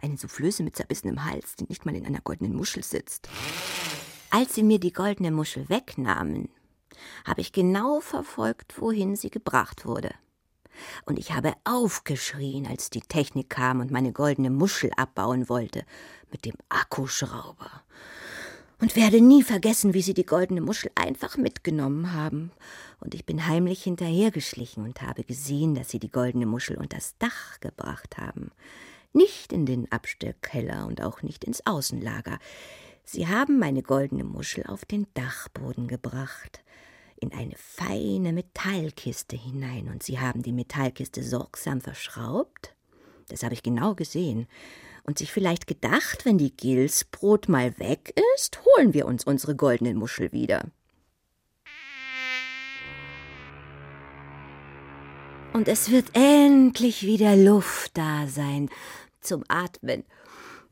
Eine 0.00 0.16
Soufflöse 0.16 0.62
mit 0.62 0.76
zerbissenem 0.76 1.24
Hals, 1.24 1.56
die 1.56 1.66
nicht 1.68 1.84
mal 1.84 1.94
in 1.94 2.06
einer 2.06 2.20
goldenen 2.20 2.54
Muschel 2.54 2.82
sitzt. 2.82 3.28
Als 4.30 4.54
sie 4.54 4.62
mir 4.62 4.80
die 4.80 4.92
goldene 4.92 5.30
Muschel 5.30 5.68
wegnahmen, 5.68 6.48
habe 7.24 7.40
ich 7.40 7.52
genau 7.52 8.00
verfolgt, 8.00 8.80
wohin 8.80 9.16
sie 9.16 9.30
gebracht 9.30 9.86
wurde. 9.86 10.10
Und 11.04 11.18
ich 11.18 11.32
habe 11.32 11.54
aufgeschrien, 11.64 12.66
als 12.66 12.90
die 12.90 13.00
Technik 13.00 13.50
kam 13.50 13.80
und 13.80 13.90
meine 13.90 14.12
goldene 14.12 14.50
Muschel 14.50 14.90
abbauen 14.96 15.48
wollte, 15.48 15.84
mit 16.30 16.44
dem 16.44 16.54
Akkuschrauber. 16.68 17.82
Und 18.78 18.94
werde 18.94 19.22
nie 19.22 19.42
vergessen, 19.42 19.94
wie 19.94 20.02
sie 20.02 20.12
die 20.12 20.26
goldene 20.26 20.60
Muschel 20.60 20.90
einfach 20.94 21.38
mitgenommen 21.38 22.12
haben. 22.12 22.52
Und 23.00 23.14
ich 23.14 23.24
bin 23.24 23.46
heimlich 23.46 23.82
hinterhergeschlichen 23.82 24.84
und 24.84 25.00
habe 25.00 25.24
gesehen, 25.24 25.74
dass 25.74 25.88
sie 25.88 25.98
die 25.98 26.10
goldene 26.10 26.44
Muschel 26.44 26.76
unters 26.76 27.14
Dach 27.18 27.58
gebracht 27.60 28.18
haben. 28.18 28.50
Nicht 29.14 29.54
in 29.54 29.64
den 29.64 29.90
Abstellkeller 29.90 30.86
und 30.86 31.00
auch 31.00 31.22
nicht 31.22 31.44
ins 31.44 31.64
Außenlager. 31.64 32.38
Sie 33.02 33.26
haben 33.26 33.58
meine 33.58 33.82
goldene 33.82 34.24
Muschel 34.24 34.66
auf 34.66 34.84
den 34.84 35.06
Dachboden 35.14 35.88
gebracht 35.88 36.62
in 37.20 37.32
eine 37.32 37.54
feine 37.56 38.32
Metallkiste 38.32 39.36
hinein, 39.36 39.88
und 39.88 40.02
sie 40.02 40.20
haben 40.20 40.42
die 40.42 40.52
Metallkiste 40.52 41.22
sorgsam 41.22 41.80
verschraubt, 41.80 42.74
das 43.28 43.42
habe 43.42 43.54
ich 43.54 43.62
genau 43.62 43.94
gesehen, 43.94 44.46
und 45.04 45.18
sich 45.18 45.32
vielleicht 45.32 45.66
gedacht, 45.66 46.24
wenn 46.24 46.38
die 46.38 46.56
Gilsbrot 46.56 47.48
mal 47.48 47.78
weg 47.78 48.14
ist, 48.34 48.60
holen 48.64 48.92
wir 48.92 49.06
uns 49.06 49.24
unsere 49.24 49.54
goldenen 49.54 49.96
Muschel 49.96 50.32
wieder. 50.32 50.70
Und 55.52 55.68
es 55.68 55.90
wird 55.90 56.10
endlich 56.12 57.04
wieder 57.04 57.34
Luft 57.34 57.96
da 57.96 58.26
sein 58.26 58.68
zum 59.20 59.42
Atmen, 59.48 60.04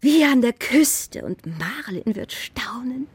wie 0.01 0.25
an 0.25 0.43
der 0.43 0.53
Küste, 0.53 1.25
und 1.25 1.47
Marlin 1.47 2.15
wird 2.15 2.33
staunen, 2.33 3.07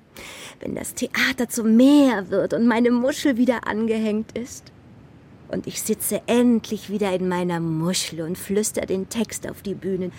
wenn 0.60 0.76
das 0.76 0.94
Theater 0.94 1.50
zum 1.50 1.76
Meer 1.76 2.30
wird 2.30 2.54
und 2.54 2.68
meine 2.68 2.92
Muschel 2.92 3.38
wieder 3.38 3.68
angehängt 3.68 4.38
ist. 4.38 4.72
Und 5.50 5.66
ich 5.66 5.82
sitze 5.82 6.22
endlich 6.28 6.90
wieder 6.90 7.12
in 7.14 7.28
meiner 7.28 7.60
Muschel 7.60 8.22
und 8.22 8.38
flüster 8.38 8.86
den 8.86 9.10
Text 9.10 9.50
auf 9.50 9.64
die 9.64 9.74
Bühnen. 9.74 10.12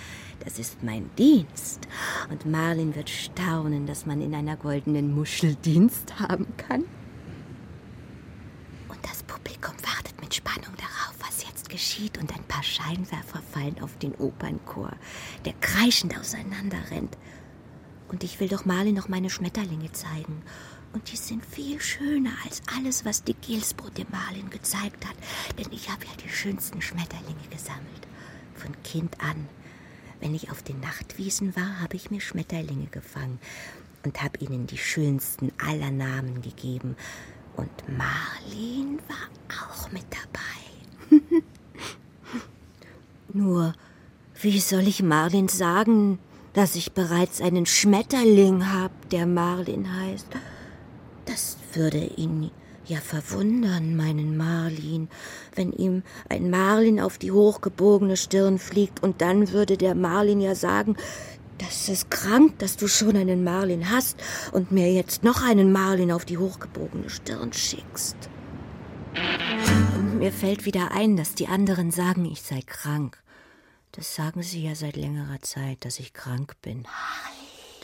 Das 0.44 0.58
ist 0.58 0.82
mein 0.82 1.08
Dienst. 1.16 1.86
Und 2.30 2.46
Marlin 2.46 2.96
wird 2.96 3.08
staunen, 3.08 3.86
dass 3.86 4.06
man 4.06 4.20
in 4.20 4.34
einer 4.34 4.56
goldenen 4.56 5.14
Muschel 5.14 5.54
Dienst 5.54 6.18
haben 6.18 6.46
kann. 6.56 6.80
Und 8.88 8.98
das 9.02 9.22
Publikum 9.22 9.74
wartet 9.84 10.20
mit 10.20 10.34
Spannung 10.34 10.74
darauf, 10.76 11.14
was 11.20 11.44
jetzt 11.46 11.68
geschieht. 11.68 12.18
Und 12.18 12.34
ein 12.34 12.42
paar 12.44 12.64
Scheinwerfer 12.64 13.40
fallen 13.52 13.76
auf 13.82 13.96
den 13.98 14.14
Opernchor, 14.16 14.92
der 15.44 15.52
kreischend 15.60 16.18
auseinanderrennt. 16.18 17.16
Und 18.10 18.24
ich 18.24 18.40
will 18.40 18.48
doch 18.48 18.64
Marlin 18.64 18.96
noch 18.96 19.08
meine 19.08 19.30
Schmetterlinge 19.30 19.92
zeigen. 19.92 20.42
Und 20.92 21.12
die 21.12 21.16
sind 21.16 21.46
viel 21.46 21.80
schöner 21.80 22.32
als 22.44 22.60
alles, 22.76 23.04
was 23.04 23.22
die 23.22 23.34
Gilsbrot 23.34 23.96
dem 23.96 24.08
Marlin 24.10 24.50
gezeigt 24.50 25.06
hat. 25.06 25.14
Denn 25.56 25.72
ich 25.72 25.88
habe 25.88 26.04
ja 26.04 26.10
die 26.24 26.28
schönsten 26.28 26.82
Schmetterlinge 26.82 27.46
gesammelt. 27.50 28.08
Von 28.54 28.74
Kind 28.82 29.20
an. 29.20 29.48
Wenn 30.18 30.34
ich 30.34 30.50
auf 30.50 30.62
den 30.62 30.80
Nachtwiesen 30.80 31.54
war, 31.54 31.80
habe 31.80 31.94
ich 31.94 32.10
mir 32.10 32.20
Schmetterlinge 32.20 32.86
gefangen 32.86 33.38
und 34.04 34.20
habe 34.22 34.38
ihnen 34.40 34.66
die 34.66 34.78
schönsten 34.78 35.52
aller 35.64 35.92
Namen 35.92 36.42
gegeben. 36.42 36.96
Und 37.56 37.70
Marlin 37.96 38.98
war 39.06 39.62
auch 39.62 39.92
mit 39.92 40.04
dabei. 40.10 41.22
Nur, 43.32 43.74
wie 44.40 44.58
soll 44.58 44.88
ich 44.88 45.02
Marlin 45.02 45.48
sagen, 45.48 46.18
dass 46.52 46.74
ich 46.76 46.92
bereits 46.92 47.40
einen 47.40 47.66
Schmetterling 47.66 48.72
hab, 48.72 49.08
der 49.10 49.26
Marlin 49.26 49.86
heißt. 50.00 50.26
Das 51.26 51.56
würde 51.74 51.98
ihn 52.16 52.50
ja 52.86 52.98
verwundern, 52.98 53.96
meinen 53.96 54.36
Marlin, 54.36 55.08
wenn 55.54 55.72
ihm 55.72 56.02
ein 56.28 56.50
Marlin 56.50 57.00
auf 57.00 57.18
die 57.18 57.30
hochgebogene 57.30 58.16
Stirn 58.16 58.58
fliegt, 58.58 59.02
und 59.02 59.20
dann 59.20 59.52
würde 59.52 59.76
der 59.76 59.94
Marlin 59.94 60.40
ja 60.40 60.54
sagen, 60.54 60.96
das 61.58 61.88
ist 61.88 62.10
krank, 62.10 62.58
dass 62.58 62.76
du 62.76 62.88
schon 62.88 63.16
einen 63.16 63.44
Marlin 63.44 63.90
hast 63.90 64.16
und 64.52 64.72
mir 64.72 64.92
jetzt 64.92 65.22
noch 65.22 65.42
einen 65.46 65.72
Marlin 65.72 66.10
auf 66.10 66.24
die 66.24 66.38
hochgebogene 66.38 67.10
Stirn 67.10 67.52
schickst. 67.52 68.16
Mir 70.18 70.32
fällt 70.32 70.64
wieder 70.64 70.92
ein, 70.92 71.16
dass 71.16 71.34
die 71.34 71.48
anderen 71.48 71.90
sagen, 71.90 72.24
ich 72.24 72.42
sei 72.42 72.60
krank. 72.64 73.22
Das 73.92 74.14
sagen 74.14 74.42
sie 74.42 74.62
ja 74.64 74.74
seit 74.74 74.96
längerer 74.96 75.40
Zeit, 75.40 75.84
dass 75.84 75.98
ich 75.98 76.12
krank 76.12 76.54
bin. 76.62 76.86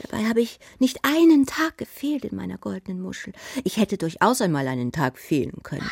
Dabei 0.03 0.25
habe 0.25 0.41
ich 0.41 0.61
nicht 0.79 1.01
einen 1.03 1.47
Tag 1.47 1.79
gefehlt 1.79 2.25
in 2.25 2.37
meiner 2.37 2.59
goldenen 2.59 3.01
Muschel. 3.01 3.33
Ich 3.65 3.77
hätte 3.77 3.99
durchaus 3.99 4.41
einmal 4.41 4.69
einen 4.69 4.93
Tag 4.93 5.19
fehlen 5.19 5.63
können. 5.63 5.91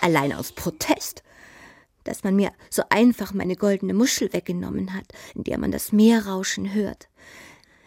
Allein 0.00 0.32
aus 0.32 0.52
Protest. 0.52 1.22
Dass 2.04 2.24
man 2.24 2.34
mir 2.34 2.50
so 2.70 2.82
einfach 2.88 3.32
meine 3.32 3.54
goldene 3.54 3.94
Muschel 3.94 4.32
weggenommen 4.32 4.94
hat, 4.94 5.04
in 5.34 5.44
der 5.44 5.58
man 5.58 5.70
das 5.70 5.92
Meer 5.92 6.26
rauschen 6.26 6.74
hört. 6.74 7.08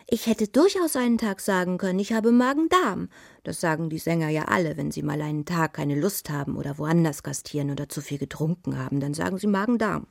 Ich 0.08 0.28
hätte 0.28 0.48
durchaus 0.48 0.96
einen 0.96 1.18
Tag 1.18 1.42
sagen 1.42 1.78
können, 1.80 2.00
ich 2.00 2.14
habe 2.14 2.32
Magen-Darm. 2.32 3.10
Das 3.44 3.60
sagen 3.60 3.90
die 3.90 3.98
Sänger 3.98 4.30
ja 4.30 4.44
alle, 4.44 4.78
wenn 4.78 4.92
sie 4.92 5.02
mal 5.02 5.22
einen 5.22 5.46
Tag 5.46 5.74
keine 5.74 6.00
Lust 6.00 6.30
haben 6.30 6.56
oder 6.56 6.78
woanders 6.78 7.24
gastieren 7.24 7.72
oder 7.72 7.90
zu 7.90 8.02
viel 8.02 8.20
getrunken 8.20 8.78
haben, 8.78 9.00
dann 9.00 9.16
sagen 9.16 9.40
sie 9.40 9.48
Magen-Darm. 9.48 10.06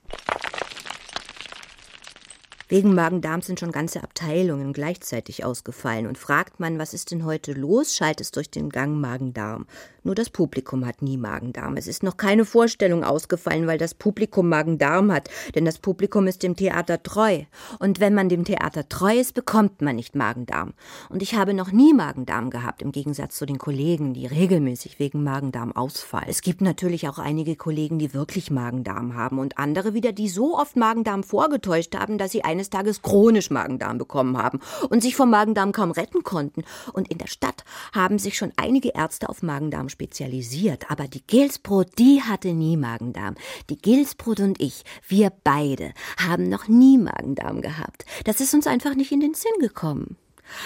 Wegen 2.69 2.95
Magen-Darm 2.95 3.43
sind 3.43 3.61
schon 3.61 3.73
ganze 3.73 4.03
Abteilungen 4.03 4.73
gleichzeitig 4.73 5.45
ausgefallen. 5.45 6.07
Und 6.07 6.19
fragt 6.19 6.61
man, 6.61 6.79
was 6.79 6.95
ist 6.95 7.11
denn 7.11 7.25
heute 7.25 7.53
los, 7.53 7.95
schallt 7.95 8.21
es 8.21 8.31
durch 8.31 8.51
den 8.51 8.71
Gang 8.71 9.01
Magen-Darm. 9.01 9.67
Nur 10.07 10.15
das 10.15 10.29
Publikum 10.29 10.85
hat 10.85 11.01
nie 11.01 11.17
Magen-Darm. 11.17 11.79
Es 11.79 11.87
ist 11.87 12.03
noch 12.03 12.19
keine 12.19 12.45
Vorstellung 12.45 13.05
ausgefallen, 13.05 13.67
weil 13.67 13.79
das 13.79 13.95
Publikum 13.95 14.51
Magen-Darm 14.51 15.11
hat. 15.11 15.31
Denn 15.55 15.65
das 15.65 15.79
Publikum 15.79 16.27
ist 16.27 16.43
dem 16.43 16.57
Theater 16.57 17.03
treu. 17.03 17.45
Und 17.79 18.01
wenn 18.01 18.13
man 18.13 18.29
dem 18.29 18.45
Theater 18.45 18.87
treu 18.87 19.19
ist, 19.19 19.33
bekommt 19.33 19.81
man 19.81 19.97
nicht 19.97 20.15
Magen-Darm. 20.15 20.75
Und 21.09 21.23
ich 21.23 21.37
habe 21.37 21.55
noch 21.55 21.73
nie 21.73 21.95
Magen-Darm 21.95 22.51
gehabt, 22.51 22.83
im 22.83 22.93
Gegensatz 22.93 23.37
zu 23.37 23.47
den 23.47 23.57
Kollegen, 23.57 24.13
die 24.13 24.27
regelmäßig 24.27 24.99
wegen 24.99 25.23
Magen-Darm 25.23 25.75
ausfallen. 25.75 26.27
Es 26.29 26.43
gibt 26.43 26.61
natürlich 26.61 27.09
auch 27.09 27.19
einige 27.19 27.57
Kollegen, 27.57 27.99
die 27.99 28.13
wirklich 28.13 28.51
Magen-Darm 28.51 29.15
haben 29.15 29.39
und 29.39 29.57
andere 29.57 29.95
wieder, 29.95 30.13
die 30.13 30.29
so 30.29 30.59
oft 30.59 30.77
Magen-Darm 30.77 31.23
vorgetäuscht 31.23 31.97
haben, 31.97 32.19
dass 32.19 32.33
sie 32.33 32.45
eines 32.45 32.69
Tages 32.69 33.01
chronisch 33.01 33.49
Magen-Darm 33.49 33.97
bekommen 33.97 34.37
haben 34.37 34.61
und 34.91 35.03
sich 35.03 35.17
vom 35.17 35.31
Magen-Darm 35.31 35.73
kaum 35.73 35.93
retten 35.93 36.23
konnten. 36.25 36.63
Und 36.93 37.11
in 37.11 37.17
der 37.17 37.27
Stadt 37.27 37.65
haben 37.95 38.19
sich 38.19 38.37
schon 38.37 38.53
einige 38.57 38.91
Ärzte 38.91 39.31
auf 39.31 39.43
Magen-Darm 39.43 39.89
spezialisiert. 39.95 40.91
Aber 40.91 41.09
die 41.09 41.25
Gilsbrot, 41.27 41.99
die 41.99 42.21
hatte 42.23 42.53
nie 42.53 42.77
Magen-Darm. 42.77 43.37
Die 43.71 43.79
Gilsbrot 43.79 44.41
und 44.41 44.61
ich, 44.61 44.83
wir 45.09 45.33
beide, 45.45 45.93
haben 46.19 46.49
noch 46.49 46.69
nie 46.69 46.99
Magen-Darm 46.99 47.63
gehabt. 47.63 48.05
Das 48.25 48.41
ist 48.41 48.55
uns 48.55 48.67
einfach 48.67 48.95
nicht 48.95 49.13
in 49.13 49.21
den 49.21 49.35
Sinn 49.35 49.59
gekommen. 49.61 50.17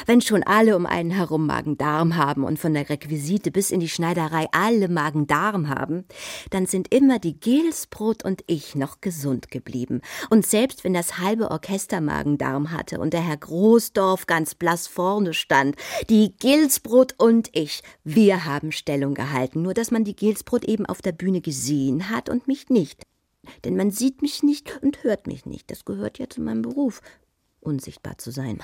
Wenn 0.06 0.20
schon 0.20 0.42
alle 0.42 0.76
um 0.76 0.86
einen 0.86 1.10
herum 1.10 1.46
Magen-Darm 1.46 2.16
haben 2.16 2.44
und 2.44 2.58
von 2.58 2.74
der 2.74 2.88
Requisite 2.88 3.50
bis 3.50 3.70
in 3.70 3.80
die 3.80 3.88
Schneiderei 3.88 4.46
alle 4.52 4.88
Magen-Darm 4.88 5.68
haben, 5.68 6.04
dann 6.50 6.66
sind 6.66 6.92
immer 6.92 7.18
die 7.18 7.38
Gelsbrot 7.38 8.24
und 8.24 8.42
ich 8.46 8.74
noch 8.74 9.00
gesund 9.00 9.50
geblieben. 9.50 10.00
Und 10.30 10.46
selbst 10.46 10.84
wenn 10.84 10.94
das 10.94 11.18
halbe 11.18 11.50
Orchester 11.50 12.00
Magen-Darm 12.00 12.70
hatte 12.70 12.98
und 13.00 13.12
der 13.12 13.22
Herr 13.22 13.36
Großdorf 13.36 14.26
ganz 14.26 14.54
blass 14.54 14.86
vorne 14.86 15.34
stand, 15.34 15.76
die 16.08 16.34
Gilsbrot 16.38 17.14
und 17.18 17.50
ich, 17.52 17.82
wir 18.04 18.44
haben 18.44 18.72
Stellung 18.72 19.14
gehalten, 19.14 19.62
nur 19.62 19.74
dass 19.74 19.90
man 19.90 20.04
die 20.04 20.16
Gilsbrot 20.16 20.64
eben 20.64 20.86
auf 20.86 21.02
der 21.02 21.12
Bühne 21.12 21.40
gesehen 21.40 22.10
hat 22.10 22.28
und 22.28 22.48
mich 22.48 22.68
nicht. 22.68 23.02
Denn 23.64 23.76
man 23.76 23.90
sieht 23.90 24.22
mich 24.22 24.42
nicht 24.42 24.82
und 24.82 25.02
hört 25.04 25.26
mich 25.26 25.46
nicht. 25.46 25.70
Das 25.70 25.84
gehört 25.84 26.18
ja 26.18 26.28
zu 26.28 26.40
meinem 26.40 26.62
Beruf, 26.62 27.00
unsichtbar 27.60 28.18
zu 28.18 28.30
sein. 28.30 28.58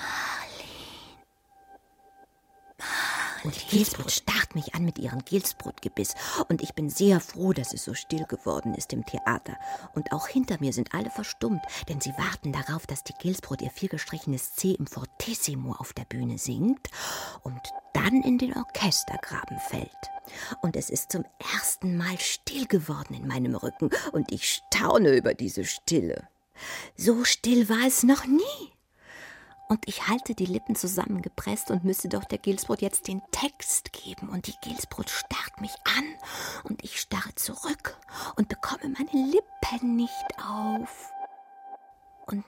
Und 3.43 3.55
die 3.55 3.77
Gilsbrot 3.77 4.09
starrt 4.09 4.55
mich 4.55 4.73
an 4.73 4.85
mit 4.85 4.97
ihrem 4.97 5.23
Gilsbrotgebiss. 5.23 6.15
Und 6.47 6.63
ich 6.63 6.73
bin 6.73 6.89
sehr 6.89 7.19
froh, 7.19 7.53
dass 7.53 7.73
es 7.73 7.83
so 7.83 7.93
still 7.93 8.25
geworden 8.25 8.73
ist 8.73 8.91
im 8.91 9.05
Theater. 9.05 9.55
Und 9.93 10.11
auch 10.11 10.27
hinter 10.27 10.57
mir 10.59 10.73
sind 10.73 10.95
alle 10.95 11.11
verstummt, 11.11 11.61
denn 11.87 12.01
sie 12.01 12.11
warten 12.17 12.51
darauf, 12.51 12.87
dass 12.87 13.03
die 13.03 13.13
Gilsbrot 13.13 13.61
ihr 13.61 13.69
viergestrichenes 13.69 14.55
C 14.55 14.71
im 14.71 14.87
Fortissimo 14.87 15.73
auf 15.73 15.93
der 15.93 16.05
Bühne 16.05 16.39
singt 16.39 16.89
und 17.43 17.61
dann 17.93 18.23
in 18.23 18.39
den 18.39 18.57
Orchestergraben 18.57 19.59
fällt. 19.59 19.91
Und 20.61 20.75
es 20.75 20.89
ist 20.89 21.11
zum 21.11 21.23
ersten 21.53 21.97
Mal 21.97 22.19
still 22.19 22.65
geworden 22.65 23.13
in 23.13 23.27
meinem 23.27 23.55
Rücken, 23.55 23.91
und 24.11 24.31
ich 24.31 24.51
staune 24.51 25.15
über 25.15 25.35
diese 25.35 25.65
Stille. 25.65 26.27
So 26.97 27.23
still 27.23 27.69
war 27.69 27.85
es 27.85 28.03
noch 28.03 28.25
nie. 28.25 28.74
Und 29.67 29.87
ich 29.87 30.07
halte 30.07 30.35
die 30.35 30.45
Lippen 30.45 30.75
zusammengepresst 30.75 31.71
und 31.71 31.83
müsse 31.83 32.07
doch 32.07 32.23
der 32.23 32.37
Gilsbrot 32.37 32.81
jetzt 32.81 33.07
den 33.07 33.21
Text 33.31 33.93
geben. 33.93 34.29
Und 34.29 34.45
die 34.45 34.55
Gilsbrot 34.61 35.09
starrt 35.09 35.59
mich 35.59 35.73
an 35.97 36.05
und 36.63 36.83
ich 36.83 36.99
starre 36.99 37.33
zurück 37.35 37.97
und 38.35 38.47
bekomme 38.47 38.89
meine 38.89 39.11
Lippen 39.11 39.95
nicht 39.95 40.25
auf. 40.47 41.11
Und, 42.27 42.43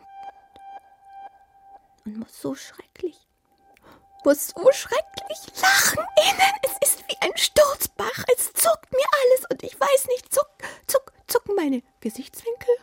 und 2.06 2.20
muss 2.20 2.40
so 2.40 2.54
schrecklich, 2.54 3.18
muss 4.24 4.50
so 4.50 4.72
schrecklich 4.72 5.62
lachen 5.62 6.06
innen. 6.18 6.54
Es 6.62 6.90
ist 6.90 7.04
wie 7.08 7.18
ein 7.22 7.36
Sturzbach. 7.36 8.26
Es 8.38 8.54
zuckt 8.54 8.92
mir 8.92 9.06
alles 9.24 9.46
und 9.50 9.64
ich 9.64 9.80
weiß 9.80 10.08
nicht, 10.10 10.32
zuck, 10.32 10.50
zuck, 10.86 11.14
zucken 11.26 11.56
meine 11.56 11.82
Gesichtswinkel 12.00 12.76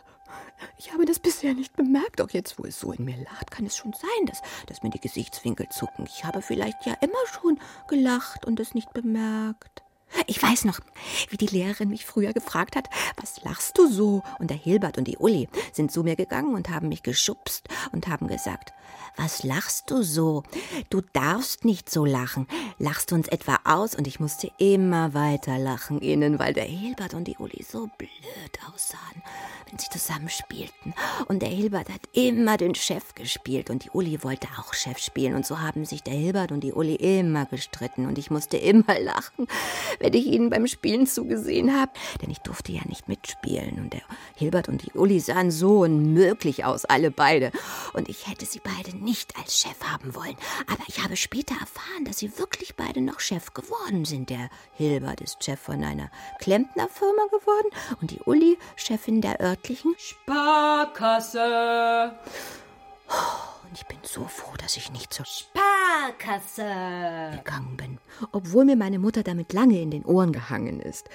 ich 0.77 0.93
habe 0.93 1.05
das 1.05 1.19
bisher 1.19 1.55
nicht 1.55 1.77
bemerkt, 1.77 2.21
auch 2.21 2.31
jetzt, 2.31 2.59
wo 2.59 2.65
es 2.65 2.81
so 2.81 2.93
in 2.93 3.05
mir 3.05 3.17
lacht, 3.17 3.51
kann 3.51 3.67
es 3.67 3.77
schon 3.77 3.93
sein, 3.93 4.27
dass, 4.27 4.43
dass 4.67 4.83
mir 4.83 4.91
die 4.91 5.01
Gesichtswinkel 5.01 5.69
zucken. 5.69 6.07
Ich 6.07 6.25
habe 6.25 6.43
vielleicht 6.43 6.87
ja 6.87 6.95
immer 7.01 7.13
schon 7.33 7.59
gelacht 7.89 8.45
und 8.45 8.59
es 8.61 8.75
nicht 8.75 8.93
bemerkt. 8.93 9.84
Ich 10.27 10.43
weiß 10.43 10.65
noch, 10.65 10.81
wie 11.29 11.37
die 11.37 11.47
Lehrerin 11.47 11.91
mich 11.91 12.07
früher 12.07 12.33
gefragt 12.33 12.77
hat, 12.77 12.89
was 13.21 13.43
lachst 13.43 13.77
du 13.79 13.89
so? 13.89 14.23
Und 14.39 14.49
der 14.51 14.57
Hilbert 14.57 14.97
und 14.97 15.09
die 15.09 15.19
Uli 15.19 15.49
sind 15.73 15.93
zu 15.93 16.03
mir 16.03 16.17
gegangen 16.17 16.55
und 16.55 16.71
haben 16.71 16.89
mich 16.89 17.03
geschubst 17.03 17.69
und 17.93 18.09
haben 18.09 18.29
gesagt, 18.29 18.73
was 19.17 19.45
lachst 19.45 19.91
du 19.91 20.03
so? 20.03 20.43
Du 20.91 21.01
darfst 21.13 21.65
nicht 21.65 21.89
so 21.89 22.05
lachen. 22.05 22.49
Lachst 22.79 23.11
du 23.11 23.15
uns 23.15 23.29
etwa 23.29 23.61
aus? 23.65 23.95
Und 23.95 24.09
ich 24.09 24.19
musste 24.19 24.51
immer 24.59 25.15
weiter 25.15 25.59
lachen 25.59 26.01
innen, 26.01 26.41
weil 26.41 26.53
der 26.53 26.65
Hilbert 26.65 27.15
und 27.15 27.25
die 27.25 27.37
Uli 27.39 27.63
so 27.63 27.89
blöd 27.97 28.11
aussahen, 28.73 29.23
wenn 29.71 29.79
sie 29.79 29.89
zusammen 29.89 30.29
spielten. 30.29 30.95
Und 31.29 31.43
der 31.43 31.49
Hilbert 31.49 31.91
hat 31.91 32.01
immer 32.13 32.57
den 32.57 32.75
Chef 32.75 33.15
gespielt 33.15 33.71
und 33.71 33.85
die 33.85 33.91
Uli 33.91 34.25
wollte 34.25 34.49
auch 34.59 34.75
Chef 34.75 34.99
spielen. 34.99 35.35
Und 35.35 35.47
so 35.47 35.61
haben 35.61 35.85
sich 35.85 36.03
der 36.03 36.15
Hilbert 36.15 36.51
und 36.51 36.61
die 36.61 36.73
Uli 36.73 36.97
immer 36.97 37.47
gestritten 37.47 38.07
und 38.07 38.19
ich 38.19 38.33
musste 38.33 38.57
immer 38.57 38.99
lachen, 38.99 39.47
wenn 40.05 40.13
ich 40.13 40.27
ihnen 40.27 40.51
beim 40.51 40.67
Spielen 40.67 41.07
zugesehen 41.07 41.75
habe, 41.75 41.91
denn 42.21 42.31
ich 42.31 42.41
durfte 42.41 42.73
ja 42.73 42.83
nicht 42.87 43.09
mitspielen. 43.09 43.79
Und 43.79 43.95
der 43.95 44.03
Hilbert 44.35 44.69
und 44.69 44.83
die 44.83 44.93
Uli 44.93 45.19
sahen 45.19 45.51
so 45.51 45.81
unmöglich 45.81 46.67
aus, 46.67 46.85
alle 46.85 47.11
beide. 47.11 47.51
Und 47.95 48.11
ich 48.11 48.29
hätte 48.29 48.45
sie 48.45 48.61
beide 48.63 48.95
nicht 48.99 49.35
als 49.39 49.59
Chef 49.59 49.83
haben 49.83 50.15
wollen. 50.15 50.37
Aber 50.67 50.83
ich 50.89 51.03
habe 51.03 51.17
später 51.17 51.55
erfahren, 51.55 52.05
dass 52.05 52.19
sie 52.19 52.39
wirklich 52.39 52.77
beide 52.77 53.01
noch 53.01 53.21
Chef 53.21 53.55
geworden 53.55 54.05
sind. 54.05 54.29
Der 54.29 54.51
Hilbert 54.75 55.23
ist 55.23 55.43
Chef 55.43 55.59
von 55.59 55.83
einer 55.83 56.11
Klempnerfirma 56.41 57.25
geworden 57.31 57.71
und 58.03 58.11
die 58.11 58.21
Uli 58.27 58.59
Chefin 58.77 59.23
der 59.23 59.41
örtlichen 59.41 59.95
Sparkasse. 59.97 61.39
Und 63.09 63.54
ich 63.75 63.87
bin 63.87 63.99
so 64.03 64.25
froh, 64.27 64.55
dass 64.57 64.77
ich 64.77 64.93
nicht 64.93 65.13
zur 65.13 65.27
Sparkasse 65.27 66.65
gegangen 67.37 67.77
bin, 67.77 67.99
obwohl 68.33 68.65
mir 68.65 68.77
meine 68.77 68.99
Mutter 68.99 69.23
damit 69.23 69.53
lange 69.53 69.81
in 69.81 69.91
den 69.91 70.05
Ohren 70.05 70.33
gehangen 70.33 70.81
ist. 70.81 71.09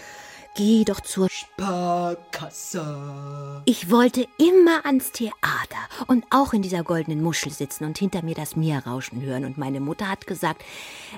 Geh 0.56 0.84
doch 0.84 1.00
zur 1.00 1.30
Sparkasse. 1.30 2.84
Ich 3.66 3.89
wollte 3.91 4.28
immer 4.38 4.86
ans 4.86 5.12
Theater 5.12 5.36
und 6.08 6.26
auch 6.32 6.54
in 6.54 6.62
dieser 6.62 6.84
goldenen 6.84 7.22
Muschel 7.22 7.52
sitzen 7.52 7.86
und 7.86 7.97
hinter 7.97 8.24
mir 8.24 8.36
das 8.36 8.56
Meer 8.58 8.86
rauschen 8.86 9.22
hören. 9.22 9.45
Und 9.45 9.58
meine 9.58 9.80
Mutter 9.80 10.10
hat 10.10 10.28
gesagt, 10.28 10.64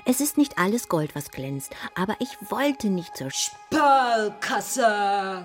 es 0.04 0.20
ist 0.20 0.38
nicht 0.38 0.58
alles 0.58 0.88
Gold, 0.88 1.16
was 1.16 1.30
glänzt, 1.30 1.74
aber 1.96 2.14
ich 2.20 2.28
wollte 2.50 2.88
nicht 2.88 3.16
zur 3.16 3.30
Sparkasse. 3.30 4.86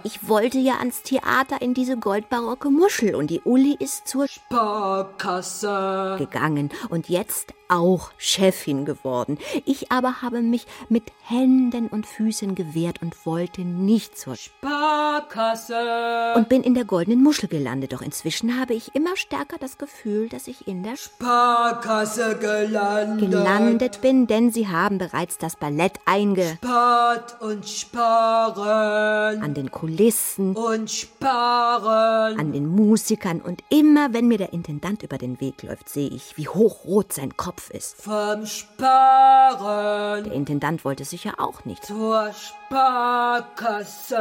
Ich 0.04 0.28
wollte 0.28 0.60
ja 0.60 0.76
ans 0.76 1.02
Theater 1.02 1.62
in 1.62 1.74
diese 1.74 1.98
goldbarocke 1.98 2.70
Muschel 2.70 3.16
und 3.16 3.32
die 3.32 3.42
Uli 3.42 3.76
ist 3.80 4.08
zur 4.08 4.28
Sparkasse. 4.28 6.16
gegangen 6.20 6.70
und 6.90 7.10
jetzt 7.10 7.54
auch 7.70 8.12
Chefin 8.18 8.86
geworden. 8.86 9.38
Ich 9.66 9.92
aber 9.92 10.22
habe 10.22 10.42
mich 10.42 10.66
mit 10.90 11.04
Händen 11.24 11.88
und 11.88 12.06
Füßen 12.06 12.56
gewehrt 12.56 13.02
und 13.02 13.26
wollte 13.26 13.62
nicht 13.62 14.18
zur 14.18 14.36
Sparkasse. 14.36 16.34
und 16.36 16.50
bin 16.50 16.64
in 16.64 16.74
der 16.74 16.86
goldenen 16.86 17.22
Muschel 17.24 17.50
gelandet. 17.50 17.94
Doch 17.94 18.02
inzwischen 18.02 18.60
habe 18.60 18.74
ich 18.74 18.96
immer 18.96 19.16
stärker 19.18 19.58
das 19.60 19.78
Gefühl, 19.78 20.30
dass 20.30 20.48
ich 20.48 20.68
in 20.68 20.84
der 20.84 20.96
Sparkasse 20.98 22.38
gelandet. 22.40 23.30
gelandet 23.32 24.02
bin, 24.02 24.28
denn 24.28 24.52
sie 24.52 24.68
haben 24.68 24.98
bereits 24.98 25.38
das 25.38 25.56
Ballett 25.56 25.94
einge 26.06 26.58
Spart 26.64 27.42
und 27.42 27.68
sparen. 27.68 29.42
an 29.42 29.54
den 29.54 29.72
Kulissen, 29.72 30.56
Und 30.56 30.90
sparen. 30.92 32.40
an 32.40 32.52
den 32.54 32.68
Musikern 32.68 33.42
und 33.42 33.64
immer, 33.70 34.14
wenn 34.14 34.28
mir 34.28 34.38
der 34.38 34.54
Intendant 34.54 35.04
über 35.04 35.18
den 35.18 35.40
Weg 35.42 35.64
läuft, 35.64 35.90
sehe 35.90 36.10
ich, 36.10 36.38
wie 36.38 36.48
hochrot 36.48 37.14
sein 37.14 37.36
Kopf 37.38 37.57
Kopf 37.58 37.70
ist. 37.72 38.02
Vom 38.02 38.46
Sparen. 38.46 40.24
Der 40.26 40.34
Intendant 40.34 40.86
wollte 40.86 41.04
sicher 41.06 41.40
auch 41.40 41.66
nicht. 41.66 41.84
Zur 41.84 42.32
Sparkasse. 42.68 44.14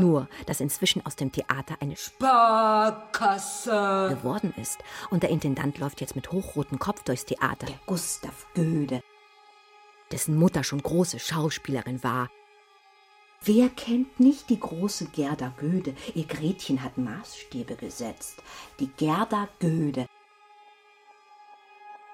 Nur, 0.00 0.26
dass 0.46 0.60
inzwischen 0.60 1.04
aus 1.04 1.16
dem 1.16 1.30
Theater 1.30 1.76
eine 1.80 1.96
Sparkasse 1.96 3.70
geworden 4.10 4.54
ist. 4.56 4.78
Und 5.10 5.22
der 5.22 5.28
Intendant 5.30 5.78
läuft 5.78 6.00
jetzt 6.00 6.16
mit 6.16 6.32
hochrotem 6.32 6.78
Kopf 6.78 7.02
durchs 7.04 7.26
Theater. 7.26 7.66
Der 7.66 7.78
Gustav 7.86 8.46
Göde. 8.54 9.02
Dessen 10.10 10.36
Mutter 10.36 10.64
schon 10.64 10.82
große 10.82 11.18
Schauspielerin 11.18 12.02
war. 12.02 12.30
Wer 13.42 13.68
kennt 13.70 14.20
nicht 14.20 14.50
die 14.50 14.60
große 14.60 15.06
Gerda 15.06 15.52
Göde? 15.56 15.94
Ihr 16.14 16.24
Gretchen 16.24 16.82
hat 16.82 16.98
Maßstäbe 16.98 17.74
gesetzt. 17.76 18.42
Die 18.80 18.88
Gerda 18.88 19.48
Göde. 19.60 20.06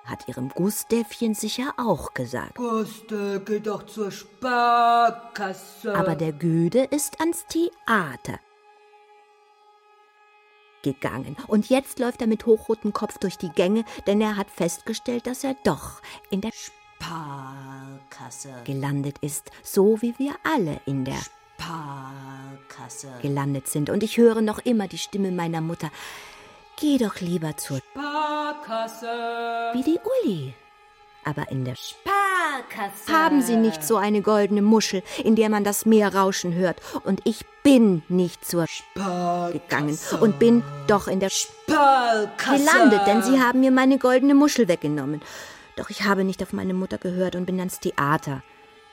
Hat 0.07 0.29
ihrem 0.29 0.51
Gustäfchen 0.51 1.35
sicher 1.35 1.75
auch 1.77 2.15
gesagt. 2.15 2.55
Guste, 2.55 3.43
geh 3.45 3.61
doch 3.61 3.85
zur 3.87 4.13
Sparkasse. 4.13 5.95
Aber 5.95 6.15
der 6.15 6.33
Göde 6.33 6.85
ist 6.85 7.21
ans 7.21 7.45
Theater 7.47 8.39
gegangen. 10.83 11.37
Und 11.49 11.69
jetzt 11.69 11.99
läuft 11.99 12.21
er 12.21 12.29
mit 12.29 12.47
hochrotem 12.47 12.93
Kopf 12.93 13.19
durch 13.19 13.37
die 13.37 13.51
Gänge, 13.51 13.85
denn 14.07 14.21
er 14.21 14.37
hat 14.37 14.49
festgestellt, 14.49 15.27
dass 15.27 15.43
er 15.43 15.57
doch 15.65 16.01
in 16.31 16.41
der 16.41 16.53
Sparkasse 16.99 18.55
gelandet 18.65 19.17
ist, 19.21 19.51
so 19.65 20.01
wie 20.01 20.15
wir 20.19 20.37
alle 20.45 20.81
in 20.87 21.05
der 21.05 21.19
Sparkasse 21.59 23.09
gelandet 23.21 23.67
sind. 23.69 23.91
Und 23.91 24.05
ich 24.05 24.17
höre 24.17 24.41
noch 24.43 24.61
immer 24.61 24.87
die 24.87 24.99
Stimme 24.99 25.33
meiner 25.33 25.61
Mutter. 25.61 25.91
Geh 26.79 26.99
doch 26.99 27.21
lieber 27.21 27.57
zur 27.57 27.79
Sparkasse. 27.79 28.16
Wie 28.69 29.83
die 29.83 29.99
Uli. 30.25 30.55
Aber 31.25 31.51
in 31.51 31.64
der 31.64 31.75
Sparkasse 31.75 33.12
haben 33.12 33.43
Sie 33.43 33.57
nicht 33.57 33.83
so 33.83 33.97
eine 33.97 34.23
goldene 34.23 34.62
Muschel, 34.62 35.03
in 35.25 35.35
der 35.35 35.49
man 35.49 35.64
das 35.64 35.85
Meer 35.85 36.14
rauschen 36.14 36.55
hört. 36.55 36.81
Und 37.05 37.21
ich 37.25 37.45
bin 37.64 38.03
nicht 38.09 38.45
zur 38.45 38.67
Sparkasse. 38.69 39.59
gegangen 39.59 39.99
und 40.21 40.39
bin 40.39 40.62
doch 40.87 41.09
in 41.09 41.19
der 41.19 41.31
Sparkasse. 41.31 42.64
gelandet, 42.64 43.01
denn 43.07 43.23
Sie 43.23 43.41
haben 43.41 43.61
mir 43.61 43.73
meine 43.73 43.99
goldene 43.99 44.35
Muschel 44.35 44.69
weggenommen. 44.69 45.21
Doch 45.77 45.91
ich 45.91 46.05
habe 46.05 46.25
nicht 46.25 46.43
auf 46.43 46.53
meine 46.53 46.75
Mutter 46.75 46.99
gehört 46.99 47.35
und 47.35 47.45
bin 47.45 47.59
ans 47.59 47.81
Theater 47.81 48.43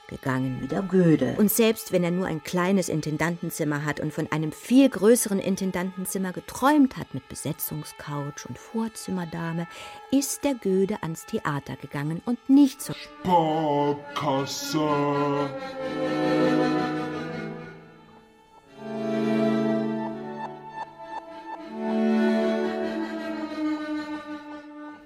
gegangen. 0.08 0.60
Wieder 0.60 0.82
Göde. 0.82 1.34
Und 1.38 1.50
selbst 1.50 1.92
wenn 1.92 2.04
er 2.04 2.10
nur 2.10 2.26
ein 2.26 2.42
kleines 2.42 2.88
Intendantenzimmer 2.88 3.84
hat 3.84 4.00
und 4.00 4.12
von 4.12 4.30
einem 4.30 4.52
viel 4.52 4.88
größeren 4.88 5.38
Intendantenzimmer 5.38 6.32
geträumt 6.32 6.96
hat 6.96 7.14
mit 7.14 7.28
Besetzungscouch 7.28 8.46
und 8.48 8.58
Vorzimmerdame, 8.58 9.66
ist 10.10 10.44
der 10.44 10.54
Göde 10.54 11.02
ans 11.02 11.26
Theater 11.26 11.76
gegangen 11.76 12.22
und 12.24 12.48
nicht 12.48 12.80
zur 12.82 12.94
Sparkasse. 12.94 14.80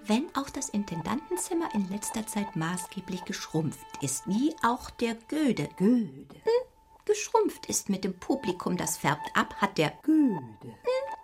Wenn 0.08 0.34
auch 0.34 0.48
das 0.48 0.70
Intendantenzimmer 0.70 1.68
in 1.74 1.86
letzter 1.90 2.26
Zeit 2.26 2.56
maßgeblich 2.56 3.26
geschrumpft 3.26 3.86
ist, 4.00 4.26
wie 4.26 4.54
auch 4.64 4.88
der 4.88 5.14
Göde. 5.28 5.68
Göde. 5.76 6.24
geschrumpft 7.04 7.66
ist 7.66 7.90
mit 7.90 8.04
dem 8.04 8.18
Publikum, 8.18 8.78
das 8.78 8.96
färbt 8.96 9.28
ab, 9.34 9.54
hat 9.56 9.76
der 9.76 9.92
Göde. 10.02 10.40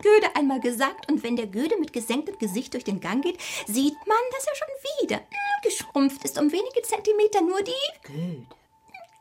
Göde 0.03 0.37
einmal 0.37 0.61
gesagt, 0.61 1.11
und 1.11 1.23
wenn 1.23 1.35
der 1.35 1.47
Göde 1.47 1.79
mit 1.81 1.95
gesenktem 1.95 2.37
Gesicht 2.39 2.75
durch 2.75 2.85
den 2.85 3.01
Gang 3.01 3.25
geht, 3.25 3.41
sieht 3.67 3.97
man, 4.07 4.19
dass 4.33 4.47
er 4.47 4.55
schon 4.55 5.03
wieder 5.03 5.17
hm, 5.17 5.27
geschrumpft 5.63 6.23
ist, 6.27 6.39
um 6.39 6.53
wenige 6.53 6.83
Zentimeter 6.83 7.41
nur 7.41 7.63
die 7.63 7.73
Göde. 8.03 8.47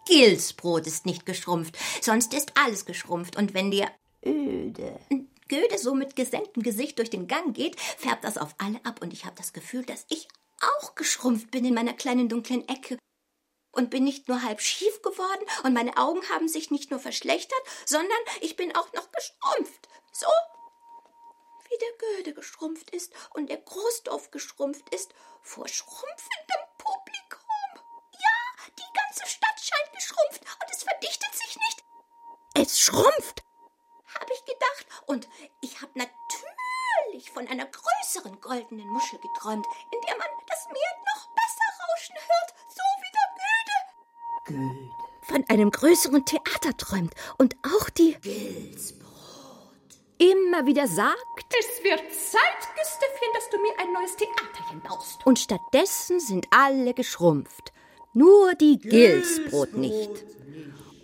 Gilsbrot 0.06 0.88
ist 0.88 1.06
nicht 1.06 1.26
geschrumpft, 1.26 1.78
sonst 2.02 2.34
ist 2.34 2.52
alles 2.62 2.86
geschrumpft. 2.86 3.38
Und 3.38 3.54
wenn 3.54 3.72
der 3.72 3.90
Öde 4.26 5.00
Göde 5.54 5.78
so 5.78 5.94
mit 5.94 6.16
gesenktem 6.16 6.64
Gesicht 6.64 6.98
durch 6.98 7.12
den 7.12 7.28
Gang 7.28 7.56
geht, 7.56 7.80
färbt 7.80 8.24
das 8.24 8.40
auf 8.40 8.56
alle 8.58 8.84
ab 8.84 9.04
und 9.04 9.14
ich 9.14 9.26
habe 9.26 9.36
das 9.36 9.54
Gefühl, 9.54 9.86
dass 9.86 10.04
ich 10.10 10.28
auch 10.62 10.96
geschrumpft 10.96 11.52
bin 11.52 11.64
in 11.64 11.76
meiner 11.76 11.94
kleinen 11.94 12.28
dunklen 12.28 12.68
Ecke 12.68 12.98
und 13.72 13.92
bin 13.92 14.04
nicht 14.04 14.28
nur 14.28 14.42
halb 14.42 14.62
schief 14.62 15.04
geworden 15.04 15.46
und 15.64 15.74
meine 15.74 15.96
Augen 15.98 16.28
haben 16.30 16.48
sich 16.48 16.72
nicht 16.72 16.90
nur 16.90 17.00
verschlechtert, 17.00 17.62
sondern 17.86 18.18
ich 18.42 18.56
bin 18.56 18.76
auch 18.76 18.92
noch 18.94 19.12
geschrumpft. 19.12 19.90
So 20.12 20.26
wie 21.70 21.78
der 21.78 22.16
Göde 22.16 22.34
geschrumpft 22.34 22.90
ist 22.90 23.14
und 23.36 23.52
der 23.52 23.58
Großdorf 23.58 24.32
geschrumpft 24.32 24.90
ist 24.90 25.14
vor 25.44 25.68
schrumpfendem 25.68 26.64
Publikum. 26.80 27.86
Ja, 28.14 28.66
die 28.80 28.98
ganze 28.98 29.28
Stadt 29.28 29.60
scheint 29.60 29.94
geschrumpft 29.94 30.42
und 30.42 30.72
es 30.72 30.82
verdichtet 30.82 31.36
sich 31.36 31.58
nicht, 31.58 31.84
Es 32.56 32.80
schrumpft! 32.80 33.44
Habe 34.24 34.34
ich 34.34 34.46
gedacht. 34.46 34.86
Und 35.06 35.28
ich 35.62 35.82
habe 35.82 35.92
natürlich 35.96 37.32
von 37.32 37.48
einer 37.48 37.66
größeren 37.66 38.40
goldenen 38.40 38.88
Muschel 38.88 39.20
geträumt, 39.20 39.66
in 39.92 40.00
der 40.08 40.18
man 40.18 40.28
das 40.48 40.66
Meer 40.68 40.94
noch 41.14 41.28
besser 41.36 41.68
rauschen 41.84 42.16
hört, 42.16 42.54
so 42.70 42.84
wie 43.02 43.12
der 43.20 44.56
Göde. 44.56 44.70
Göde. 44.70 44.90
Von 45.24 45.44
einem 45.50 45.72
größeren 45.72 46.26
Theater 46.26 46.76
träumt 46.78 47.14
und 47.38 47.56
auch 47.64 47.90
die 47.90 48.14
Gilsbrot. 48.22 49.04
immer 50.20 50.66
wieder 50.66 50.88
sagt 50.88 51.18
Es 51.60 51.84
wird 51.84 52.00
Zeit, 52.14 52.76
Güstefchen, 52.76 53.30
dass 53.34 53.50
du 53.50 53.58
mir 53.62 53.78
ein 53.80 53.92
neues 53.94 54.16
Theaterchen 54.16 54.82
baust. 54.82 55.26
und 55.26 55.40
stattdessen 55.40 56.20
sind 56.20 56.48
alle 56.52 56.94
geschrumpft. 56.94 57.74
Nur 58.14 58.54
die 58.56 58.78
Gilsbrot 58.80 59.74
nicht. 59.74 60.24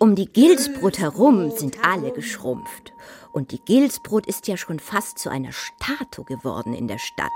Um 0.02 0.14
die 0.14 0.32
Gilsbrot 0.32 0.98
herum 0.98 1.50
sind 1.50 1.84
alle 1.84 2.10
geschrumpft. 2.10 2.94
Und 3.32 3.52
die 3.52 3.60
Gilsbrot 3.60 4.26
ist 4.26 4.48
ja 4.48 4.56
schon 4.56 4.78
fast 4.78 5.18
zu 5.18 5.28
einer 5.28 5.52
Statue 5.52 6.24
geworden 6.24 6.72
in 6.72 6.88
der 6.88 6.96
Stadt. 6.96 7.28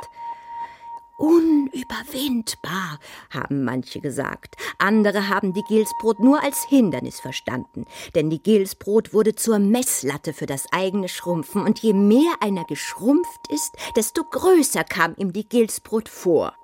Unüberwindbar, 1.18 3.00
haben 3.28 3.64
manche 3.64 4.00
gesagt. 4.00 4.56
Andere 4.78 5.28
haben 5.28 5.52
die 5.52 5.62
Gilsbrot 5.68 6.20
nur 6.20 6.42
als 6.42 6.64
Hindernis 6.66 7.20
verstanden. 7.20 7.84
Denn 8.14 8.30
die 8.30 8.42
Gilsbrot 8.42 9.12
wurde 9.12 9.34
zur 9.34 9.58
Messlatte 9.58 10.32
für 10.32 10.46
das 10.46 10.64
eigene 10.72 11.10
Schrumpfen. 11.10 11.62
Und 11.62 11.80
je 11.80 11.92
mehr 11.92 12.32
einer 12.40 12.64
geschrumpft 12.64 13.46
ist, 13.50 13.72
desto 13.94 14.24
größer 14.24 14.84
kam 14.84 15.14
ihm 15.18 15.34
die 15.34 15.46
Gilsbrot 15.46 16.08
vor. 16.08 16.54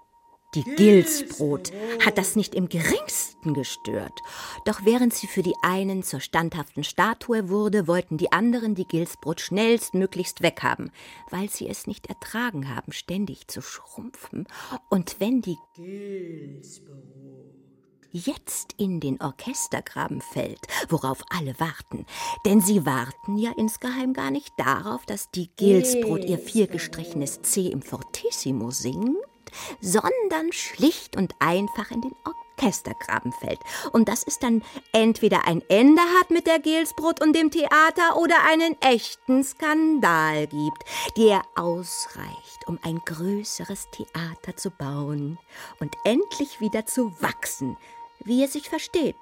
Die 0.54 0.64
Gilsbrot 0.64 1.70
hat 2.04 2.18
das 2.18 2.34
nicht 2.34 2.56
im 2.56 2.68
geringsten 2.68 3.54
gestört. 3.54 4.20
Doch 4.64 4.80
während 4.84 5.14
sie 5.14 5.28
für 5.28 5.42
die 5.42 5.54
einen 5.62 6.02
zur 6.02 6.18
standhaften 6.18 6.82
Statue 6.82 7.48
wurde, 7.48 7.86
wollten 7.86 8.16
die 8.16 8.32
anderen 8.32 8.74
die 8.74 8.86
Gilsbrot 8.86 9.40
schnellstmöglichst 9.40 10.42
weghaben, 10.42 10.90
weil 11.30 11.48
sie 11.48 11.68
es 11.68 11.86
nicht 11.86 12.08
ertragen 12.08 12.74
haben, 12.74 12.90
ständig 12.90 13.46
zu 13.46 13.62
schrumpfen. 13.62 14.48
Und 14.88 15.20
wenn 15.20 15.40
die 15.40 15.56
jetzt 18.12 18.74
in 18.76 18.98
den 18.98 19.20
Orchestergraben 19.20 20.20
fällt, 20.20 20.66
worauf 20.88 21.22
alle 21.30 21.54
warten. 21.60 22.06
Denn 22.44 22.60
sie 22.60 22.84
warten 22.84 23.38
ja 23.38 23.52
insgeheim 23.56 24.14
gar 24.14 24.32
nicht 24.32 24.52
darauf, 24.56 25.06
dass 25.06 25.30
die 25.30 25.48
Gilsbrot 25.54 26.24
ihr 26.24 26.38
viergestrichenes 26.38 27.42
C 27.42 27.68
im 27.68 27.82
Fortissimo 27.82 28.72
singt, 28.72 29.16
sondern 29.80 30.52
schlicht 30.52 31.16
und 31.16 31.34
einfach 31.38 31.90
in 31.90 32.00
den 32.02 32.14
Orchestergraben 32.60 33.32
fällt. 33.32 33.60
Und 33.92 34.08
dass 34.08 34.22
es 34.26 34.38
dann 34.38 34.62
entweder 34.92 35.46
ein 35.46 35.62
Ende 35.68 36.02
hat 36.20 36.30
mit 36.30 36.46
der 36.46 36.58
Gilsbrot 36.58 37.22
und 37.22 37.34
dem 37.34 37.50
Theater 37.50 38.16
oder 38.16 38.36
einen 38.48 38.80
echten 38.80 39.42
Skandal 39.42 40.46
gibt, 40.46 40.84
der 41.16 41.42
ausreicht, 41.56 42.66
um 42.66 42.78
ein 42.82 43.00
größeres 43.04 43.88
Theater 43.90 44.56
zu 44.56 44.70
bauen 44.70 45.38
und 45.80 45.94
endlich 46.04 46.60
wieder 46.60 46.86
zu 46.86 47.12
wachsen, 47.20 47.76
wie 48.24 48.44
es 48.44 48.52
sich 48.52 48.68
versteht. 48.68 49.16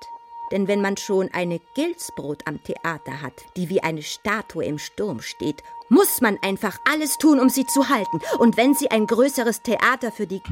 Denn 0.50 0.68
wenn 0.68 0.80
man 0.80 0.96
schon 0.96 1.28
eine 1.32 1.60
Gilsbrot 1.74 2.46
am 2.46 2.62
Theater 2.62 3.22
hat, 3.22 3.34
die 3.56 3.68
wie 3.68 3.82
eine 3.82 4.02
Statue 4.02 4.64
im 4.64 4.78
Sturm 4.78 5.20
steht, 5.20 5.62
muss 5.88 6.20
man 6.20 6.38
einfach 6.42 6.78
alles 6.90 7.18
tun, 7.18 7.40
um 7.40 7.48
sie 7.48 7.66
zu 7.66 7.88
halten. 7.88 8.20
Und 8.38 8.56
wenn 8.56 8.74
sie 8.74 8.90
ein 8.90 9.06
größeres 9.06 9.62
Theater 9.62 10.12
für 10.12 10.26
die 10.26 10.42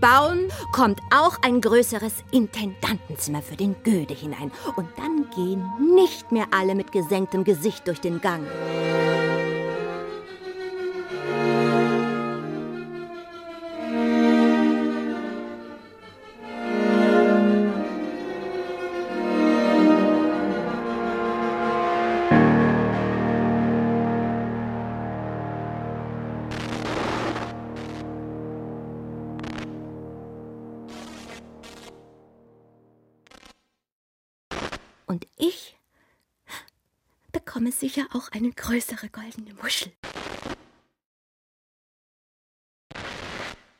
bauen, 0.00 0.48
kommt 0.72 1.00
auch 1.10 1.38
ein 1.42 1.60
größeres 1.60 2.24
Intendantenzimmer 2.30 3.42
für 3.42 3.56
den 3.56 3.76
Göde 3.82 4.14
hinein. 4.14 4.52
Und 4.76 4.88
dann 4.96 5.28
gehen 5.34 5.64
nicht 5.94 6.32
mehr 6.32 6.46
alle 6.50 6.74
mit 6.74 6.92
gesenktem 6.92 7.44
Gesicht 7.44 7.86
durch 7.86 8.00
den 8.00 8.20
Gang. 8.20 8.46
Sicher 37.98 38.08
auch 38.14 38.30
eine 38.32 38.52
größere 38.52 39.08
goldene 39.08 39.54
Muschel. 39.54 39.92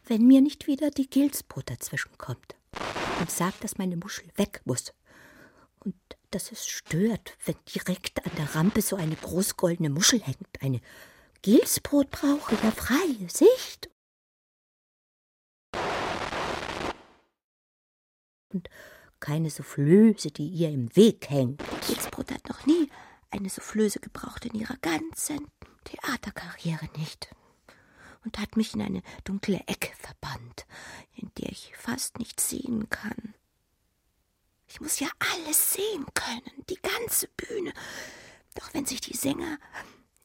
Wenn 0.07 0.27
mir 0.27 0.41
nicht 0.41 0.66
wieder 0.66 0.91
die 0.91 1.09
Gilsbrot 1.09 1.71
dazwischen 1.71 2.16
kommt 2.16 2.57
und 3.21 3.31
sagt, 3.31 3.62
dass 3.62 3.79
meine 3.79 3.97
Muschel 3.97 4.27
weg 4.37 4.62
muss 4.64 4.93
und 5.81 5.95
dass 6.31 6.51
es 6.51 6.66
stört, 6.66 7.37
wenn 7.45 7.57
direkt 7.75 8.25
an 8.25 8.33
der 8.37 8.55
Rampe 8.55 8.83
so 8.83 8.97
eine 8.97 9.16
großgoldene 9.16 9.91
Muschel 9.91 10.21
hängt. 10.21 10.62
Eine 10.62 10.81
Gilsbrot 11.43 12.11
brauche 12.11 12.55
ja 12.55 12.71
freie 12.71 13.29
Sicht. 13.29 13.91
Und 18.53 18.71
keine 19.21 19.51
Soufflöse, 19.51 20.31
die 20.31 20.49
ihr 20.49 20.71
im 20.71 20.95
Weg 20.97 21.29
hängt. 21.29 21.62
Gilsbrot 21.87 22.33
hat 22.33 22.49
noch 22.49 22.64
nie 22.66 22.89
eine 23.31 23.49
Soufflöse 23.49 24.01
gebraucht 24.01 24.45
in 24.45 24.55
ihrer 24.55 24.76
ganzen 24.79 25.51
Theaterkarriere 25.85 26.89
nicht 26.97 27.31
und 28.24 28.39
hat 28.39 28.57
mich 28.57 28.74
in 28.74 28.83
eine 28.83 29.03
dunkle 29.24 29.61
Ecke 29.66 29.91
verbannt, 29.97 30.66
in 31.14 31.31
der 31.39 31.51
ich 31.51 31.72
fast 31.76 32.18
nichts 32.18 32.49
sehen 32.51 32.89
kann. 32.91 33.35
Ich 34.66 34.81
muss 34.81 35.01
ja 35.01 35.09
alles 35.18 35.72
sehen 35.72 36.05
können, 36.14 36.64
die 36.68 36.81
ganze 36.81 37.29
Bühne. 37.29 37.72
Doch 38.55 38.74
wenn 38.74 38.85
sich 38.87 39.01
die 39.01 39.16
Sänger 39.16 39.59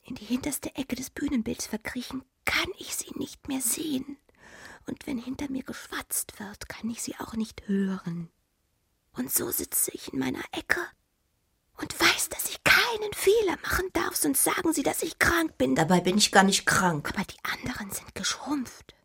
in 0.04 0.16
die 0.16 0.26
hinterste 0.26 0.76
Ecke 0.76 0.96
des 0.96 1.10
Bühnenbilds 1.10 1.68
verkriechen, 1.68 2.24
kann 2.46 2.70
ich 2.78 2.96
sie 2.96 3.12
nicht 3.16 3.48
mehr 3.48 3.62
sehen. 3.62 4.18
Und 4.86 5.08
wenn 5.08 5.18
hinter 5.18 5.50
mir 5.50 5.64
geschwatzt 5.64 6.40
wird, 6.40 6.68
kann 6.68 6.90
ich 6.90 7.02
sie 7.02 7.16
auch 7.20 7.36
nicht 7.36 7.68
hören. 7.68 8.30
Und 9.14 9.32
so 9.32 9.50
sitze 9.50 9.92
ich 9.92 10.12
in 10.12 10.20
meiner 10.20 10.44
Ecke 10.52 10.82
und 11.78 11.98
weiß, 12.00 12.30
dass 12.30 12.50
ich 12.50 12.63
keinen 13.04 13.14
Fehler 13.14 13.58
machen 13.64 13.90
darf, 13.94 14.16
sonst 14.16 14.44
sagen 14.44 14.74
sie, 14.74 14.84
dass 14.84 15.04
ich 15.04 15.20
krank 15.20 15.58
bin. 15.58 15.76
Dabei 15.76 16.00
bin 16.00 16.18
ich 16.18 16.32
gar 16.32 16.44
nicht 16.44 16.66
krank. 16.66 17.10
Aber 17.14 17.24
die 17.24 17.38
anderen 17.44 17.92
sind 17.92 18.16
geschrumpft. 18.16 18.96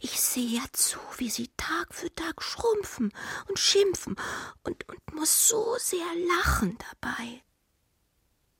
Ich 0.00 0.20
sehe 0.20 0.58
ja 0.58 0.62
zu, 0.72 0.98
wie 1.18 1.28
sie 1.28 1.50
Tag 1.56 1.92
für 1.92 2.14
Tag 2.14 2.42
schrumpfen 2.42 3.12
und 3.48 3.58
schimpfen 3.58 4.16
und, 4.62 4.88
und 4.88 5.14
muss 5.14 5.48
so 5.48 5.74
sehr 5.78 6.06
lachen 6.36 6.78
dabei. 7.00 7.42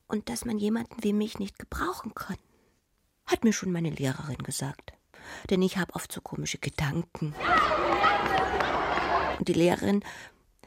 Und 0.09 0.29
dass 0.29 0.45
man 0.45 0.59
jemanden 0.59 1.03
wie 1.03 1.13
mich 1.13 1.39
nicht 1.39 1.59
gebrauchen 1.59 2.15
kann, 2.15 2.37
hat 3.27 3.45
mir 3.45 3.53
schon 3.53 3.73
meine 3.73 3.91
Lehrerin 3.91 4.43
gesagt. 4.43 4.93
Denn 5.49 5.63
ich 5.63 5.79
habe 5.79 5.95
oft 5.95 6.13
so 6.13 6.21
komische 6.21 6.59
Gedanken. 6.59 7.35
Und 9.39 9.49
die 9.49 9.55
Lehrerin 9.55 10.05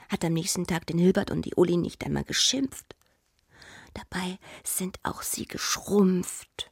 hat 0.10 0.24
am 0.26 0.34
nächsten 0.34 0.66
Tag 0.66 0.88
den 0.88 0.98
Hilbert 0.98 1.30
und 1.30 1.44
die 1.44 1.54
Uli 1.56 1.78
nicht 1.78 2.04
einmal 2.04 2.24
geschimpft. 2.24 2.96
Dabei 3.96 4.38
sind 4.64 5.00
auch 5.04 5.24
sie 5.24 5.48
geschrumpft. 5.48 6.70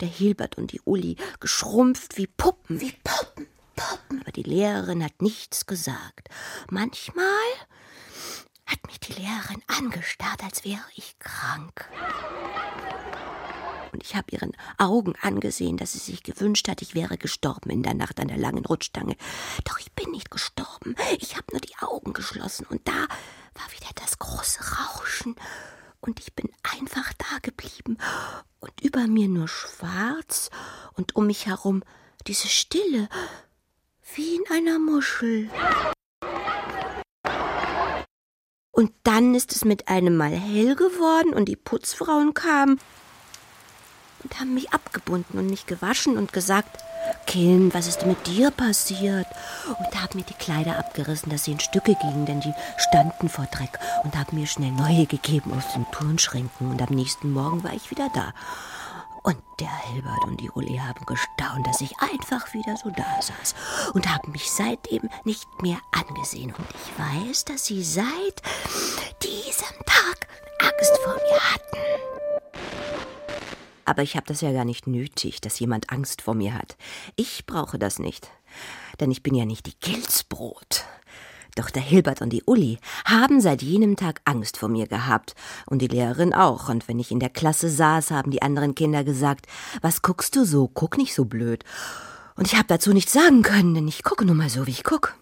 Der 0.00 0.08
Hilbert 0.08 0.56
und 0.58 0.72
die 0.72 0.80
Uli 0.84 1.16
geschrumpft 1.38 2.16
wie 2.16 2.26
Puppen. 2.26 2.80
Wie 2.80 2.92
Puppen, 3.04 3.46
Puppen. 3.76 4.20
Aber 4.22 4.32
die 4.32 4.42
Lehrerin 4.42 5.04
hat 5.04 5.22
nichts 5.22 5.66
gesagt. 5.66 6.28
Manchmal 6.70 7.24
hat 8.66 8.84
mich 8.86 8.98
die 9.00 9.12
Lehrerin 9.12 9.62
angestarrt, 9.66 10.42
als 10.42 10.64
wäre 10.64 10.84
ich 10.96 11.18
krank. 11.18 11.88
Und 13.92 14.02
ich 14.02 14.16
habe 14.16 14.30
ihren 14.30 14.52
Augen 14.78 15.14
angesehen, 15.20 15.76
dass 15.76 15.92
sie 15.92 15.98
sich 15.98 16.22
gewünscht 16.22 16.66
hat, 16.68 16.80
ich 16.80 16.94
wäre 16.94 17.18
gestorben 17.18 17.68
in 17.68 17.82
der 17.82 17.92
Nacht 17.92 18.18
an 18.18 18.28
der 18.28 18.38
langen 18.38 18.64
Rutschstange. 18.64 19.16
Doch 19.64 19.78
ich 19.78 19.92
bin 19.92 20.10
nicht 20.10 20.30
gestorben. 20.30 20.96
Ich 21.18 21.36
habe 21.36 21.46
nur 21.52 21.60
die 21.60 21.76
Augen 21.80 22.14
geschlossen 22.14 22.66
und 22.70 22.88
da 22.88 22.92
war 22.92 23.70
wieder 23.70 23.90
das 23.96 24.18
große 24.18 24.60
Rauschen. 24.78 25.36
Und 26.04 26.18
ich 26.18 26.34
bin 26.34 26.50
einfach 26.62 27.12
da 27.14 27.38
geblieben. 27.42 27.96
Und 28.58 28.80
über 28.82 29.06
mir 29.06 29.28
nur 29.28 29.48
schwarz. 29.48 30.50
Und 30.94 31.14
um 31.14 31.28
mich 31.28 31.46
herum 31.46 31.82
diese 32.26 32.48
Stille. 32.48 33.08
Wie 34.14 34.34
in 34.34 34.44
einer 34.50 34.80
Muschel. 34.80 35.48
Und 38.72 38.92
dann 39.04 39.34
ist 39.34 39.52
es 39.52 39.64
mit 39.64 39.86
einem 39.86 40.16
Mal 40.16 40.32
hell 40.32 40.74
geworden 40.74 41.32
und 41.34 41.44
die 41.46 41.56
Putzfrauen 41.56 42.34
kamen 42.34 42.80
und 44.24 44.38
haben 44.40 44.54
mich 44.54 44.72
abgebunden 44.72 45.38
und 45.38 45.48
mich 45.48 45.66
gewaschen 45.66 46.16
und 46.16 46.32
gesagt, 46.32 46.82
Kind, 47.26 47.74
was 47.74 47.86
ist 47.86 47.98
denn 47.98 48.10
mit 48.10 48.26
dir 48.26 48.50
passiert? 48.50 49.26
Und 49.66 50.00
haben 50.00 50.18
mir 50.18 50.24
die 50.24 50.34
Kleider 50.34 50.78
abgerissen, 50.78 51.30
dass 51.30 51.44
sie 51.44 51.52
in 51.52 51.60
Stücke 51.60 51.94
gingen, 51.94 52.26
denn 52.26 52.40
die 52.40 52.54
standen 52.76 53.28
vor 53.28 53.46
Dreck 53.46 53.78
und 54.04 54.16
haben 54.16 54.36
mir 54.38 54.46
schnell 54.46 54.72
neue 54.72 55.06
gegeben 55.06 55.52
aus 55.52 55.72
den 55.72 55.86
Turnschränken. 55.90 56.70
Und 56.70 56.82
am 56.82 56.94
nächsten 56.94 57.32
Morgen 57.32 57.64
war 57.64 57.72
ich 57.72 57.90
wieder 57.90 58.08
da. 58.14 58.32
Und 59.22 59.38
der 59.60 59.70
Hilbert 59.86 60.24
und 60.24 60.40
die 60.40 60.50
Uli 60.50 60.78
haben 60.78 61.06
gestaunt, 61.06 61.66
dass 61.66 61.80
ich 61.80 61.92
einfach 62.00 62.52
wieder 62.54 62.76
so 62.76 62.90
da 62.90 63.22
saß 63.22 63.54
und 63.94 64.12
haben 64.12 64.32
mich 64.32 64.50
seitdem 64.50 65.08
nicht 65.24 65.46
mehr 65.62 65.78
angesehen. 65.92 66.52
Und 66.52 66.66
ich 66.70 67.28
weiß, 67.28 67.44
dass 67.44 67.66
sie 67.66 67.84
seit 67.84 68.42
diesem 69.22 69.76
Tag 69.86 70.26
Angst 70.60 70.98
vor 71.04 71.14
mir 71.14 71.40
hatten. 71.52 72.31
Aber 73.84 74.02
ich 74.02 74.16
habe 74.16 74.26
das 74.26 74.40
ja 74.40 74.52
gar 74.52 74.64
nicht 74.64 74.86
nötig, 74.86 75.40
dass 75.40 75.58
jemand 75.58 75.90
Angst 75.90 76.22
vor 76.22 76.34
mir 76.34 76.54
hat. 76.54 76.76
Ich 77.16 77.46
brauche 77.46 77.78
das 77.78 77.98
nicht, 77.98 78.30
denn 79.00 79.10
ich 79.10 79.22
bin 79.22 79.34
ja 79.34 79.44
nicht 79.44 79.66
die 79.66 79.78
Gilsbrot. 79.80 80.84
Doch 81.54 81.68
der 81.68 81.82
Hilbert 81.82 82.22
und 82.22 82.30
die 82.30 82.44
Uli 82.46 82.78
haben 83.04 83.40
seit 83.40 83.60
jenem 83.60 83.96
Tag 83.96 84.22
Angst 84.24 84.56
vor 84.56 84.70
mir 84.70 84.86
gehabt 84.86 85.34
und 85.66 85.80
die 85.82 85.88
Lehrerin 85.88 86.32
auch. 86.32 86.70
Und 86.70 86.88
wenn 86.88 86.98
ich 86.98 87.10
in 87.10 87.20
der 87.20 87.28
Klasse 87.28 87.68
saß, 87.68 88.10
haben 88.10 88.30
die 88.30 88.40
anderen 88.40 88.74
Kinder 88.74 89.04
gesagt, 89.04 89.46
was 89.82 90.00
guckst 90.00 90.34
du 90.34 90.46
so? 90.46 90.68
Guck 90.68 90.96
nicht 90.96 91.14
so 91.14 91.26
blöd. 91.26 91.64
Und 92.36 92.46
ich 92.46 92.54
habe 92.54 92.68
dazu 92.68 92.94
nichts 92.94 93.12
sagen 93.12 93.42
können, 93.42 93.74
denn 93.74 93.86
ich 93.86 94.02
gucke 94.02 94.24
nun 94.24 94.38
mal 94.38 94.48
so, 94.48 94.66
wie 94.66 94.70
ich 94.70 94.84
guck. 94.84 95.14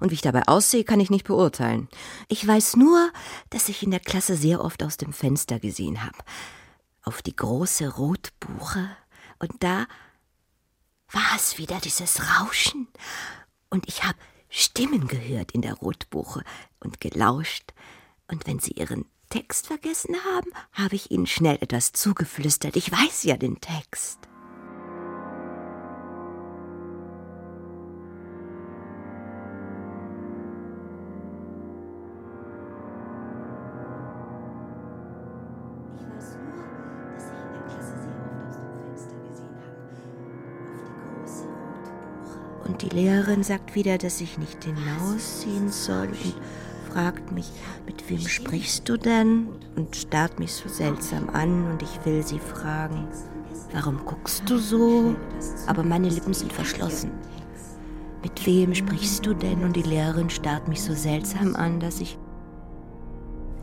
Und 0.00 0.10
wie 0.10 0.14
ich 0.14 0.22
dabei 0.22 0.48
aussehe, 0.48 0.84
kann 0.84 1.00
ich 1.00 1.10
nicht 1.10 1.26
beurteilen. 1.26 1.88
Ich 2.28 2.46
weiß 2.46 2.76
nur, 2.76 3.10
dass 3.50 3.68
ich 3.68 3.82
in 3.82 3.90
der 3.90 4.00
Klasse 4.00 4.36
sehr 4.36 4.64
oft 4.64 4.82
aus 4.82 4.96
dem 4.96 5.12
Fenster 5.12 5.60
gesehen 5.60 6.02
habe 6.02 6.16
auf 7.02 7.22
die 7.22 7.36
große 7.36 7.88
Rotbuche, 7.96 8.96
und 9.38 9.62
da 9.62 9.86
war 11.10 11.36
es 11.36 11.58
wieder 11.58 11.80
dieses 11.80 12.20
Rauschen, 12.20 12.88
und 13.70 13.88
ich 13.88 14.04
habe 14.04 14.18
Stimmen 14.48 15.08
gehört 15.08 15.52
in 15.52 15.62
der 15.62 15.74
Rotbuche 15.74 16.44
und 16.80 17.00
gelauscht, 17.00 17.72
und 18.28 18.46
wenn 18.46 18.58
sie 18.58 18.72
ihren 18.72 19.06
Text 19.30 19.66
vergessen 19.66 20.14
haben, 20.24 20.50
habe 20.72 20.94
ich 20.94 21.10
ihnen 21.10 21.26
schnell 21.26 21.56
etwas 21.60 21.92
zugeflüstert. 21.92 22.76
Ich 22.76 22.92
weiß 22.92 23.24
ja 23.24 23.36
den 23.36 23.60
Text. 23.60 24.18
Die 42.82 42.88
Lehrerin 42.88 43.44
sagt 43.44 43.74
wieder, 43.74 43.96
dass 43.96 44.20
ich 44.20 44.38
nicht 44.38 44.64
hinausziehen 44.64 45.70
soll 45.70 46.08
und 46.08 46.34
fragt 46.92 47.30
mich, 47.32 47.50
mit 47.86 48.08
wem 48.10 48.20
sprichst 48.20 48.88
du 48.88 48.96
denn? 48.96 49.48
Und 49.76 49.94
starrt 49.94 50.38
mich 50.38 50.52
so 50.52 50.68
seltsam 50.68 51.30
an 51.30 51.70
und 51.70 51.82
ich 51.82 52.04
will 52.04 52.26
sie 52.26 52.40
fragen, 52.40 53.06
warum 53.72 54.04
guckst 54.04 54.42
du 54.46 54.58
so? 54.58 55.14
Aber 55.66 55.82
meine 55.82 56.08
Lippen 56.08 56.34
sind 56.34 56.52
verschlossen. 56.52 57.12
Mit 58.22 58.44
wem 58.46 58.74
sprichst 58.74 59.24
du 59.24 59.34
denn? 59.34 59.62
Und 59.62 59.76
die 59.76 59.82
Lehrerin 59.82 60.30
starrt 60.30 60.68
mich 60.68 60.82
so 60.82 60.94
seltsam 60.94 61.56
an, 61.56 61.80
dass 61.80 62.00
ich 62.00 62.18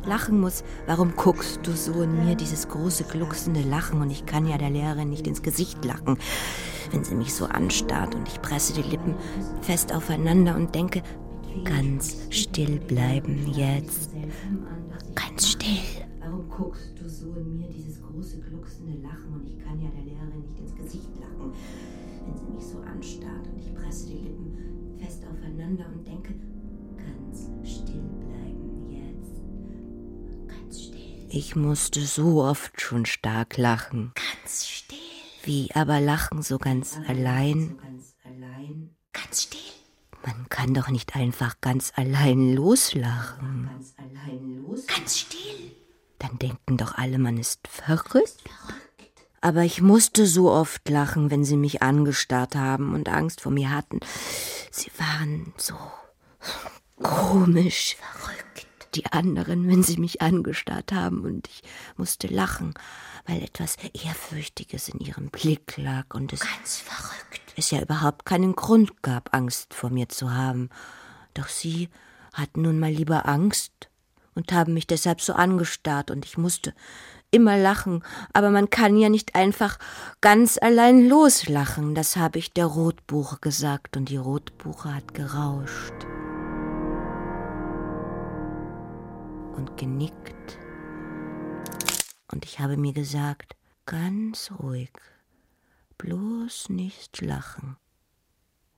lachen 0.05 0.39
muss. 0.39 0.63
Warum 0.87 1.15
guckst 1.15 1.59
du 1.63 1.73
so 1.73 2.01
in 2.01 2.25
mir 2.25 2.35
dieses 2.35 2.67
große, 2.67 3.03
glucksende 3.03 3.61
Lachen? 3.61 4.01
Und 4.01 4.09
ich 4.09 4.25
kann 4.25 4.47
ja 4.47 4.57
der 4.57 4.69
Lehrerin 4.69 5.09
nicht 5.09 5.27
ins 5.27 5.41
Gesicht 5.41 5.83
lachen, 5.85 6.17
wenn 6.91 7.03
sie 7.03 7.15
mich 7.15 7.33
so 7.33 7.45
anstarrt. 7.45 8.15
Und 8.15 8.27
ich 8.27 8.41
presse 8.41 8.73
die 8.73 8.87
Lippen 8.89 9.15
fest 9.61 9.93
aufeinander 9.93 10.55
und 10.55 10.73
denke, 10.75 11.01
ganz 11.63 12.17
still 12.29 12.79
bleiben 12.79 13.51
jetzt. 13.53 14.11
Ganz 15.15 15.49
still. 15.49 15.77
Warum 16.19 16.49
guckst 16.49 16.99
du 16.99 17.09
so 17.09 17.33
in 17.33 17.57
mir 17.57 17.69
dieses 17.69 18.01
große, 18.01 18.39
glucksende 18.39 19.01
Lachen? 19.01 19.33
Und 19.33 19.47
ich 19.47 19.57
kann 19.59 19.81
ja 19.81 19.89
der 19.89 20.03
Lehrerin 20.03 20.41
nicht 20.41 20.59
ins 20.59 20.75
Gesicht 20.75 21.09
lachen, 21.19 21.53
wenn 22.25 22.37
sie 22.37 22.51
mich 22.53 22.63
so 22.63 22.79
anstarrt. 22.79 23.47
Und 23.47 23.59
ich 23.59 23.73
presse 23.73 24.07
die 24.07 24.17
Lippen 24.17 24.97
fest 24.99 25.23
aufeinander 25.31 25.85
und 25.93 26.07
denke, 26.07 26.33
ganz 26.97 27.49
still 27.63 28.03
bleiben 28.19 28.89
jetzt. 28.89 29.41
Ganz 30.47 30.81
still. 30.81 31.27
Ich 31.29 31.55
musste 31.55 32.01
so 32.01 32.43
oft 32.43 32.79
schon 32.81 33.05
stark 33.05 33.57
lachen. 33.57 34.11
Ganz 34.15 34.67
still. 34.67 35.08
Wie 35.43 35.69
aber 35.73 35.99
lachen 35.99 36.41
so 36.41 36.57
ganz 36.57 36.97
allein? 37.07 37.79
Ganz 39.13 39.43
still. 39.43 39.59
Man 40.25 40.49
kann 40.49 40.73
doch 40.73 40.89
nicht 40.89 41.15
einfach 41.15 41.61
ganz 41.61 41.93
allein 41.95 42.53
loslachen. 42.53 43.69
Ganz 43.71 43.93
allein 43.97 44.57
loslachen. 44.57 44.69
los? 44.69 44.87
Ganz 44.87 45.17
still. 45.19 45.71
Dann 46.19 46.37
denken 46.37 46.77
doch 46.77 46.95
alle, 46.95 47.17
man 47.17 47.37
ist 47.37 47.67
verrückt. 47.67 48.37
Aber 49.41 49.63
ich 49.63 49.81
musste 49.81 50.25
so 50.27 50.51
oft 50.51 50.87
lachen, 50.89 51.31
wenn 51.31 51.45
sie 51.45 51.55
mich 51.55 51.81
angestarrt 51.81 52.55
haben 52.55 52.93
und 52.93 53.07
Angst 53.07 53.41
vor 53.41 53.53
mir 53.53 53.71
hatten. 53.71 54.01
Sie 54.69 54.91
waren 54.97 55.53
so 55.57 55.75
komisch. 57.01 57.95
Verrückt. 57.95 58.67
Die 58.95 59.05
anderen, 59.05 59.67
wenn 59.67 59.83
sie 59.83 59.97
mich 59.97 60.21
angestarrt 60.21 60.91
haben 60.91 61.21
und 61.21 61.47
ich 61.47 61.61
musste 61.95 62.27
lachen, 62.27 62.73
weil 63.29 63.43
etwas 63.43 63.77
Ehrfürchtiges 63.93 64.89
in 64.89 64.99
ihrem 64.99 65.29
Blick 65.29 65.77
lag 65.77 66.13
und 66.13 66.33
es. 66.33 66.39
Ganz 66.39 66.77
verrückt. 66.77 67.41
Es 67.55 67.71
ja 67.71 67.81
überhaupt 67.81 68.25
keinen 68.25 68.55
Grund 68.55 69.03
gab, 69.03 69.33
Angst 69.35 69.73
vor 69.73 69.89
mir 69.89 70.09
zu 70.09 70.33
haben. 70.33 70.69
Doch 71.33 71.47
sie 71.47 71.89
hatten 72.33 72.63
nun 72.63 72.79
mal 72.79 72.91
lieber 72.91 73.27
Angst 73.27 73.89
und 74.33 74.51
haben 74.51 74.73
mich 74.73 74.87
deshalb 74.87 75.21
so 75.21 75.33
angestarrt 75.33 76.09
und 76.09 76.25
ich 76.25 76.37
musste 76.37 76.73
immer 77.31 77.57
lachen, 77.57 78.03
aber 78.33 78.49
man 78.49 78.71
kann 78.71 78.97
ja 78.97 79.09
nicht 79.09 79.35
einfach 79.35 79.77
ganz 80.21 80.57
allein 80.59 81.07
loslachen, 81.07 81.93
das 81.93 82.15
habe 82.15 82.39
ich 82.39 82.53
der 82.53 82.65
Rotbuche 82.65 83.37
gesagt 83.39 83.97
und 83.97 84.09
die 84.09 84.17
Rotbuche 84.17 84.95
hat 84.95 85.13
gerauscht 85.13 85.93
und 89.55 89.77
genickt. 89.77 90.58
Und 92.31 92.45
ich 92.45 92.59
habe 92.59 92.77
mir 92.77 92.93
gesagt, 92.93 93.55
ganz 93.85 94.51
ruhig, 94.61 94.91
bloß 95.97 96.69
nicht 96.69 97.21
lachen, 97.21 97.77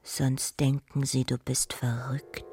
sonst 0.04 0.60
denken 0.60 1.06
sie, 1.06 1.26
du 1.26 1.38
bist 1.38 1.74
verrückt. 1.74 2.46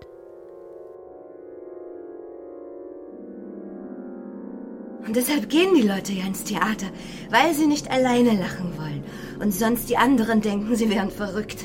Und 5.07 5.17
deshalb 5.17 5.49
gehen 5.49 5.75
die 5.75 5.87
Leute 5.87 6.13
ja 6.13 6.27
ins 6.27 6.45
Theater, 6.45 6.91
weil 7.31 7.55
sie 7.55 7.67
nicht 7.67 7.91
alleine 7.91 8.39
lachen 8.39 8.77
wollen. 8.77 9.05
Und 9.41 9.55
sonst 9.55 9.89
die 9.89 9.97
anderen 9.97 10.43
denken, 10.43 10.77
sie 10.77 10.91
wären 10.91 11.11
verrückt. 11.11 11.65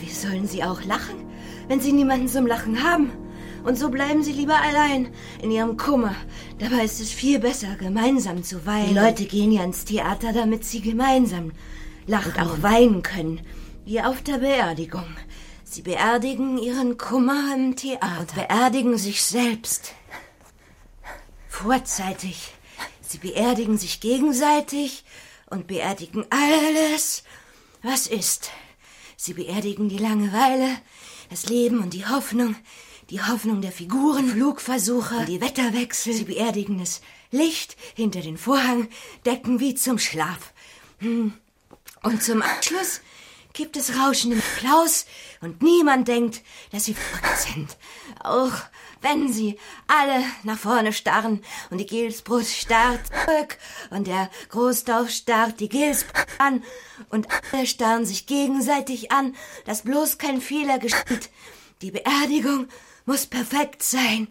Wie 0.00 0.10
sollen 0.10 0.46
sie 0.46 0.62
auch 0.62 0.84
lachen, 0.84 1.16
wenn 1.66 1.80
sie 1.80 1.92
niemanden 1.92 2.28
zum 2.28 2.46
Lachen 2.46 2.84
haben? 2.84 3.23
Und 3.64 3.78
so 3.78 3.88
bleiben 3.88 4.22
sie 4.22 4.32
lieber 4.32 4.60
allein 4.60 5.08
in 5.42 5.50
ihrem 5.50 5.78
Kummer. 5.78 6.14
Dabei 6.58 6.84
ist 6.84 7.00
es 7.00 7.10
viel 7.10 7.38
besser, 7.38 7.76
gemeinsam 7.76 8.44
zu 8.44 8.66
weinen. 8.66 8.90
Die 8.90 8.94
Leute 8.94 9.24
gehen 9.24 9.50
ja 9.50 9.64
ins 9.64 9.86
Theater, 9.86 10.34
damit 10.34 10.64
sie 10.64 10.82
gemeinsam 10.82 11.52
lachen 12.06 12.32
und 12.32 12.40
auch 12.40 12.62
weinen 12.62 13.02
können. 13.02 13.40
Wie 13.86 14.02
auf 14.02 14.22
der 14.22 14.38
Beerdigung. 14.38 15.06
Sie 15.64 15.80
beerdigen 15.80 16.58
ihren 16.58 16.98
Kummer 16.98 17.54
im 17.54 17.74
Theater 17.74 18.20
und 18.20 18.34
beerdigen 18.34 18.98
sich 18.98 19.22
selbst. 19.22 19.94
Vorzeitig. 21.48 22.52
Sie 23.00 23.18
beerdigen 23.18 23.78
sich 23.78 24.00
gegenseitig 24.00 25.04
und 25.48 25.66
beerdigen 25.68 26.26
alles, 26.28 27.24
was 27.82 28.08
ist. 28.08 28.50
Sie 29.16 29.32
beerdigen 29.32 29.88
die 29.88 29.98
Langeweile, 29.98 30.68
das 31.30 31.46
Leben 31.46 31.78
und 31.78 31.94
die 31.94 32.06
Hoffnung, 32.06 32.56
die 33.10 33.22
Hoffnung 33.22 33.60
der 33.60 33.72
Figuren, 33.72 34.28
Flugversuche, 34.28 35.24
die 35.26 35.40
Wetterwechsel. 35.40 36.12
Sie 36.12 36.24
beerdigen 36.24 36.78
das 36.78 37.00
Licht 37.30 37.76
hinter 37.94 38.20
den 38.20 38.38
Vorhang, 38.38 38.88
decken 39.26 39.60
wie 39.60 39.74
zum 39.74 39.98
Schlaf. 39.98 40.52
Hm. 40.98 41.34
Und 42.02 42.22
zum 42.22 42.42
Abschluss 42.42 43.00
gibt 43.52 43.76
es 43.76 43.96
rauschenden 43.96 44.40
Applaus 44.40 45.06
und 45.40 45.62
niemand 45.62 46.08
denkt, 46.08 46.42
dass 46.70 46.84
sie 46.84 46.94
verrückt 46.94 47.38
sind. 47.38 47.76
Auch 48.22 48.52
wenn 49.00 49.32
sie 49.32 49.58
alle 49.86 50.24
nach 50.42 50.58
vorne 50.58 50.92
starren 50.92 51.42
und 51.70 51.78
die 51.78 51.86
Gilsbrust 51.86 52.54
starrt 52.54 53.06
zurück 53.06 53.58
und 53.90 54.06
der 54.06 54.30
Großdorf 54.50 55.10
starrt 55.10 55.60
die 55.60 55.68
Gilsbrust 55.68 56.26
an 56.38 56.62
und 57.10 57.28
alle 57.52 57.66
starren 57.66 58.06
sich 58.06 58.26
gegenseitig 58.26 59.12
an, 59.12 59.34
dass 59.66 59.82
bloß 59.82 60.18
kein 60.18 60.40
Fehler 60.40 60.78
geschieht. 60.78 61.30
Die 61.80 61.90
Beerdigung 61.90 62.68
muss 63.06 63.26
perfekt 63.26 63.82
sein. 63.82 64.28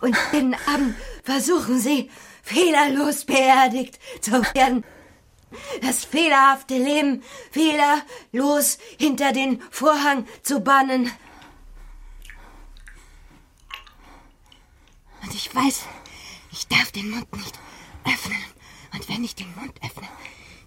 Und 0.00 0.16
jeden 0.32 0.54
Abend 0.66 0.96
versuchen 1.22 1.78
sie, 1.78 2.10
fehlerlos 2.42 3.24
beerdigt 3.24 3.98
zu 4.20 4.42
werden 4.54 4.84
das 5.80 6.04
fehlerhafte 6.04 6.76
Leben 6.76 7.22
fehlerlos 7.50 8.78
hinter 8.98 9.32
den 9.32 9.60
Vorhang 9.70 10.26
zu 10.42 10.60
bannen. 10.60 11.10
Und 15.22 15.34
ich 15.34 15.54
weiß, 15.54 15.84
ich 16.50 16.66
darf 16.68 16.90
den 16.92 17.10
Mund 17.10 17.32
nicht 17.36 17.58
öffnen. 18.04 18.42
Und 18.92 19.08
wenn 19.08 19.24
ich 19.24 19.34
den 19.34 19.54
Mund 19.54 19.72
öffne, 19.82 20.08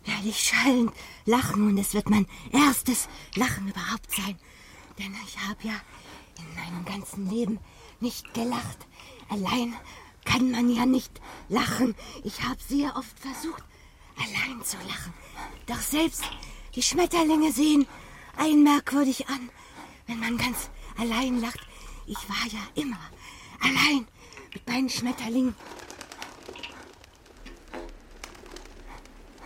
werde 0.05 0.27
ich 0.27 0.39
schallend 0.39 0.91
lachen 1.25 1.67
und 1.67 1.77
es 1.77 1.93
wird 1.93 2.09
mein 2.09 2.27
erstes 2.51 3.07
Lachen 3.35 3.67
überhaupt 3.67 4.11
sein. 4.11 4.37
Denn 4.97 5.15
ich 5.27 5.37
habe 5.39 5.67
ja 5.67 5.73
in 6.37 6.55
meinem 6.55 6.85
ganzen 6.85 7.29
Leben 7.29 7.59
nicht 7.99 8.33
gelacht. 8.33 8.87
Allein 9.29 9.73
kann 10.25 10.51
man 10.51 10.69
ja 10.69 10.85
nicht 10.85 11.21
lachen. 11.49 11.95
Ich 12.23 12.43
habe 12.43 12.57
sehr 12.67 12.95
oft 12.95 13.19
versucht, 13.19 13.63
allein 14.17 14.63
zu 14.63 14.77
lachen. 14.87 15.13
Doch 15.67 15.79
selbst 15.79 16.23
die 16.75 16.83
Schmetterlinge 16.83 17.51
sehen 17.51 17.87
einen 18.37 18.63
merkwürdig 18.63 19.27
an, 19.29 19.49
wenn 20.07 20.19
man 20.19 20.37
ganz 20.37 20.69
allein 20.97 21.39
lacht. 21.39 21.59
Ich 22.05 22.17
war 22.29 22.47
ja 22.51 22.59
immer 22.75 22.99
allein 23.61 24.07
mit 24.53 24.67
meinen 24.67 24.89
Schmetterlingen. 24.89 25.55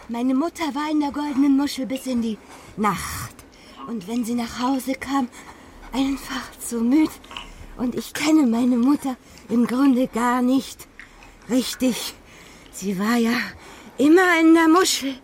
Meine 0.07 0.33
Mutter 0.33 0.73
war 0.73 0.89
in 0.89 1.01
der 1.01 1.11
goldenen 1.11 1.55
Muschel 1.55 1.85
bis 1.85 2.07
in 2.07 2.21
die 2.23 2.37
Nacht. 2.77 3.35
Und 3.87 4.07
wenn 4.07 4.25
sie 4.25 4.33
nach 4.33 4.59
Hause 4.59 4.93
kam, 4.93 5.29
einfach 5.91 6.51
zu 6.59 6.81
müd. 6.81 7.09
Und 7.77 7.95
ich 7.95 8.13
kenne 8.13 8.45
meine 8.45 8.77
Mutter 8.77 9.15
im 9.49 9.65
Grunde 9.65 10.07
gar 10.07 10.41
nicht 10.41 10.87
richtig. 11.49 12.13
Sie 12.71 12.99
war 12.99 13.17
ja 13.17 13.37
immer 13.97 14.39
in 14.39 14.53
der 14.53 14.67
Muschel. 14.67 15.15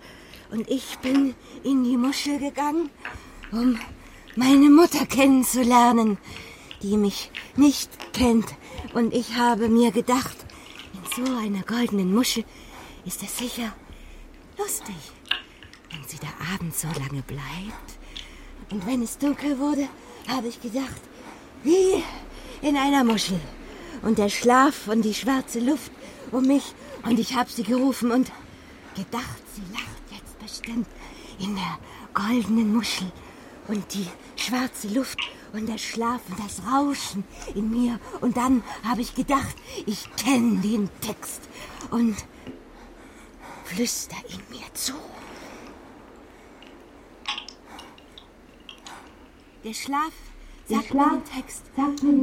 Und 0.51 0.69
ich 0.69 0.97
bin 0.99 1.35
in 1.63 1.83
die 1.83 1.97
Muschel 1.97 2.39
gegangen, 2.39 2.89
um 3.51 3.79
meine 4.35 4.69
Mutter 4.69 5.05
kennenzulernen, 5.05 6.17
die 6.81 6.97
mich 6.97 7.31
nicht 7.55 7.89
kennt. 8.13 8.53
Und 8.93 9.13
ich 9.13 9.35
habe 9.35 9.69
mir 9.69 9.91
gedacht, 9.91 10.35
in 10.93 11.25
so 11.25 11.31
einer 11.37 11.63
goldenen 11.63 12.13
Muschel 12.13 12.43
ist 13.05 13.21
es 13.23 13.37
sicher 13.37 13.75
lustig, 14.57 14.95
wenn 15.91 16.07
sie 16.07 16.17
da 16.17 16.27
abends 16.53 16.81
so 16.81 16.87
lange 16.87 17.21
bleibt. 17.23 17.99
Und 18.71 18.85
wenn 18.85 19.01
es 19.01 19.17
dunkel 19.17 19.59
wurde, 19.59 19.87
habe 20.27 20.47
ich 20.47 20.61
gedacht, 20.61 21.01
wie 21.63 22.03
in 22.61 22.77
einer 22.77 23.03
Muschel. 23.03 23.39
Und 24.01 24.17
der 24.17 24.29
Schlaf 24.29 24.87
und 24.87 25.03
die 25.03 25.13
schwarze 25.13 25.59
Luft 25.59 25.91
um 26.31 26.45
mich. 26.45 26.73
Und 27.03 27.19
ich 27.19 27.35
habe 27.35 27.49
sie 27.49 27.63
gerufen 27.63 28.11
und 28.11 28.31
gedacht, 28.95 29.41
sie 29.53 29.63
lacht 29.73 30.03
jetzt 30.11 30.39
bestimmt 30.39 30.87
in 31.39 31.55
der 31.55 31.79
goldenen 32.13 32.73
Muschel 32.73 33.11
und 33.67 33.93
die 33.93 34.07
schwarze 34.35 34.87
Luft 34.87 35.19
und 35.53 35.67
der 35.67 35.77
Schlaf 35.77 36.21
und 36.29 36.39
das 36.39 36.61
Rauschen 36.71 37.23
in 37.53 37.69
mir. 37.69 37.99
Und 38.21 38.37
dann 38.37 38.63
habe 38.83 39.01
ich 39.01 39.15
gedacht, 39.15 39.55
ich 39.85 40.07
kenne 40.15 40.61
den 40.61 40.89
Text 41.01 41.41
und 41.91 42.15
flüster 43.65 44.17
ihn 44.29 44.41
mir 44.49 44.73
zu. 44.73 44.93
Der 49.65 49.73
Schlaf 49.73 50.13
sagt 50.67 50.93
mir 50.93 51.09
den 51.09 51.23
Text. 51.25 51.63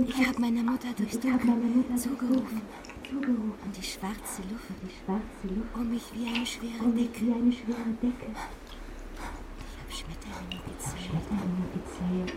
Ich 0.06 0.26
habe 0.28 0.40
meiner 0.40 0.62
Mutter 0.62 0.92
durchs 0.96 1.18
Dunkel 1.18 1.48
zugerufen 1.96 2.62
zugerufen. 3.02 3.52
Und 3.64 3.76
die 3.76 3.82
schwarze 3.82 4.42
Luft, 4.42 4.70
die 4.80 4.94
schwarze 5.04 5.48
Luft 5.52 5.74
um 5.74 5.90
mich 5.90 6.04
wie 6.14 6.28
eine 6.28 6.46
schwere 6.46 6.84
um 6.84 6.94
Decke. 6.94 7.20
Wie 7.20 7.32
eine 7.32 7.52
schwere 7.52 7.90
Decke. 8.00 8.30
Ich 9.66 9.76
habe 9.80 9.90
Schmetterlinge 9.90 10.62
gezählt. 10.70 11.02
Schmetterlinge 11.02 11.66
gezählt. 11.74 12.32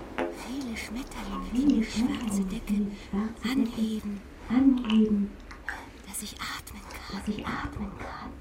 Viele 0.48 0.76
Schmetterlinge, 0.76 1.50
Viele 1.52 1.68
die 1.68 1.84
schwarze 1.84 2.44
Decke 2.46 2.74
schwarze 3.06 3.44
anheben. 3.54 4.22
Anheben. 4.50 5.32
Dass 6.08 6.24
ich 6.24 6.36
atmen 6.42 6.82
kann. 6.90 7.20
Dass 7.20 7.28
ich 7.28 7.46
atmen 7.46 7.92
kann. 8.00 8.32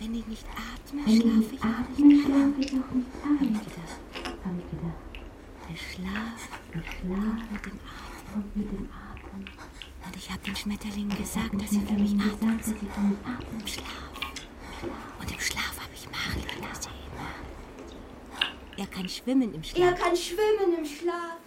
Wenn 0.00 0.14
ich 0.16 0.26
nicht 0.26 0.46
atme, 0.50 1.02
schlafe 1.02 1.54
ich, 1.54 1.62
atme, 1.62 2.22
schlaf 2.22 2.58
ich 2.58 2.72
auch 2.72 2.92
nicht 2.92 3.08
ein. 3.22 3.38
Habe 3.38 3.44
ich 3.44 3.52
gedacht. 3.52 4.00
Habe 4.44 4.58
ich 4.58 4.70
gedacht. 4.70 5.07
Schlaf, 5.76 6.48
Schlaf 6.72 7.50
mit 7.50 7.64
dem 7.66 7.72
Atem. 7.72 8.34
Und 8.34 8.56
mit 8.56 8.70
dem 8.70 8.88
Atem. 8.90 9.44
Und 10.06 10.16
ich 10.16 10.30
habe 10.30 10.40
den 10.40 10.56
Schmetterlingen 10.56 11.16
gesagt, 11.16 11.54
dass 11.60 11.70
sie 11.70 11.80
für 11.80 11.92
mich 11.92 12.14
atmen. 12.14 12.58
Im 12.58 13.66
Schlaf. 13.66 14.08
Und 15.20 15.30
im 15.30 15.40
Schlaf 15.40 15.80
habe 15.80 15.92
ich 15.94 16.08
Marion 16.10 16.70
gesehen. 16.70 16.92
Er 18.76 18.86
kann 18.86 19.08
schwimmen 19.08 19.54
im 19.54 19.62
Schlaf. 19.62 19.90
Er 19.90 19.92
kann 19.92 20.16
schwimmen 20.16 20.78
im 20.78 20.84
Schlaf. 20.84 21.38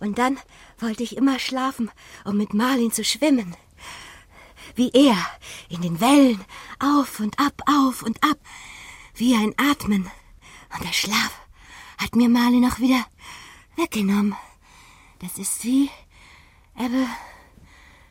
Und 0.00 0.18
dann 0.18 0.38
wollte 0.80 1.04
ich 1.04 1.16
immer 1.16 1.38
schlafen, 1.38 1.90
um 2.24 2.36
mit 2.36 2.54
Marlin 2.54 2.90
zu 2.90 3.04
schwimmen. 3.04 3.56
Wie 4.74 4.90
er, 4.90 5.16
in 5.68 5.80
den 5.80 6.00
Wellen, 6.00 6.44
auf 6.80 7.20
und 7.20 7.38
ab, 7.38 7.62
auf 7.66 8.02
und 8.02 8.22
ab, 8.24 8.38
wie 9.14 9.34
ein 9.34 9.54
Atmen. 9.56 10.10
Und 10.72 10.84
der 10.84 10.92
Schlaf 10.92 11.32
hat 11.98 12.16
mir 12.16 12.28
Marlin 12.28 12.70
auch 12.70 12.78
wieder 12.78 13.04
weggenommen. 13.76 14.36
Das 15.20 15.38
ist 15.38 15.62
wie 15.64 15.90
Ebbe 16.76 17.06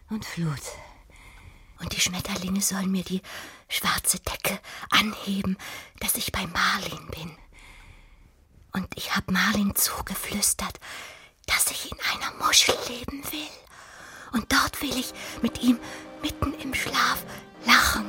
und 0.09 0.26
Flut. 0.26 0.62
Und 1.80 1.93
die 1.93 1.99
Schmetterlinge 1.99 2.62
sollen 2.62 2.91
mir 2.91 3.03
die 3.03 3.22
schwarze 3.68 4.20
Decke 4.20 4.59
anheben, 4.91 5.57
dass 5.99 6.16
ich 6.16 6.32
bei 6.32 6.45
Marlin 6.47 7.07
bin. 7.07 7.38
Und 8.74 8.88
ich 8.95 9.16
hab 9.16 9.32
Marlin 9.32 9.76
zugeflüstert, 9.76 10.80
dass 11.47 11.72
ich 11.72 11.91
in 11.91 11.97
einer 11.99 12.45
Muschel 12.45 12.76
leben 12.88 13.24
will. 13.32 13.49
Und 14.32 14.51
dort 14.51 14.82
will 14.82 14.95
ich 14.97 15.14
mit 15.41 15.62
ihm 15.62 15.80
mitten 16.22 16.53
im 16.53 16.74
Schlaf 16.74 17.24
lachen. 17.66 18.05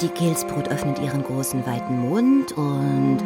Die 0.00 0.08
Gilsbrut 0.08 0.68
öffnet 0.68 0.98
ihren 0.98 1.22
großen 1.22 1.66
weiten 1.66 2.08
Mund 2.08 2.52
und 2.52 3.18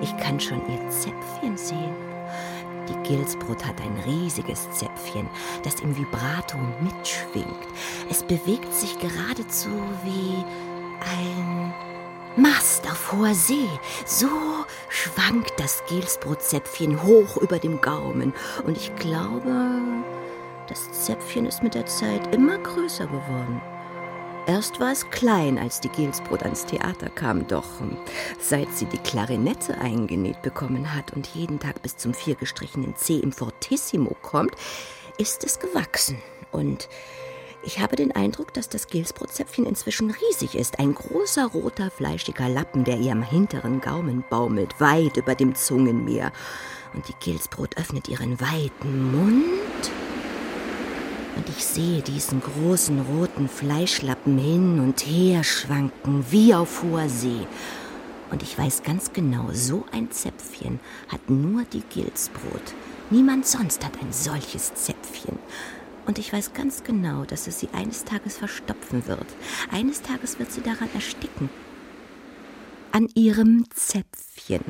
ich 0.00 0.16
kann 0.18 0.38
schon 0.38 0.62
ihr 0.68 0.88
Zäpfchen 0.88 1.56
sehen. 1.56 1.94
Die 2.88 3.08
Gilsbrut 3.08 3.64
hat 3.64 3.80
ein 3.80 3.96
riesiges 4.04 4.70
Zäpfchen, 4.70 5.28
das 5.64 5.80
im 5.80 5.96
Vibrato 5.96 6.56
mitschwingt. 6.80 7.66
Es 8.08 8.22
bewegt 8.22 8.72
sich 8.72 8.98
geradezu 8.98 9.70
wie 10.04 10.44
ein 11.00 11.72
Mast 12.36 12.88
auf 12.90 13.12
hoher 13.12 13.34
See. 13.34 13.68
So 14.06 14.28
schwankt 14.88 15.52
das 15.58 15.82
Gilsbrutzäpfchen 15.88 17.02
hoch 17.02 17.36
über 17.38 17.58
dem 17.58 17.80
Gaumen. 17.80 18.32
Und 18.64 18.76
ich 18.76 18.94
glaube, 18.96 19.80
das 20.68 21.04
Zäpfchen 21.04 21.46
ist 21.46 21.62
mit 21.62 21.74
der 21.74 21.86
Zeit 21.86 22.34
immer 22.34 22.58
größer 22.58 23.06
geworden. 23.06 23.60
Erst 24.46 24.80
war 24.80 24.92
es 24.92 25.08
klein, 25.10 25.58
als 25.58 25.80
die 25.80 25.88
Gilsbrot 25.88 26.42
ans 26.42 26.66
Theater 26.66 27.08
kam, 27.10 27.46
doch 27.46 27.78
hm, 27.78 27.96
seit 28.40 28.72
sie 28.74 28.86
die 28.86 28.98
Klarinette 28.98 29.78
eingenäht 29.78 30.42
bekommen 30.42 30.94
hat 30.94 31.12
und 31.12 31.26
jeden 31.28 31.60
Tag 31.60 31.82
bis 31.82 31.96
zum 31.96 32.14
viergestrichenen 32.14 32.96
C 32.96 33.18
im 33.18 33.32
Fortissimo 33.32 34.16
kommt, 34.22 34.54
ist 35.18 35.44
es 35.44 35.58
gewachsen. 35.58 36.18
Und 36.50 36.88
ich 37.62 37.78
habe 37.78 37.94
den 37.94 38.12
Eindruck, 38.12 38.54
dass 38.54 38.70
das 38.70 38.86
Gilsbrotzäpfchen 38.86 39.66
inzwischen 39.66 40.10
riesig 40.10 40.54
ist. 40.54 40.78
Ein 40.78 40.94
großer, 40.94 41.46
roter, 41.46 41.90
fleischiger 41.90 42.48
Lappen, 42.48 42.84
der 42.84 42.96
ihr 42.96 43.12
am 43.12 43.22
hinteren 43.22 43.80
Gaumen 43.80 44.24
baumelt, 44.30 44.80
weit 44.80 45.18
über 45.18 45.34
dem 45.34 45.54
Zungenmeer. 45.54 46.32
Und 46.94 47.06
die 47.08 47.14
Gilsbrot 47.20 47.76
öffnet 47.76 48.08
ihren 48.08 48.40
weiten 48.40 49.12
Mund 49.12 49.90
und 51.36 51.48
ich 51.48 51.64
sehe 51.64 52.02
diesen 52.02 52.40
großen 52.40 53.00
roten 53.00 53.48
Fleischlappen 53.48 54.38
hin 54.38 54.80
und 54.80 55.00
her 55.00 55.44
schwanken 55.44 56.24
wie 56.30 56.54
auf 56.54 56.82
hoher 56.82 57.08
See. 57.08 57.46
Und 58.30 58.42
ich 58.42 58.56
weiß 58.56 58.82
ganz 58.82 59.12
genau, 59.12 59.48
so 59.52 59.84
ein 59.92 60.10
Zäpfchen 60.10 60.80
hat 61.08 61.30
nur 61.30 61.64
die 61.64 61.82
Gilsbrot. 61.90 62.74
Niemand 63.10 63.46
sonst 63.46 63.84
hat 63.84 64.00
ein 64.00 64.12
solches 64.12 64.74
Zäpfchen. 64.74 65.38
Und 66.06 66.18
ich 66.18 66.32
weiß 66.32 66.52
ganz 66.54 66.84
genau, 66.84 67.24
dass 67.24 67.46
es 67.46 67.60
sie 67.60 67.68
eines 67.72 68.04
Tages 68.04 68.38
verstopfen 68.38 69.06
wird. 69.06 69.26
Eines 69.70 70.02
Tages 70.02 70.38
wird 70.38 70.52
sie 70.52 70.60
daran 70.60 70.88
ersticken. 70.94 71.50
An 72.92 73.08
ihrem 73.14 73.64
Zäpfchen. 73.70 74.64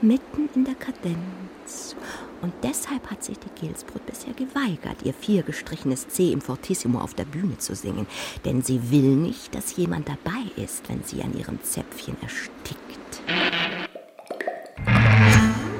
Mitten 0.00 0.48
in 0.54 0.64
der 0.64 0.74
Kadenz. 0.74 1.96
Und 2.44 2.52
deshalb 2.62 3.10
hat 3.10 3.24
sich 3.24 3.38
die 3.38 3.48
Gilsbrut 3.58 4.04
bisher 4.04 4.34
geweigert, 4.34 4.98
ihr 5.02 5.14
viergestrichenes 5.14 6.08
C 6.08 6.30
im 6.30 6.42
Fortissimo 6.42 7.00
auf 7.00 7.14
der 7.14 7.24
Bühne 7.24 7.56
zu 7.56 7.74
singen. 7.74 8.06
Denn 8.44 8.60
sie 8.60 8.90
will 8.90 9.16
nicht, 9.16 9.54
dass 9.54 9.74
jemand 9.76 10.10
dabei 10.10 10.62
ist, 10.62 10.86
wenn 10.90 11.02
sie 11.02 11.22
an 11.22 11.34
ihrem 11.38 11.62
Zäpfchen 11.62 12.18
erstickt. 12.20 13.22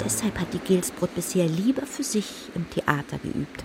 Deshalb 0.03 0.41
hat 0.41 0.55
die 0.55 0.59
Gilsbrut 0.59 1.15
bisher 1.15 1.47
lieber 1.47 1.85
für 1.85 2.03
sich 2.03 2.31
im 2.55 2.65
Theater 2.71 3.19
geübt 3.19 3.63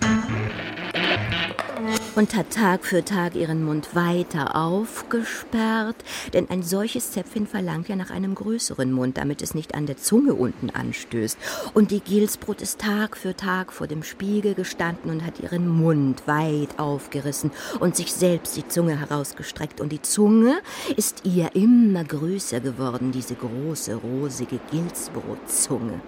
und 2.16 2.34
hat 2.34 2.50
Tag 2.50 2.84
für 2.84 3.04
Tag 3.04 3.34
ihren 3.34 3.64
Mund 3.64 3.94
weiter 3.94 4.56
aufgesperrt, 4.56 5.96
denn 6.32 6.50
ein 6.50 6.62
solches 6.62 7.12
Zäpfchen 7.12 7.46
verlangt 7.46 7.88
ja 7.88 7.96
nach 7.96 8.10
einem 8.10 8.34
größeren 8.34 8.90
Mund, 8.90 9.18
damit 9.18 9.42
es 9.42 9.54
nicht 9.54 9.74
an 9.74 9.86
der 9.86 9.96
Zunge 9.96 10.34
unten 10.34 10.70
anstößt. 10.70 11.38
Und 11.74 11.90
die 11.90 12.00
Gilsbrut 12.00 12.62
ist 12.62 12.80
Tag 12.80 13.16
für 13.16 13.36
Tag 13.36 13.72
vor 13.72 13.86
dem 13.86 14.02
Spiegel 14.02 14.54
gestanden 14.54 15.10
und 15.10 15.24
hat 15.24 15.40
ihren 15.40 15.68
Mund 15.68 16.26
weit 16.26 16.78
aufgerissen 16.78 17.50
und 17.78 17.96
sich 17.96 18.12
selbst 18.12 18.56
die 18.56 18.66
Zunge 18.66 18.98
herausgestreckt. 18.98 19.80
Und 19.80 19.90
die 19.90 20.02
Zunge 20.02 20.60
ist 20.96 21.22
ihr 21.24 21.54
immer 21.54 22.04
größer 22.04 22.60
geworden, 22.60 23.12
diese 23.12 23.34
große, 23.34 23.94
rosige 23.94 24.58
Gilsbrotzunge. 24.70 26.00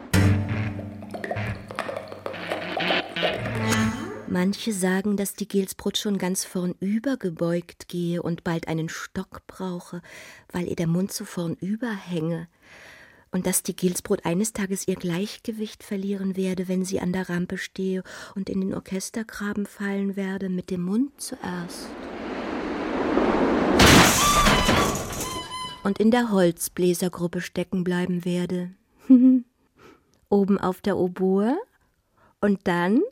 Manche 4.33 4.73
sagen, 4.73 5.19
dass 5.19 5.35
die 5.35 5.47
Gilsbrot 5.47 5.99
schon 5.99 6.17
ganz 6.17 6.47
vornüber 6.47 7.19
gebeugt 7.19 7.87
gehe 7.89 8.23
und 8.23 8.45
bald 8.45 8.67
einen 8.67 8.89
Stock 8.89 9.47
brauche, 9.47 10.01
weil 10.51 10.69
ihr 10.69 10.75
der 10.75 10.87
Mund 10.87 11.13
so 11.13 11.27
vornüber 11.27 11.91
hänge, 11.91 12.49
und 13.31 13.47
dass 13.47 13.63
die 13.63 13.77
Gilsbrot 13.77 14.25
eines 14.25 14.55
Tages 14.55 14.89
ihr 14.89 14.95
Gleichgewicht 14.95 15.83
verlieren 15.83 16.35
werde, 16.35 16.67
wenn 16.67 16.83
sie 16.83 16.99
an 16.99 17.13
der 17.13 17.29
Rampe 17.29 17.59
stehe 17.59 18.05
und 18.35 18.49
in 18.49 18.63
den 18.63 18.73
Orchestergraben 18.73 19.67
fallen 19.67 20.17
werde, 20.17 20.49
mit 20.49 20.71
dem 20.71 20.81
Mund 20.81 21.11
zuerst. 21.21 21.89
Und 25.85 25.99
in 25.99 26.11
der 26.11 26.31
Holzbläsergruppe 26.31 27.43
stecken 27.43 27.85
bleiben 27.85 28.25
werde. 28.25 28.71
Oben 30.31 30.59
auf 30.59 30.81
der 30.81 30.97
Oboe 30.97 31.55
und 32.41 32.61
dann 32.65 33.03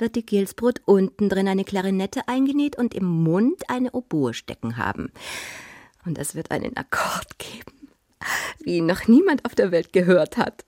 wird 0.00 0.16
die 0.16 0.24
Gilsbrot 0.24 0.80
unten 0.84 1.28
drin 1.28 1.48
eine 1.48 1.64
Klarinette 1.64 2.26
eingenäht 2.26 2.76
und 2.76 2.94
im 2.94 3.04
Mund 3.04 3.68
eine 3.68 3.92
Oboe 3.92 4.34
stecken 4.34 4.76
haben. 4.76 5.12
Und 6.06 6.18
es 6.18 6.34
wird 6.34 6.50
einen 6.50 6.76
Akkord 6.76 7.38
geben, 7.38 7.88
wie 8.60 8.78
ihn 8.78 8.86
noch 8.86 9.06
niemand 9.06 9.44
auf 9.44 9.54
der 9.54 9.70
Welt 9.70 9.92
gehört 9.92 10.36
hat. 10.36 10.64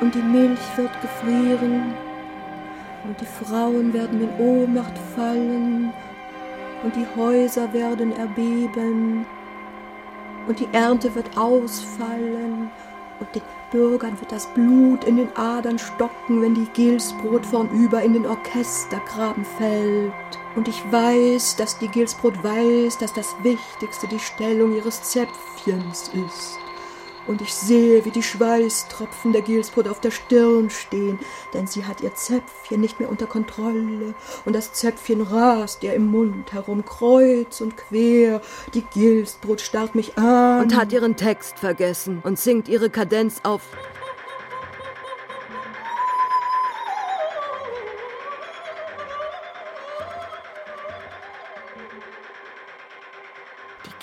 Und 0.00 0.14
die 0.14 0.22
Milch 0.22 0.58
wird 0.76 0.90
gefrieren 1.00 1.94
und 3.04 3.20
die 3.20 3.44
Frauen 3.44 3.92
werden 3.92 4.20
in 4.20 4.30
Ohnmacht 4.38 4.98
fallen 5.14 5.92
und 6.82 6.96
die 6.96 7.06
Häuser 7.16 7.72
werden 7.72 8.12
erbeben 8.16 9.24
und 10.46 10.60
die 10.60 10.68
Ernte 10.72 11.14
wird 11.14 11.36
ausfallen 11.36 12.70
und 13.20 13.34
den 13.34 13.42
Bürgern 13.70 14.20
wird 14.20 14.32
das 14.32 14.46
Blut 14.54 15.04
in 15.04 15.16
den 15.16 15.36
Adern 15.36 15.78
stocken, 15.78 16.42
wenn 16.42 16.54
die 16.54 16.68
Gilsbrot 16.74 17.46
vornüber 17.46 18.02
in 18.02 18.12
den 18.14 18.26
Orchestergraben 18.26 19.44
fällt. 19.44 20.12
Und 20.56 20.68
ich 20.68 20.82
weiß, 20.92 21.56
dass 21.56 21.78
die 21.78 21.88
Gilsbrot 21.88 22.42
weiß, 22.42 22.98
dass 22.98 23.12
das 23.12 23.34
Wichtigste 23.42 24.06
die 24.08 24.18
Stellung 24.18 24.74
ihres 24.74 25.02
Zäpfchens 25.02 26.10
ist 26.26 26.61
und 27.26 27.40
ich 27.40 27.54
sehe, 27.54 28.04
wie 28.04 28.10
die 28.10 28.22
Schweißtropfen 28.22 29.32
der 29.32 29.42
Gilsbrot 29.42 29.88
auf 29.88 30.00
der 30.00 30.10
Stirn 30.10 30.70
stehen, 30.70 31.18
denn 31.54 31.66
sie 31.66 31.84
hat 31.84 32.00
ihr 32.00 32.14
Zäpfchen 32.14 32.80
nicht 32.80 33.00
mehr 33.00 33.08
unter 33.08 33.26
Kontrolle, 33.26 34.14
und 34.44 34.54
das 34.54 34.72
Zäpfchen 34.72 35.22
rast 35.22 35.82
ihr 35.82 35.94
im 35.94 36.10
Mund 36.10 36.52
herum, 36.52 36.84
kreuz 36.84 37.60
und 37.60 37.76
quer. 37.76 38.40
Die 38.74 38.82
Gilsbrot 38.82 39.60
starrt 39.60 39.94
mich 39.94 40.16
an. 40.18 40.62
Und 40.62 40.76
hat 40.76 40.92
ihren 40.92 41.16
Text 41.16 41.58
vergessen 41.58 42.20
und 42.22 42.38
singt 42.38 42.68
ihre 42.68 42.90
Kadenz 42.90 43.40
auf. 43.42 43.62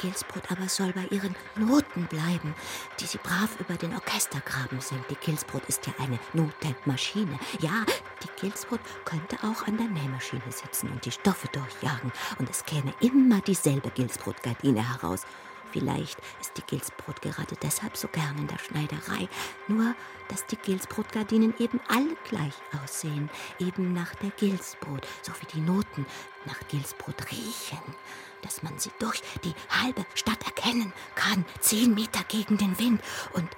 Gilsbrot 0.01 0.51
aber 0.51 0.67
soll 0.69 0.91
bei 0.93 1.05
ihren 1.11 1.35
Noten 1.55 2.05
bleiben, 2.07 2.55
die 2.99 3.05
sie 3.05 3.17
brav 3.17 3.49
über 3.59 3.75
den 3.75 3.93
Orchestergraben 3.93 4.79
singt. 4.81 5.09
Die 5.09 5.15
Gilsbrot 5.15 5.65
ist 5.67 5.85
ja 5.87 5.93
eine 5.99 6.19
Notenmaschine. 6.33 7.39
Ja, 7.59 7.85
Die 8.23 8.41
Gilsbrot 8.41 8.81
könnte 9.05 9.37
auch 9.43 9.65
an 9.67 9.77
der 9.77 9.87
Nähmaschine 9.87 10.41
sitzen 10.49 10.89
und 10.91 11.05
die 11.05 11.11
Stoffe 11.11 11.47
durchjagen, 11.51 12.11
und 12.37 12.49
es 12.49 12.65
käme 12.65 12.93
immer 12.99 13.41
dieselbe 13.41 13.89
Gilsbrotgardine 13.91 14.87
heraus. 14.87 15.21
Vielleicht 15.71 16.17
ist 16.41 16.57
die 16.57 16.63
Gilsbrot 16.63 17.21
gerade 17.21 17.55
deshalb 17.61 17.95
so 17.95 18.07
gern 18.07 18.37
in 18.39 18.47
der 18.47 18.57
Schneiderei, 18.57 19.29
nur 19.67 19.93
dass 20.27 20.45
die 20.47 20.57
Gilsbrotgardinen 20.57 21.53
eben 21.59 21.79
alle 21.87 22.15
gleich 22.27 22.55
aussehen, 22.83 23.29
eben 23.59 23.93
nach 23.93 24.15
der 24.15 24.31
Gilsbrot, 24.31 25.07
so 25.21 25.31
wie 25.39 25.45
die 25.53 25.61
Noten 25.61 26.05
nach 26.45 26.59
Gilsbrot 26.69 27.31
riechen, 27.31 27.95
dass 28.41 28.63
man 28.63 28.77
sie 28.77 28.91
durch 28.99 29.21
die 29.43 29.53
halbe 29.69 30.05
Stadt 30.13 30.43
erkennen 30.45 30.93
kann, 31.15 31.45
zehn 31.59 31.93
Meter 31.93 32.23
gegen 32.27 32.57
den 32.57 32.77
Wind 32.79 33.01
und 33.33 33.49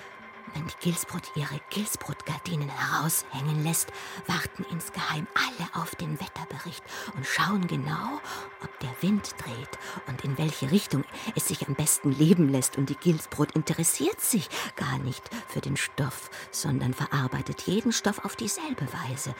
wenn 0.54 0.68
die 0.68 0.74
Gilsbrot 0.82 1.32
ihre 1.36 1.62
Gilsbrotgardinen 1.70 2.70
heraushängen 2.70 3.64
lässt, 3.64 3.92
warten 4.28 4.66
insgeheim 4.70 5.28
alle 5.34 5.82
auf 5.82 5.96
den 5.96 6.20
Wetterbericht 6.20 6.84
und 7.16 7.26
schauen 7.26 7.68
genau, 7.68 8.20
ob 8.62 8.80
der 8.80 8.94
Wind 9.02 9.34
dreht 9.38 9.80
und 10.08 10.24
in 10.26 10.38
welche 10.38 10.72
Richtung 10.72 11.06
es 11.36 11.48
sich 11.48 11.68
am 11.68 11.76
besten 11.76 12.12
leben 12.12 12.50
lässt. 12.50 12.78
Und 12.78 12.90
die 12.90 12.96
Gilsbrot 12.96 13.52
interessiert 13.54 14.20
sich 14.20 14.50
gar 14.76 14.98
nicht 15.00 15.24
für 15.48 15.62
den 15.62 15.78
Stoff, 15.78 16.30
sondern 16.52 16.94
verarbeitet 16.94 17.62
jeden 17.62 17.94
Stoff 17.94 18.26
auf 18.26 18.36
dieselbe 18.36 18.88
Weise. 18.92 19.34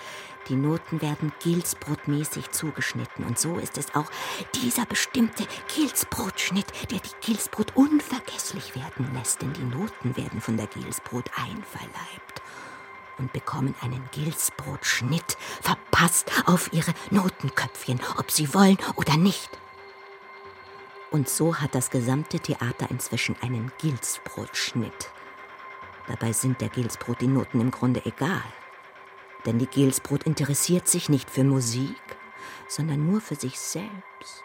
Die 0.48 0.56
Noten 0.56 1.02
werden 1.02 1.32
Gilsbrotmäßig 1.42 2.52
zugeschnitten 2.52 3.26
und 3.26 3.38
so 3.38 3.58
ist 3.58 3.78
es 3.78 3.94
auch 3.96 4.10
dieser 4.56 4.86
bestimmte 4.86 5.46
Gilsbrotschnitt, 5.74 6.66
der 6.92 7.00
die 7.00 7.26
Gilsbrot 7.26 7.76
unvergesslich 7.76 8.76
werden 8.76 9.14
lässt, 9.14 9.42
denn 9.42 9.54
die 9.54 9.64
Noten 9.64 10.18
werden 10.18 10.42
von 10.42 10.58
der 10.58 10.68
Gilsbrot 10.68 11.30
einverleibt 11.38 12.42
und 13.20 13.32
bekommen 13.32 13.76
einen 13.82 14.04
Gilsbrotschnitt 14.12 15.38
verpasst 15.62 16.32
auf 16.46 16.74
ihre 16.74 16.94
Notenköpfchen, 17.12 18.02
ob 18.18 18.32
sie 18.32 18.54
wollen 18.54 18.78
oder 18.96 19.18
nicht. 19.18 19.50
Und 21.12 21.30
so 21.30 21.56
hat 21.56 21.76
das 21.76 21.90
gesamte 21.90 22.40
Theater 22.40 22.90
inzwischen 22.90 23.36
einen 23.42 23.72
Gilsbrotschnitt. 23.78 25.12
Dabei 26.08 26.34
sind 26.34 26.62
der 26.62 26.70
Gilsbrot 26.70 27.22
die 27.22 27.28
Noten 27.28 27.62
im 27.62 27.70
Grunde 27.70 28.04
egal. 28.06 28.44
Denn 29.46 29.58
die 29.58 29.68
Gilsbrot 29.68 30.24
interessiert 30.24 30.88
sich 30.88 31.10
nicht 31.10 31.30
für 31.30 31.44
Musik, 31.44 31.96
sondern 32.68 33.06
nur 33.06 33.22
für 33.22 33.36
sich 33.36 33.60
selbst. 33.60 34.44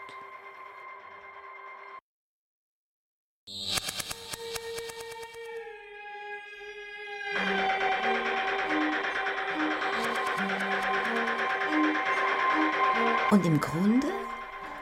Und 13.31 13.45
im 13.45 13.61
Grunde 13.61 14.07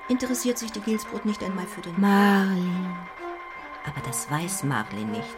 interessiert 0.09 0.59
sich 0.59 0.70
die 0.70 0.81
Gilsbrot 0.81 1.24
nicht 1.24 1.43
einmal 1.43 1.66
für 1.66 1.81
den 1.81 2.01
Marlin. 2.01 2.95
Aber 3.85 4.01
das 4.07 4.31
weiß 4.31 4.65
Marlin 4.65 5.11
nicht. 5.11 5.36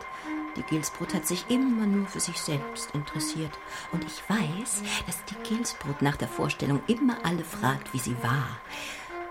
Die 0.56 0.62
Gilsbrot 0.62 1.14
hat 1.14 1.26
sich 1.26 1.44
immer 1.48 1.86
nur 1.86 2.06
für 2.06 2.20
sich 2.20 2.40
selbst 2.40 2.90
interessiert. 2.92 3.52
Und 3.92 4.04
ich 4.04 4.22
weiß, 4.28 4.82
dass 5.06 5.24
die 5.26 5.48
Gilsbrot 5.48 6.02
nach 6.02 6.16
der 6.16 6.28
Vorstellung 6.28 6.80
immer 6.86 7.18
alle 7.24 7.44
fragt, 7.44 7.92
wie 7.92 7.98
sie 7.98 8.16
war. 8.22 8.58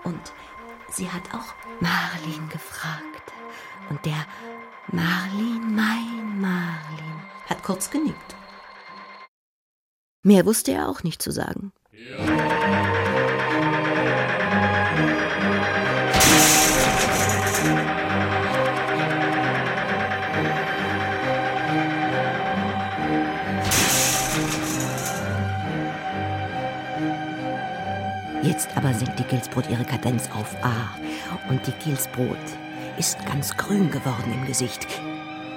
Und 0.04 0.32
sie 0.90 1.10
hat 1.10 1.34
auch 1.34 1.54
Marlin 1.80 2.48
gefragt. 2.48 3.32
Und 3.90 4.04
der 4.04 4.26
Marlin, 4.92 5.74
mein 5.74 6.40
Marlin, 6.40 7.22
hat 7.48 7.62
kurz 7.62 7.90
genickt. 7.90 8.36
Mehr 10.22 10.46
wusste 10.46 10.72
er 10.72 10.88
auch 10.88 11.02
nicht 11.02 11.22
zu 11.22 11.30
sagen. 11.30 11.72
Jetzt 28.56 28.74
aber 28.74 28.94
senkt 28.94 29.18
die 29.18 29.24
Gilsbrot 29.24 29.68
ihre 29.68 29.84
Kadenz 29.84 30.30
auf 30.30 30.56
A. 30.64 30.88
Und 31.50 31.66
die 31.66 31.72
Gilsbrot 31.72 32.38
ist 32.96 33.18
ganz 33.26 33.54
grün 33.54 33.90
geworden 33.90 34.32
im 34.32 34.46
Gesicht. 34.46 34.86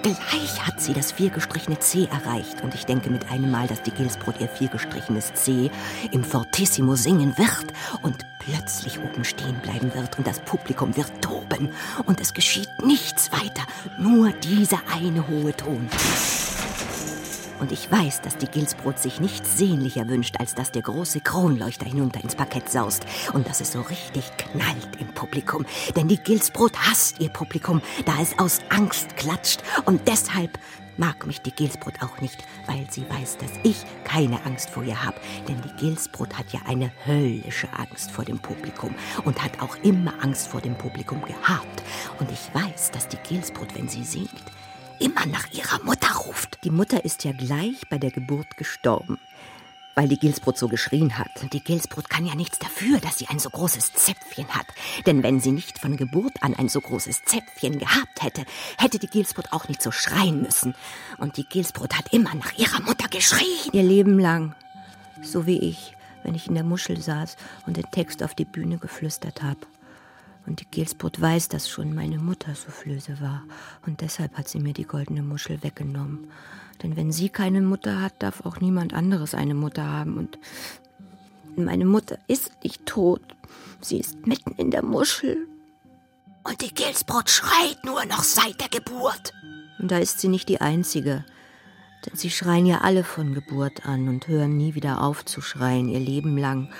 Gleich 0.03 0.67
hat 0.67 0.81
sie 0.81 0.91
das 0.91 1.13
viergestrichene 1.13 1.79
C 1.79 2.09
erreicht 2.11 2.61
und 2.61 2.75
ich 2.75 2.85
denke 2.85 3.09
mit 3.09 3.31
einem 3.31 3.51
Mal, 3.51 3.67
dass 3.67 3.81
die 3.83 3.91
Gilsbrot 3.91 4.41
ihr 4.41 4.49
viergestrichenes 4.49 5.33
C 5.33 5.71
im 6.11 6.25
Fortissimo 6.25 6.95
singen 6.95 7.37
wird 7.37 7.71
und 8.01 8.25
plötzlich 8.39 8.99
oben 8.99 9.23
stehen 9.23 9.59
bleiben 9.61 9.93
wird 9.95 10.17
und 10.17 10.27
das 10.27 10.41
Publikum 10.41 10.97
wird 10.97 11.21
toben 11.21 11.71
und 12.05 12.19
es 12.19 12.33
geschieht 12.33 12.69
nichts 12.83 13.31
weiter, 13.31 13.63
nur 13.97 14.31
dieser 14.31 14.79
eine 14.93 15.25
hohe 15.25 15.55
Ton. 15.55 15.87
Und 17.59 17.71
ich 17.71 17.91
weiß, 17.91 18.21
dass 18.21 18.37
die 18.37 18.47
Gilsbrot 18.47 18.99
sich 18.99 19.19
nichts 19.19 19.57
sehnlicher 19.57 20.07
wünscht, 20.07 20.35
als 20.39 20.55
dass 20.55 20.71
der 20.71 20.81
große 20.81 21.19
Kronleuchter 21.19 21.85
hinunter 21.85 22.21
ins 22.21 22.35
Parkett 22.35 22.69
saust 22.69 23.05
und 23.33 23.47
dass 23.47 23.59
es 23.59 23.73
so 23.73 23.81
richtig 23.81 24.31
knallt 24.37 24.89
im 24.99 25.07
Publikum. 25.13 25.65
Denn 25.95 26.07
die 26.07 26.17
Gilsbrot 26.17 26.77
hasst 26.77 27.19
ihr 27.19 27.29
Publikum, 27.29 27.81
da 28.05 28.13
es 28.21 28.37
aus 28.39 28.59
Angst 28.69 29.17
klatscht. 29.17 29.61
Und 29.85 30.07
deshalb 30.07 30.57
mag 30.99 31.25
mich 31.25 31.41
die 31.41 31.51
Gilsbrot 31.51 32.01
auch 32.01 32.21
nicht, 32.21 32.43
weil 32.67 32.85
sie 32.89 33.09
weiß, 33.09 33.37
dass 33.37 33.51
ich 33.63 33.83
keine 34.03 34.43
Angst 34.45 34.69
vor 34.69 34.83
ihr 34.83 35.03
habe. 35.03 35.17
Denn 35.47 35.61
die 35.61 35.81
Gilsbrot 35.81 36.37
hat 36.37 36.51
ja 36.51 36.59
eine 36.65 36.91
höllische 37.05 37.67
Angst 37.77 38.11
vor 38.11 38.25
dem 38.25 38.39
Publikum 38.39 38.93
und 39.25 39.41
hat 39.43 39.61
auch 39.61 39.75
immer 39.83 40.13
Angst 40.21 40.47
vor 40.47 40.61
dem 40.61 40.77
Publikum 40.77 41.21
gehabt. 41.21 41.83
Und 42.19 42.29
ich 42.31 42.53
weiß, 42.53 42.91
dass 42.91 43.07
die 43.07 43.17
Gilsbrot, 43.27 43.75
wenn 43.75 43.87
sie 43.87 44.03
singt, 44.03 44.43
immer 44.99 45.25
nach 45.25 45.51
ihrer 45.51 45.83
Mutter 45.83 46.13
ruft. 46.13 46.59
Die 46.63 46.69
Mutter 46.69 47.05
ist 47.05 47.23
ja 47.23 47.31
gleich 47.31 47.81
bei 47.89 47.97
der 47.97 48.11
Geburt 48.11 48.57
gestorben, 48.57 49.17
weil 49.95 50.07
die 50.07 50.19
Gilsbrot 50.19 50.57
so 50.57 50.67
geschrien 50.67 51.17
hat. 51.17 51.29
Und 51.41 51.53
die 51.53 51.63
Gilsbrot 51.63 52.09
kann 52.09 52.25
ja 52.25 52.35
nichts 52.35 52.59
dafür, 52.59 52.99
dass 52.99 53.17
sie 53.17 53.27
ein 53.27 53.39
so 53.39 53.49
großes 53.49 53.93
Zäpfchen 53.93 54.47
hat. 54.49 54.67
Denn 55.05 55.23
wenn 55.23 55.39
sie 55.39 55.51
nicht 55.51 55.79
von 55.79 55.97
Geburt 55.97 56.41
an 56.41 56.53
ein 56.53 56.69
so 56.69 56.81
großes 56.81 57.23
Zäpfchen 57.25 57.79
gehabt 57.79 58.21
hätte, 58.21 58.45
hätte 58.77 58.99
die 58.99 59.07
Gilsbrot 59.07 59.51
auch 59.51 59.67
nicht 59.67 59.81
so 59.81 59.91
schreien 59.91 60.41
müssen. 60.41 60.75
Und 61.17 61.37
die 61.37 61.45
Gilsbrot 61.45 61.97
hat 61.97 62.13
immer 62.13 62.35
nach 62.35 62.57
ihrer 62.57 62.81
Mutter 62.81 63.07
geschrien. 63.07 63.71
Ihr 63.71 63.83
Leben 63.83 64.19
lang. 64.19 64.55
So 65.21 65.45
wie 65.45 65.59
ich, 65.59 65.95
wenn 66.23 66.35
ich 66.35 66.47
in 66.47 66.53
der 66.53 66.63
Muschel 66.63 67.01
saß 67.01 67.35
und 67.65 67.77
den 67.77 67.89
Text 67.91 68.23
auf 68.23 68.35
die 68.35 68.45
Bühne 68.45 68.77
geflüstert 68.77 69.41
habe. 69.41 69.59
Und 70.45 70.61
die 70.61 70.65
Gilsbrot 70.65 71.21
weiß, 71.21 71.49
dass 71.49 71.69
schon 71.69 71.93
meine 71.93 72.17
Mutter 72.17 72.55
Soufflöse 72.55 73.19
war. 73.21 73.43
Und 73.85 74.01
deshalb 74.01 74.37
hat 74.37 74.47
sie 74.47 74.59
mir 74.59 74.73
die 74.73 74.85
goldene 74.85 75.21
Muschel 75.21 75.61
weggenommen. 75.63 76.27
Denn 76.81 76.95
wenn 76.95 77.11
sie 77.11 77.29
keine 77.29 77.61
Mutter 77.61 78.01
hat, 78.01 78.13
darf 78.19 78.45
auch 78.45 78.59
niemand 78.59 78.93
anderes 78.93 79.35
eine 79.35 79.53
Mutter 79.53 79.85
haben. 79.85 80.17
Und 80.17 80.39
meine 81.55 81.85
Mutter 81.85 82.17
ist 82.27 82.51
nicht 82.63 82.85
tot. 82.85 83.21
Sie 83.81 83.99
ist 83.99 84.25
mitten 84.25 84.51
in 84.57 84.71
der 84.71 84.83
Muschel. 84.83 85.47
Und 86.43 86.61
die 86.61 86.73
Gilsbrot 86.73 87.29
schreit 87.29 87.83
nur 87.83 88.05
noch 88.05 88.23
seit 88.23 88.59
der 88.61 88.69
Geburt. 88.69 89.33
Und 89.79 89.91
da 89.91 89.97
ist 89.97 90.19
sie 90.19 90.29
nicht 90.29 90.49
die 90.49 90.61
Einzige. 90.61 91.25
Denn 92.05 92.15
sie 92.15 92.29
schreien 92.29 92.65
ja 92.65 92.79
alle 92.79 93.03
von 93.03 93.33
Geburt 93.33 93.85
an 93.85 94.07
und 94.07 94.27
hören 94.27 94.55
nie 94.55 94.73
wieder 94.73 95.01
auf 95.01 95.25
zu 95.25 95.41
schreien, 95.41 95.89
ihr 95.89 95.99
Leben 95.99 96.37
lang 96.37 96.71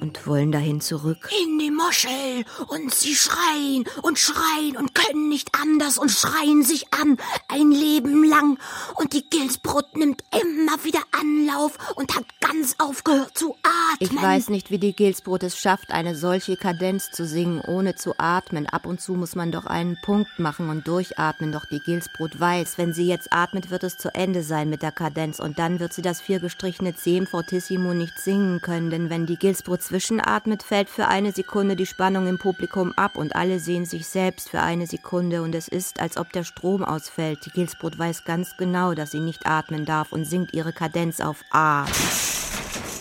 und 0.00 0.26
wollen 0.26 0.52
dahin 0.52 0.80
zurück. 0.80 1.28
In 1.44 1.58
die 1.58 1.70
Moschel. 1.70 2.44
Und 2.68 2.94
sie 2.94 3.14
schreien 3.14 3.84
und 4.02 4.18
schreien 4.18 4.76
und 4.76 4.94
können 4.94 5.28
nicht 5.28 5.50
anders 5.60 5.98
und 5.98 6.10
schreien 6.10 6.62
sich 6.62 6.92
an. 6.92 7.18
Ein 7.48 7.70
Leben 7.70 8.24
lang. 8.24 8.58
Und 8.96 9.12
die 9.12 9.28
Gilsbrot 9.28 9.96
nimmt 9.96 10.24
immer 10.32 10.84
wieder 10.84 11.00
Anlauf 11.12 11.78
und 11.96 12.16
hat 12.16 12.24
ganz 12.40 12.76
aufgehört 12.78 13.36
zu 13.36 13.54
atmen. 13.62 13.98
Ich 14.00 14.14
weiß 14.22 14.48
nicht, 14.48 14.70
wie 14.70 14.78
die 14.78 14.94
Gilsbrot 14.94 15.42
es 15.42 15.58
schafft, 15.58 15.90
eine 15.90 16.16
solche 16.16 16.56
Kadenz 16.56 17.10
zu 17.10 17.26
singen, 17.26 17.60
ohne 17.60 17.94
zu 17.94 18.14
atmen. 18.18 18.66
Ab 18.66 18.86
und 18.86 19.00
zu 19.00 19.12
muss 19.12 19.34
man 19.34 19.52
doch 19.52 19.66
einen 19.66 19.98
Punkt 20.02 20.38
machen 20.38 20.68
und 20.68 20.86
durchatmen. 20.86 21.52
Doch 21.52 21.66
die 21.70 21.80
Gilsbrot 21.80 22.38
weiß, 22.38 22.78
wenn 22.78 22.92
sie 22.92 23.06
jetzt 23.06 23.32
atmet, 23.32 23.70
wird 23.70 23.84
es 23.84 23.98
zu 23.98 24.14
Ende 24.14 24.42
sein 24.42 24.70
mit 24.70 24.82
der 24.82 24.92
Kadenz. 24.92 25.38
Und 25.38 25.58
dann 25.58 25.80
wird 25.80 25.92
sie 25.92 26.02
das 26.02 26.20
viergestrichene 26.20 26.94
im 27.04 27.26
Fortissimo 27.26 27.94
nicht 27.94 28.18
singen 28.18 28.60
können. 28.60 28.90
Denn 28.90 29.10
wenn 29.10 29.26
die 29.26 29.36
Gilsbrot 29.36 29.81
zwischenatmet, 29.82 30.62
fällt 30.62 30.88
für 30.88 31.08
eine 31.08 31.32
Sekunde 31.32 31.76
die 31.76 31.86
Spannung 31.86 32.26
im 32.26 32.38
Publikum 32.38 32.92
ab 32.92 33.16
und 33.16 33.36
alle 33.36 33.58
sehen 33.58 33.84
sich 33.84 34.06
selbst 34.06 34.48
für 34.48 34.60
eine 34.60 34.86
Sekunde 34.86 35.42
und 35.42 35.54
es 35.54 35.68
ist, 35.68 36.00
als 36.00 36.16
ob 36.16 36.32
der 36.32 36.44
Strom 36.44 36.82
ausfällt. 36.84 37.44
Die 37.44 37.50
Gilsbrot 37.50 37.98
weiß 37.98 38.24
ganz 38.24 38.56
genau, 38.56 38.94
dass 38.94 39.10
sie 39.10 39.20
nicht 39.20 39.46
atmen 39.46 39.84
darf 39.84 40.12
und 40.12 40.24
singt 40.24 40.54
ihre 40.54 40.72
Kadenz 40.72 41.20
auf 41.20 41.42
A 41.50 41.84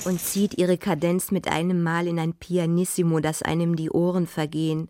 und 0.05 0.19
zieht 0.19 0.57
ihre 0.57 0.77
Kadenz 0.77 1.31
mit 1.31 1.47
einem 1.47 1.81
Mal 1.83 2.07
in 2.07 2.19
ein 2.19 2.33
Pianissimo, 2.33 3.19
dass 3.19 3.41
einem 3.41 3.75
die 3.75 3.89
Ohren 3.89 4.27
vergehen. 4.27 4.89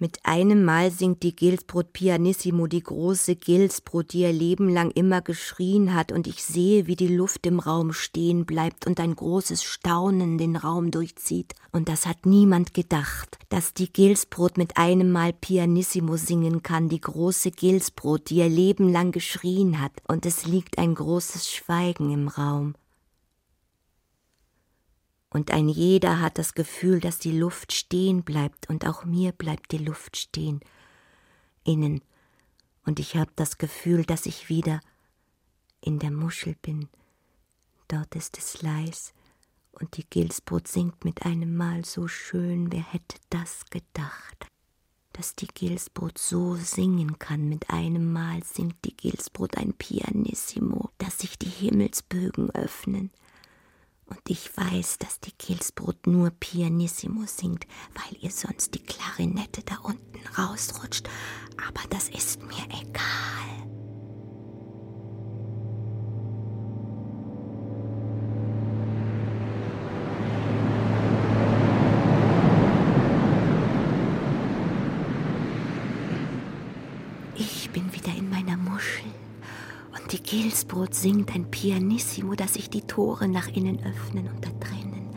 Mit 0.00 0.18
einem 0.22 0.64
Mal 0.64 0.92
singt 0.92 1.24
die 1.24 1.34
Gilsbrot 1.34 1.92
pianissimo, 1.92 2.68
die 2.68 2.84
große 2.84 3.34
Gilsbrot, 3.34 4.12
die 4.12 4.20
ihr 4.20 4.32
Leben 4.32 4.68
lang 4.68 4.92
immer 4.92 5.22
geschrien 5.22 5.92
hat, 5.92 6.12
und 6.12 6.28
ich 6.28 6.44
sehe, 6.44 6.86
wie 6.86 6.94
die 6.94 7.08
Luft 7.08 7.44
im 7.46 7.58
Raum 7.58 7.92
stehen 7.92 8.46
bleibt 8.46 8.86
und 8.86 9.00
ein 9.00 9.16
großes 9.16 9.64
Staunen 9.64 10.38
den 10.38 10.54
Raum 10.54 10.92
durchzieht. 10.92 11.54
Und 11.72 11.88
das 11.88 12.06
hat 12.06 12.26
niemand 12.26 12.74
gedacht, 12.74 13.38
dass 13.48 13.74
die 13.74 13.92
Gilsbrot 13.92 14.56
mit 14.56 14.76
einem 14.76 15.10
Mal 15.10 15.32
pianissimo 15.32 16.16
singen 16.16 16.62
kann, 16.62 16.88
die 16.88 17.00
große 17.00 17.50
Gilsbrot, 17.50 18.30
die 18.30 18.36
ihr 18.36 18.48
Leben 18.48 18.92
lang 18.92 19.10
geschrien 19.10 19.80
hat, 19.80 19.94
und 20.06 20.24
es 20.26 20.46
liegt 20.46 20.78
ein 20.78 20.94
großes 20.94 21.50
Schweigen 21.50 22.12
im 22.12 22.28
Raum 22.28 22.74
und 25.30 25.50
ein 25.50 25.68
jeder 25.68 26.20
hat 26.20 26.38
das 26.38 26.54
Gefühl, 26.54 27.00
dass 27.00 27.18
die 27.18 27.36
Luft 27.36 27.72
stehen 27.72 28.22
bleibt, 28.22 28.68
und 28.70 28.86
auch 28.86 29.04
mir 29.04 29.32
bleibt 29.32 29.72
die 29.72 29.78
Luft 29.78 30.16
stehen, 30.16 30.60
innen, 31.64 32.02
und 32.84 33.00
ich 33.00 33.16
habe 33.16 33.30
das 33.36 33.58
Gefühl, 33.58 34.04
dass 34.04 34.24
ich 34.24 34.48
wieder 34.48 34.80
in 35.82 35.98
der 35.98 36.10
Muschel 36.10 36.56
bin. 36.62 36.88
Dort 37.88 38.14
ist 38.16 38.38
es 38.38 38.62
leis, 38.62 39.12
und 39.72 39.96
die 39.96 40.04
Gilsbrot 40.08 40.66
singt 40.66 41.04
mit 41.04 41.24
einem 41.24 41.56
Mal 41.56 41.84
so 41.84 42.08
schön, 42.08 42.72
wer 42.72 42.82
hätte 42.82 43.16
das 43.30 43.66
gedacht? 43.70 44.46
Dass 45.12 45.34
die 45.34 45.48
Gilsbrot 45.48 46.18
so 46.18 46.54
singen 46.56 47.18
kann, 47.18 47.48
mit 47.48 47.70
einem 47.70 48.12
Mal 48.12 48.42
singt 48.42 48.76
die 48.84 48.96
Gilsbrot 48.96 49.56
ein 49.56 49.74
Pianissimo, 49.74 50.90
dass 50.98 51.18
sich 51.18 51.38
die 51.38 51.48
Himmelsbögen 51.48 52.50
öffnen, 52.50 53.10
und 54.08 54.20
ich 54.28 54.56
weiß, 54.56 54.98
dass 54.98 55.20
die 55.20 55.32
Kilsbrot 55.32 56.06
nur 56.06 56.30
Pianissimo 56.30 57.24
singt, 57.26 57.66
weil 57.94 58.18
ihr 58.20 58.30
sonst 58.30 58.74
die 58.74 58.82
Klarinette 58.82 59.62
da 59.62 59.76
unten 59.82 60.18
rausrutscht. 60.36 61.08
Aber 61.66 61.86
das 61.90 62.08
ist 62.08 62.42
mir 62.42 62.64
egal. 62.80 63.04
Ich 77.34 77.70
bin 77.70 77.92
wieder 77.92 78.14
in 78.16 78.30
meiner 78.30 78.56
Muschel. 78.56 79.04
Die 80.10 80.17
Gilsbrot 80.28 80.94
singt 80.94 81.34
ein 81.34 81.50
Pianissimo, 81.50 82.34
dass 82.34 82.52
sich 82.52 82.68
die 82.68 82.82
Tore 82.82 83.28
nach 83.28 83.48
innen 83.48 83.82
öffnen 83.82 84.28
und 84.28 84.44
da 84.44 84.50
drinnen 84.60 85.08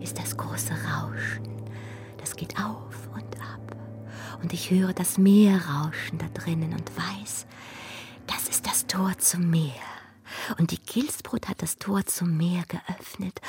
ist 0.00 0.16
das 0.16 0.36
große 0.36 0.72
Rauschen. 0.72 1.48
Das 2.18 2.36
geht 2.36 2.56
auf 2.60 3.08
und 3.12 3.40
ab. 3.40 3.76
Und 4.44 4.52
ich 4.52 4.70
höre 4.70 4.92
das 4.92 5.18
Meer 5.18 5.60
rauschen 5.66 6.18
da 6.18 6.26
drinnen 6.28 6.72
und 6.72 6.88
weiß, 6.96 7.46
das 8.28 8.48
ist 8.48 8.64
das 8.68 8.86
Tor 8.86 9.18
zum 9.18 9.50
Meer. 9.50 9.72
Und 10.56 10.70
die 10.70 10.80
Gilsbrot 10.80 11.48
hat 11.48 11.60
das 11.60 11.78
Tor 11.78 12.06
zum 12.06 12.36
Meer 12.36 12.62
geöffnet. 12.68 13.40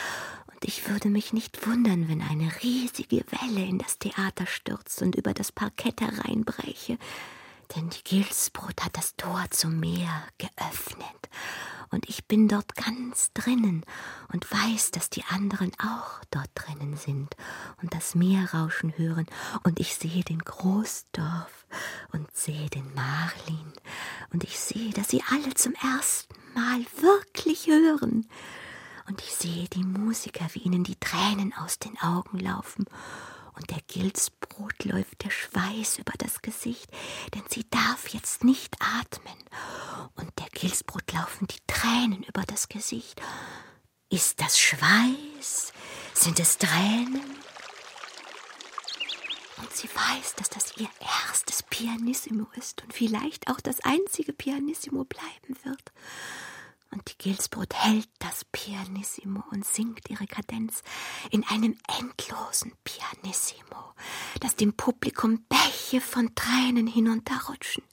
Und 0.52 0.66
ich 0.66 0.90
würde 0.90 1.10
mich 1.10 1.34
nicht 1.34 1.68
wundern, 1.68 2.10
wenn 2.10 2.24
eine 2.24 2.50
riesige 2.64 3.24
Welle 3.30 3.64
in 3.64 3.78
das 3.78 4.00
Theater 4.00 4.48
stürzt 4.48 5.04
und 5.04 5.16
über 5.16 5.36
das 5.36 5.52
Parkett 5.52 6.02
hereinbreche 6.02 6.98
denn 7.76 7.90
die 7.90 8.04
Gilsbrot 8.04 8.84
hat 8.84 8.98
das 8.98 9.16
Tor 9.16 9.46
zum 9.52 9.80
Meer 9.80 10.24
geöffnet, 10.38 11.30
und 11.92 12.10
ich 12.10 12.26
bin 12.28 12.48
dort 12.48 12.76
ganz 12.76 13.32
drinnen 13.34 13.86
und 14.34 14.52
weiß, 14.52 14.92
dass 14.92 15.10
die 15.10 15.24
anderen 15.26 15.72
auch 15.80 16.24
dort 16.32 16.50
drinnen 16.56 16.98
sind 16.98 17.36
und 17.82 17.94
das 17.94 18.16
Meerrauschen 18.16 18.98
hören, 18.98 19.28
und 19.64 19.80
ich 19.80 19.96
sehe 19.96 20.24
den 20.24 20.40
Großdorf 20.40 21.66
und 22.12 22.36
sehe 22.36 22.70
den 22.70 22.94
Marlin, 22.94 23.72
und 24.32 24.44
ich 24.44 24.60
sehe, 24.60 24.92
dass 24.92 25.10
sie 25.10 25.24
alle 25.30 25.54
zum 25.54 25.74
ersten 25.74 26.36
Mal 26.54 26.86
wirklich 27.00 27.68
hören, 27.68 28.28
und 29.08 29.22
ich 29.22 29.36
sehe 29.36 29.68
die 29.70 29.84
Musiker, 29.84 30.48
wie 30.54 30.60
ihnen 30.60 30.84
die 30.84 31.00
Tränen 31.00 31.54
aus 31.54 31.78
den 31.78 31.98
Augen 32.02 32.40
laufen, 32.40 32.86
und 33.56 33.70
der 33.70 33.82
Gilsbrot 33.88 34.84
läuft 34.84 35.24
der 35.24 35.32
Schweiß 35.32 36.00
über 36.00 36.14
das 36.18 36.42
Gesicht, 36.42 36.90
denn 37.34 37.44
sie 37.50 37.66
darf 37.70 38.10
jetzt 38.10 38.44
nicht 38.44 38.76
atmen. 38.80 39.38
Und 40.16 40.32
der 40.40 40.48
Gilsbrot 40.50 41.12
laufen 41.14 41.48
die 41.48 41.62
Tränen 41.68 42.24
über 42.24 42.44
das 42.44 42.68
Gesicht. 42.70 43.22
Ist 44.10 44.42
das 44.42 44.60
Schweiß? 44.60 45.74
Sind 46.14 46.40
es 46.40 46.58
Tränen? 46.58 47.24
Und 49.58 49.74
sie 49.74 49.90
weiß, 49.90 50.36
dass 50.36 50.50
das 50.50 50.78
ihr 50.78 50.90
erstes 51.28 51.64
Pianissimo 51.64 52.48
ist 52.56 52.84
und 52.84 52.94
vielleicht 52.94 53.50
auch 53.50 53.62
das 53.62 53.80
einzige 53.82 54.34
Pianissimo 54.34 55.06
bleiben 55.06 55.58
wird. 55.64 55.92
Und 56.96 57.12
die 57.12 57.18
Gilsbrot 57.18 57.74
hält 57.74 58.08
das 58.20 58.46
Pianissimo 58.46 59.44
und 59.52 59.66
singt 59.66 60.10
ihre 60.10 60.28
Kadenz 60.28 60.82
in 61.30 61.44
einem 61.44 61.78
endlosen 62.00 62.72
Pianissimo, 62.86 63.94
dass 64.40 64.56
dem 64.56 64.72
Publikum 64.74 65.46
Bäche 65.50 66.00
von 66.00 66.34
Tränen 66.36 66.88
hinunterrutschen, 66.88 67.84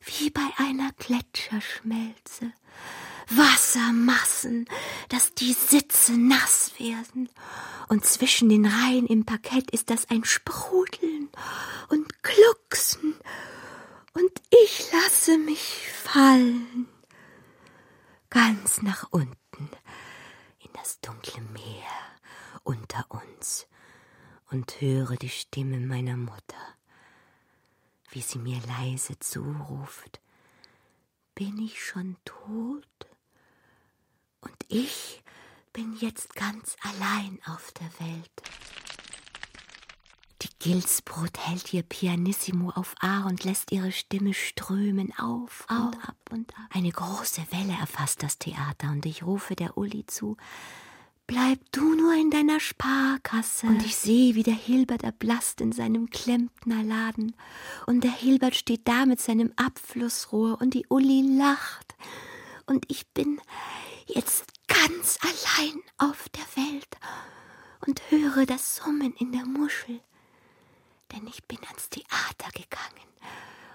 wie 0.00 0.30
bei 0.30 0.46
einer 0.56 0.90
Gletscherschmelze. 0.92 2.52
Wassermassen, 3.28 4.68
dass 5.10 5.34
die 5.34 5.52
Sitze 5.52 6.12
nass 6.12 6.72
werden, 6.78 7.28
und 7.88 8.04
zwischen 8.06 8.48
den 8.48 8.64
Reihen 8.64 9.06
im 9.06 9.26
Parkett 9.26 9.70
ist 9.70 9.90
das 9.90 10.08
ein 10.10 10.24
Sprudeln 10.24 11.28
und 11.90 12.22
Glucksen, 12.22 13.14
und 14.14 14.30
ich 14.50 14.90
lasse 14.92 15.36
mich 15.38 15.88
fallen 16.02 16.88
ganz 18.34 18.82
nach 18.82 19.06
unten 19.12 19.70
in 20.58 20.70
das 20.72 21.00
dunkle 21.00 21.40
Meer 21.40 21.86
unter 22.64 23.06
uns 23.08 23.68
und 24.50 24.80
höre 24.80 25.14
die 25.14 25.28
Stimme 25.28 25.78
meiner 25.78 26.16
Mutter, 26.16 26.74
wie 28.10 28.22
sie 28.22 28.40
mir 28.40 28.60
leise 28.66 29.16
zuruft, 29.20 30.20
bin 31.36 31.58
ich 31.58 31.84
schon 31.84 32.16
tot? 32.24 33.06
Und 34.40 34.56
ich 34.66 35.22
bin 35.72 35.96
jetzt 36.00 36.34
ganz 36.34 36.76
allein 36.82 37.38
auf 37.46 37.70
der 37.70 37.90
Welt. 38.00 38.42
Gilsbrot 40.64 41.38
hält 41.46 41.74
ihr 41.74 41.82
Pianissimo 41.82 42.70
auf 42.70 42.94
A 42.98 43.26
und 43.26 43.44
lässt 43.44 43.70
ihre 43.70 43.92
Stimme 43.92 44.32
strömen 44.32 45.12
auf 45.18 45.66
und 45.68 46.08
ab 46.08 46.16
und 46.30 46.54
ab. 46.54 46.70
Eine 46.70 46.90
große 46.90 47.42
Welle 47.50 47.76
erfasst 47.78 48.22
das 48.22 48.38
Theater 48.38 48.90
und 48.90 49.04
ich 49.04 49.24
rufe 49.24 49.56
der 49.56 49.76
Uli 49.76 50.06
zu, 50.06 50.38
Bleib 51.26 51.58
du 51.72 51.94
nur 51.94 52.14
in 52.14 52.30
deiner 52.30 52.60
Sparkasse. 52.60 53.66
Und 53.66 53.84
ich 53.84 53.94
sehe, 53.94 54.36
wie 54.36 54.42
der 54.42 54.54
Hilbert 54.54 55.02
erblasst 55.02 55.60
in 55.60 55.72
seinem 55.72 56.08
Klempnerladen. 56.08 57.36
Und 57.86 58.02
der 58.02 58.12
Hilbert 58.12 58.54
steht 58.54 58.88
da 58.88 59.04
mit 59.04 59.20
seinem 59.20 59.52
Abflussrohr 59.56 60.62
und 60.62 60.72
die 60.72 60.86
Uli 60.88 61.36
lacht. 61.36 61.94
Und 62.64 62.90
ich 62.90 63.06
bin 63.08 63.38
jetzt 64.06 64.46
ganz 64.66 65.18
allein 65.20 65.78
auf 65.98 66.30
der 66.30 66.64
Welt 66.64 66.96
und 67.86 68.00
höre 68.10 68.46
das 68.46 68.76
Summen 68.76 69.12
in 69.18 69.30
der 69.30 69.44
Muschel 69.44 70.00
denn 71.14 71.26
ich 71.28 71.44
bin 71.44 71.58
ans 71.68 71.88
Theater 71.88 72.50
gegangen 72.52 73.08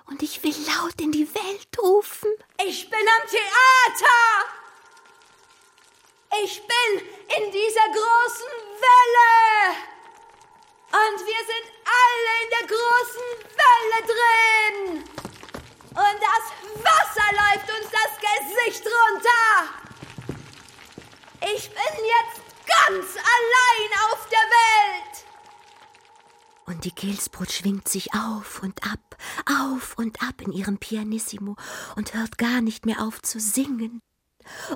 und 0.08 0.22
ich 0.24 0.44
will 0.44 0.56
laut 0.68 1.00
in 1.00 1.12
die 1.12 1.34
Welt 1.34 1.68
rufen. 1.82 2.30
Ich 2.66 2.90
bin 2.90 3.00
am 3.00 3.28
Theater! 3.28 4.46
Ich 6.44 6.62
bin 6.62 7.08
in 7.38 7.52
dieser 7.52 7.88
großen 7.88 8.52
Welle! 8.84 9.76
Und 10.92 11.20
wir 11.26 11.42
sind 11.46 11.66
alle 11.86 12.32
in 12.44 12.50
der 12.50 12.68
großen 12.68 13.30
Welle 13.62 14.00
drin! 14.12 15.04
Und 15.92 16.22
das 16.22 16.44
Wasser 16.84 17.32
läuft 17.34 17.70
uns 17.70 17.90
das 17.92 18.12
Gesicht 18.20 18.86
runter! 18.86 19.70
Ich 21.56 21.70
bin 21.70 22.06
jetzt 22.06 22.42
ganz 22.68 23.16
allein 23.16 24.12
auf 24.12 24.28
der 24.30 24.40
Welt! 24.40 25.19
Und 26.70 26.86
die 26.86 26.94
Gilsbrot 26.94 27.52
schwingt 27.52 27.88
sich 27.90 28.14
auf 28.14 28.62
und 28.62 28.84
ab, 28.84 29.18
auf 29.48 29.98
und 29.98 30.22
ab 30.22 30.36
in 30.42 30.52
ihrem 30.52 30.78
Pianissimo 30.78 31.56
und 31.96 32.14
hört 32.14 32.38
gar 32.38 32.62
nicht 32.62 32.86
mehr 32.86 33.02
auf 33.02 33.24
zu 33.24 33.40
singen 33.40 34.02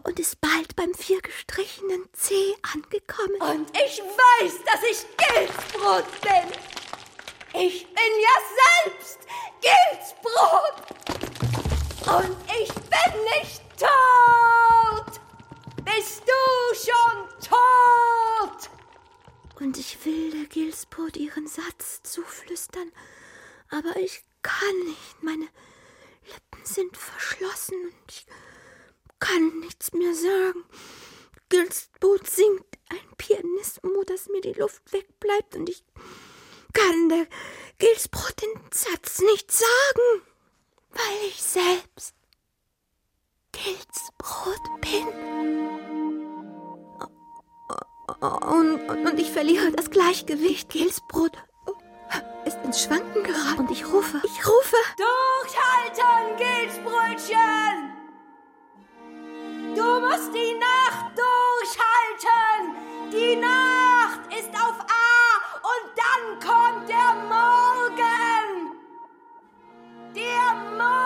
und 0.03 0.19
ist 0.19 0.41
bald 0.41 0.75
beim 0.75 0.93
viergestrichenen 0.95 2.03
C 2.13 2.33
angekommen. 2.73 3.39
Und 3.41 3.69
ich 3.77 4.01
weiß, 4.01 4.53
dass 4.65 4.81
ich 4.89 5.05
Gilsbrot 5.17 6.21
bin. 6.21 7.61
Ich 7.61 7.85
bin 7.85 8.13
ja 8.21 8.35
selbst 8.83 9.19
Gilsbrot. 9.61 10.75
Und 12.07 12.35
ich 12.61 12.73
bin 12.73 13.23
nicht 13.39 13.61
tot. 13.77 15.21
Bist 15.85 16.23
du 16.25 16.75
schon 16.75 17.29
tot? 17.39 18.69
Und 19.63 19.77
ich 19.77 20.05
will 20.05 20.31
der 20.31 20.45
Gilsbrot 20.45 21.15
ihren 21.15 21.47
Satz 21.47 22.01
zuflüstern, 22.03 22.91
Aber 23.69 23.95
ich 23.95 24.23
kann 24.41 24.79
nicht. 24.85 25.23
Meine 25.23 25.47
Lippen 26.25 26.65
sind 26.65 26.97
verschlossen 26.97 27.77
und 27.85 28.11
ich 28.11 28.25
kann 29.19 29.59
nichts 29.61 29.93
mehr 29.93 30.13
sagen. 30.13 30.65
Gilsboot 31.47 32.29
singt 32.29 32.65
ein 32.89 33.15
Pianismo, 33.17 34.03
dass 34.03 34.27
mir 34.27 34.41
die 34.41 34.53
Luft 34.53 34.91
wegbleibt 34.91 35.55
und 35.55 35.69
ich 35.69 35.83
kann 36.73 37.09
der 37.09 37.27
Gilsbrot 37.77 38.41
den 38.41 38.61
Satz 38.71 39.19
nicht 39.19 39.51
sagen, 39.51 40.23
weil 40.91 41.27
ich 41.29 41.41
selbst 41.41 42.15
Gilsbrot 43.53 44.81
bin. 44.81 45.82
Und, 48.05 48.89
und, 48.89 49.19
ich 49.19 49.31
verliere 49.31 49.71
das 49.71 49.89
Gleichgewicht. 49.89 50.69
Gilsbrot 50.69 51.37
ist 52.45 52.57
ins 52.63 52.83
Schwanken 52.83 53.23
geraten 53.23 53.61
und 53.61 53.71
ich 53.71 53.85
rufe, 53.85 54.21
ich 54.23 54.45
rufe. 54.45 54.75
Durchhalten, 54.97 56.35
Gilsbrötchen! 56.37 57.93
Du 59.75 59.99
musst 60.01 60.33
die 60.33 60.53
Nacht 60.59 61.17
durchhalten! 61.17 62.75
Die 63.11 63.35
Nacht 63.37 64.21
ist 64.37 64.49
auf 64.49 64.79
A 64.79 65.13
und 65.71 65.87
dann 65.95 66.39
kommt 66.39 66.89
der 66.89 67.13
Morgen! 67.29 68.73
Der 70.13 70.53
Morgen 70.77 71.02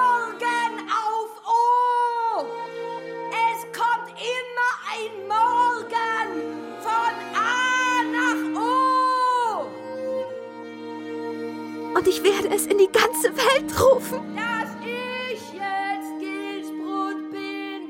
die 12.88 12.98
ganze 12.98 13.36
Welt 13.36 13.80
rufen. 13.80 14.36
Dass 14.36 14.76
ich 14.82 15.54
jetzt 15.54 16.20
Gilsbrot 16.20 17.32
bin. 17.32 17.82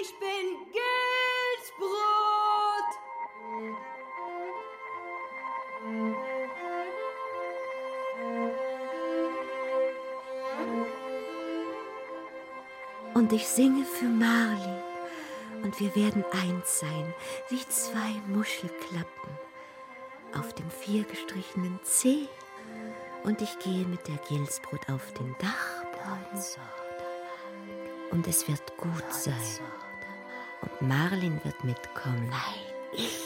Ich 0.00 0.14
bin 0.18 0.56
Gilsbrot. 0.72 2.00
Und 13.14 13.32
ich 13.32 13.46
singe 13.46 13.84
für 13.84 14.06
Marlin. 14.06 14.78
Und 15.62 15.78
wir 15.78 15.94
werden 15.94 16.24
eins 16.32 16.80
sein, 16.80 17.14
wie 17.50 17.60
zwei 17.68 18.14
Muschelklappen 18.28 19.30
auf 20.34 20.54
dem 20.54 20.70
viergestrichenen 20.70 21.78
C. 21.82 22.28
Und 23.22 23.42
ich 23.42 23.58
gehe 23.58 23.84
mit 23.86 24.08
der 24.08 24.16
Gilsbrot 24.28 24.88
auf 24.88 25.12
den 25.12 25.34
Dachboden. 25.38 26.44
Und 28.10 28.26
es 28.26 28.48
wird 28.48 28.76
gut 28.76 29.12
sein. 29.12 29.34
Und 30.62 30.88
Marlin 30.88 31.40
wird 31.44 31.62
mitkommen. 31.62 32.28
Nein, 32.30 32.74
ich 32.92 33.18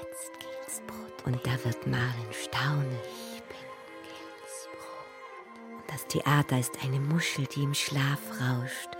jetzt 0.00 0.32
Gilsbrot. 0.40 1.24
Und 1.24 1.46
da 1.46 1.52
wird 1.64 1.86
Marlin 1.86 2.32
staunen. 2.32 2.98
Ich 3.04 3.42
bin 3.44 3.56
Gilsbrot. 4.02 5.78
Und 5.78 5.84
das 5.92 6.06
Theater 6.08 6.58
ist 6.58 6.82
eine 6.82 7.00
Muschel, 7.00 7.46
die 7.46 7.62
im 7.62 7.74
Schlaf 7.74 8.20
rauscht. 8.40 8.90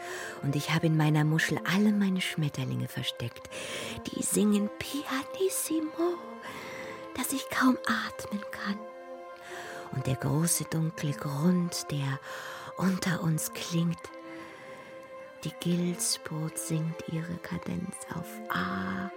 Und 0.42 0.54
ich 0.54 0.70
habe 0.72 0.86
in 0.86 0.96
meiner 0.96 1.24
Muschel 1.24 1.60
alle 1.64 1.92
meine 1.92 2.20
Schmetterlinge 2.20 2.88
versteckt. 2.88 3.50
Die 4.06 4.22
singen 4.22 4.70
pianissimo, 4.78 6.16
dass 7.16 7.32
ich 7.32 7.50
kaum 7.50 7.76
atmen 7.86 8.42
kann. 8.52 8.78
Und 9.92 10.06
der 10.06 10.16
große 10.16 10.64
dunkle 10.64 11.12
Grund, 11.12 11.90
der 11.90 12.18
unter 12.76 13.22
uns 13.22 13.52
klingt, 13.52 13.98
die 15.44 15.52
Gilsbrot 15.60 16.58
singt 16.58 16.96
ihre 17.12 17.36
Kadenz 17.42 17.94
auf 18.14 18.26
A. 18.48 19.10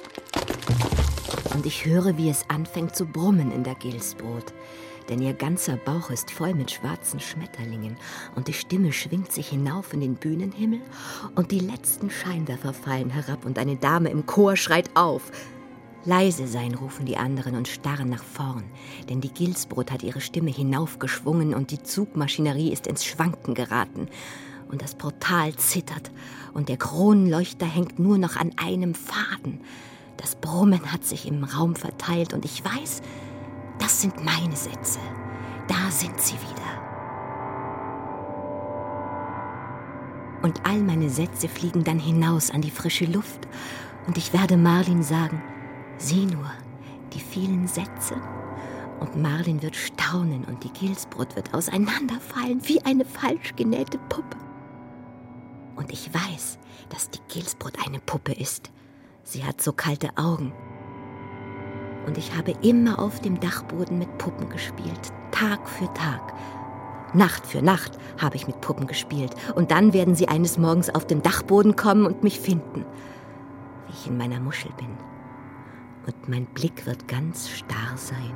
Und 1.55 1.65
ich 1.65 1.85
höre, 1.85 2.17
wie 2.17 2.29
es 2.29 2.47
anfängt 2.47 2.95
zu 2.95 3.05
brummen 3.05 3.51
in 3.51 3.63
der 3.63 3.75
Gilsbrot. 3.75 4.53
Denn 5.09 5.21
ihr 5.21 5.33
ganzer 5.33 5.77
Bauch 5.77 6.09
ist 6.11 6.31
voll 6.31 6.53
mit 6.53 6.71
schwarzen 6.71 7.19
Schmetterlingen 7.19 7.97
und 8.35 8.47
die 8.47 8.53
Stimme 8.53 8.93
schwingt 8.93 9.31
sich 9.31 9.49
hinauf 9.49 9.93
in 9.93 9.99
den 9.99 10.15
Bühnenhimmel 10.15 10.79
und 11.35 11.51
die 11.51 11.59
letzten 11.59 12.09
Scheinwerfer 12.09 12.73
fallen 12.73 13.09
herab 13.09 13.45
und 13.45 13.57
eine 13.57 13.75
Dame 13.75 14.09
im 14.09 14.25
Chor 14.25 14.55
schreit 14.55 14.89
auf. 14.93 15.31
Leise 16.03 16.47
sein, 16.47 16.73
rufen 16.73 17.05
die 17.05 17.17
anderen 17.17 17.55
und 17.55 17.67
starren 17.67 18.09
nach 18.09 18.23
vorn, 18.23 18.63
denn 19.07 19.21
die 19.21 19.31
Gilsbrot 19.31 19.91
hat 19.91 20.01
ihre 20.01 20.19
Stimme 20.19 20.49
hinaufgeschwungen 20.49 21.53
und 21.53 21.69
die 21.69 21.83
Zugmaschinerie 21.83 22.71
ist 22.71 22.87
ins 22.87 23.05
Schwanken 23.05 23.53
geraten 23.53 24.07
und 24.71 24.81
das 24.81 24.95
Portal 24.95 25.53
zittert 25.55 26.11
und 26.55 26.69
der 26.69 26.77
Kronleuchter 26.77 27.67
hängt 27.67 27.99
nur 27.99 28.17
noch 28.17 28.35
an 28.35 28.51
einem 28.57 28.95
Faden. 28.95 29.61
Das 30.17 30.35
Brummen 30.35 30.91
hat 30.91 31.05
sich 31.05 31.27
im 31.27 31.43
Raum 31.43 31.75
verteilt 31.75 32.33
und 32.33 32.45
ich 32.45 32.65
weiß, 32.65 33.01
das 33.77 34.01
sind 34.01 34.23
meine 34.23 34.55
Sätze. 34.55 34.99
Da 35.67 35.91
sind 35.91 36.19
sie 36.19 36.33
wieder. 36.33 36.81
Und 40.41 40.65
all 40.65 40.79
meine 40.79 41.11
Sätze 41.11 41.47
fliegen 41.47 41.83
dann 41.83 41.99
hinaus 41.99 42.49
an 42.49 42.61
die 42.61 42.71
frische 42.71 43.05
Luft 43.05 43.47
und 44.07 44.17
ich 44.17 44.33
werde 44.33 44.57
Marlin 44.57 45.03
sagen, 45.03 45.43
sieh 46.01 46.25
nur, 46.25 46.51
die 47.13 47.19
vielen 47.19 47.67
Sätze. 47.67 48.15
Und 48.99 49.21
Marlin 49.21 49.61
wird 49.61 49.75
staunen 49.75 50.43
und 50.45 50.63
die 50.63 50.73
Gilsbrot 50.73 51.35
wird 51.35 51.53
auseinanderfallen 51.53 52.61
wie 52.67 52.81
eine 52.81 53.05
falsch 53.05 53.55
genähte 53.55 53.97
Puppe. 54.09 54.37
Und 55.75 55.91
ich 55.91 56.13
weiß, 56.13 56.59
dass 56.89 57.09
die 57.09 57.19
Gilsbrot 57.27 57.85
eine 57.85 57.99
Puppe 57.99 58.33
ist. 58.33 58.71
Sie 59.23 59.43
hat 59.43 59.61
so 59.61 59.73
kalte 59.73 60.09
Augen. 60.17 60.53
Und 62.05 62.17
ich 62.17 62.35
habe 62.35 62.53
immer 62.61 62.99
auf 62.99 63.21
dem 63.21 63.39
Dachboden 63.39 63.97
mit 63.99 64.17
Puppen 64.17 64.49
gespielt, 64.49 65.13
Tag 65.31 65.67
für 65.67 65.91
Tag. 65.93 66.33
Nacht 67.13 67.45
für 67.45 67.61
Nacht 67.61 67.97
habe 68.19 68.35
ich 68.35 68.47
mit 68.47 68.61
Puppen 68.61 68.87
gespielt. 68.87 69.35
Und 69.55 69.71
dann 69.71 69.93
werden 69.93 70.15
sie 70.15 70.27
eines 70.27 70.57
Morgens 70.57 70.89
auf 70.89 71.05
den 71.05 71.21
Dachboden 71.21 71.75
kommen 71.75 72.05
und 72.05 72.23
mich 72.23 72.39
finden, 72.39 72.85
wie 73.87 73.93
ich 73.93 74.07
in 74.07 74.17
meiner 74.17 74.39
Muschel 74.39 74.71
bin. 74.77 75.10
Und 76.05 76.29
mein 76.29 76.45
Blick 76.45 76.85
wird 76.85 77.07
ganz 77.07 77.49
starr 77.49 77.95
sein. 77.95 78.35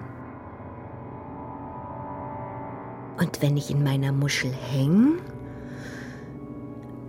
Und 3.18 3.42
wenn 3.42 3.58
ich 3.58 3.72
in 3.72 3.84
meiner 3.84 4.12
Muschel 4.12 4.52
hänge, 4.52 5.18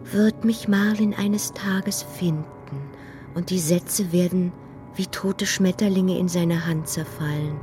wird 0.04 0.44
mich 0.44 0.68
Marlin 0.68 1.14
eines 1.14 1.52
Tages 1.52 2.02
finden 2.02 2.46
und 3.34 3.50
die 3.50 3.58
Sätze 3.58 4.12
werden 4.12 4.52
wie 4.94 5.06
tote 5.06 5.46
Schmetterlinge 5.46 6.16
in 6.18 6.28
seiner 6.28 6.64
Hand 6.66 6.88
zerfallen. 6.88 7.60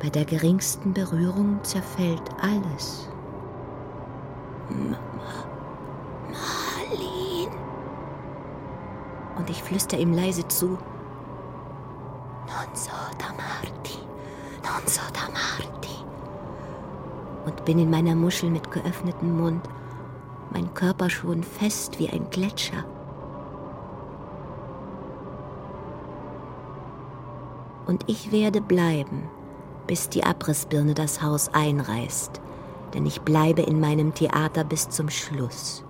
Bei 0.00 0.08
der 0.10 0.24
geringsten 0.24 0.92
Berührung 0.92 1.62
zerfällt 1.64 2.22
alles. 2.40 3.08
Mama, 4.70 5.53
Und 9.36 9.50
ich 9.50 9.62
flüster 9.62 9.98
ihm 9.98 10.12
leise 10.12 10.46
zu. 10.48 10.66
Non 12.46 12.74
so 12.74 12.90
da 13.18 13.32
Marti, 13.32 13.98
non 14.62 14.86
so 14.86 15.00
da 15.12 15.28
Marti 15.32 15.74
und 17.44 17.64
bin 17.64 17.78
in 17.78 17.90
meiner 17.90 18.14
Muschel 18.14 18.50
mit 18.50 18.70
geöffnetem 18.70 19.36
Mund, 19.36 19.68
mein 20.52 20.72
Körper 20.74 21.10
schon 21.10 21.42
fest 21.42 21.98
wie 21.98 22.08
ein 22.08 22.28
Gletscher. 22.30 22.84
Und 27.86 28.04
ich 28.06 28.32
werde 28.32 28.60
bleiben, 28.60 29.28
bis 29.86 30.08
die 30.08 30.24
Abrissbirne 30.24 30.94
das 30.94 31.20
Haus 31.20 31.50
einreißt, 31.52 32.40
denn 32.94 33.04
ich 33.04 33.20
bleibe 33.22 33.62
in 33.62 33.78
meinem 33.78 34.14
Theater 34.14 34.64
bis 34.64 34.88
zum 34.88 35.10
Schluss. 35.10 35.83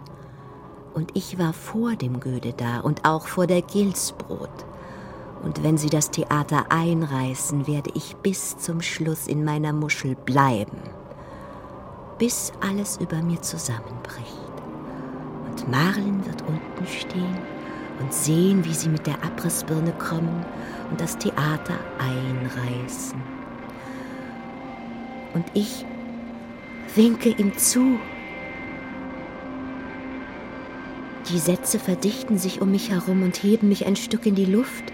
Und 0.94 1.16
ich 1.16 1.38
war 1.38 1.52
vor 1.52 1.96
dem 1.96 2.20
Göde 2.20 2.52
da 2.56 2.80
und 2.80 3.04
auch 3.04 3.26
vor 3.26 3.46
der 3.46 3.62
Gilsbrot. 3.62 4.64
Und 5.42 5.62
wenn 5.62 5.76
sie 5.76 5.90
das 5.90 6.10
Theater 6.10 6.66
einreißen, 6.70 7.66
werde 7.66 7.90
ich 7.94 8.16
bis 8.16 8.56
zum 8.56 8.80
Schluss 8.80 9.26
in 9.26 9.44
meiner 9.44 9.72
Muschel 9.72 10.14
bleiben 10.14 10.78
bis 12.18 12.52
alles 12.60 12.98
über 12.98 13.20
mir 13.22 13.40
zusammenbricht. 13.42 14.52
Und 15.46 15.70
Marlin 15.70 16.24
wird 16.24 16.42
unten 16.42 16.86
stehen 16.86 17.38
und 18.00 18.12
sehen, 18.12 18.64
wie 18.64 18.74
sie 18.74 18.88
mit 18.88 19.06
der 19.06 19.22
Abrissbirne 19.22 19.92
kommen 19.92 20.44
und 20.90 21.00
das 21.00 21.16
Theater 21.18 21.78
einreißen. 21.98 23.20
Und 25.34 25.44
ich 25.54 25.84
winke 26.94 27.30
ihm 27.30 27.56
zu. 27.56 27.98
Die 31.30 31.38
Sätze 31.38 31.78
verdichten 31.78 32.38
sich 32.38 32.60
um 32.60 32.70
mich 32.70 32.90
herum 32.90 33.22
und 33.22 33.42
heben 33.42 33.68
mich 33.68 33.86
ein 33.86 33.96
Stück 33.96 34.26
in 34.26 34.34
die 34.34 34.44
Luft. 34.44 34.92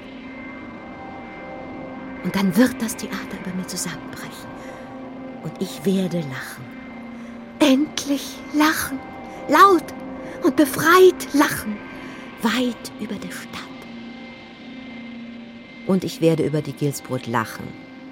Und 2.23 2.37
dann 2.37 2.57
wird 2.57 2.81
das 2.81 2.97
Theater 2.97 3.37
über 3.45 3.57
mir 3.57 3.67
zusammenbrechen. 3.67 4.31
Und 5.43 5.53
ich 5.61 5.85
werde 5.85 6.19
lachen. 6.19 6.65
Endlich 7.59 8.37
lachen. 8.55 8.99
Laut 9.49 9.85
und 10.45 10.55
befreit 10.55 11.33
lachen. 11.33 11.77
Weit 12.43 12.93
über 13.01 13.17
der 13.17 13.33
Stadt. 13.33 13.61
Und 15.87 16.05
ich 16.05 16.21
werde 16.21 16.45
über 16.45 16.63
die 16.63 16.73
Gilsbrot 16.73 17.27
lachen, 17.27 17.67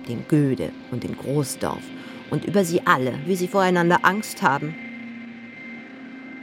den 0.09 0.27
Göde 0.27 0.73
und 0.91 1.05
den 1.05 1.17
Großdorf 1.17 1.83
und 2.31 2.45
über 2.45 2.65
sie 2.65 2.85
alle, 2.85 3.15
wie 3.27 3.37
sie 3.37 3.47
voreinander 3.47 4.01
Angst 4.03 4.43
haben. 4.43 4.75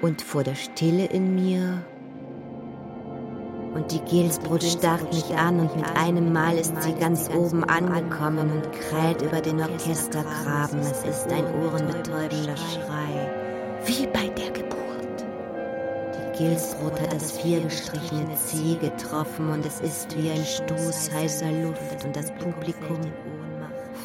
Und 0.02 0.22
vor 0.22 0.44
der 0.44 0.56
Stille 0.56 1.06
in 1.06 1.36
mir. 1.36 1.84
Und 3.74 3.92
die 3.92 4.00
Gilsbrot 4.00 4.64
starrt 4.64 5.14
mich 5.14 5.36
an 5.36 5.60
und 5.60 5.76
mit 5.76 5.86
einem 5.98 6.32
Mal 6.32 6.58
ist 6.58 6.82
sie 6.82 6.94
ganz 6.94 7.30
oben 7.36 7.64
angekommen 7.66 8.50
und 8.50 8.72
kräht 8.72 9.22
über 9.22 9.42
den 9.42 9.60
Orchestergraben. 9.60 10.80
Es 10.80 11.04
ist 11.04 11.28
ein 11.32 11.44
ohrenbetäubender 11.62 12.56
Schrei, 12.56 13.32
wie 13.86 14.08
bei 14.08 14.30
der 14.30 14.52
Geburt. 14.52 15.26
Die 16.16 16.38
Gilsbrot 16.38 17.02
hat 17.02 17.14
das 17.14 17.34
viergestrichene 17.34 18.36
C 18.36 18.76
getroffen 18.80 19.50
und 19.50 19.66
es 19.66 19.82
ist 19.82 20.16
wie 20.18 20.30
ein 20.30 20.46
Stoß 20.46 21.12
heißer 21.14 21.52
Luft 21.52 22.06
und 22.06 22.16
das 22.16 22.32
Publikum 22.32 23.02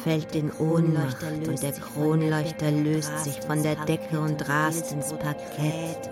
fällt 0.03 0.35
in 0.35 0.51
Ohnmacht 0.53 1.23
und 1.23 1.61
der 1.61 1.73
Kronleuchter 1.73 2.71
löst 2.71 3.23
sich 3.23 3.39
von 3.41 3.61
der 3.63 3.75
Decke 3.85 4.19
und 4.19 4.47
rast 4.47 4.91
ins 4.91 5.13
Parkett 5.13 6.09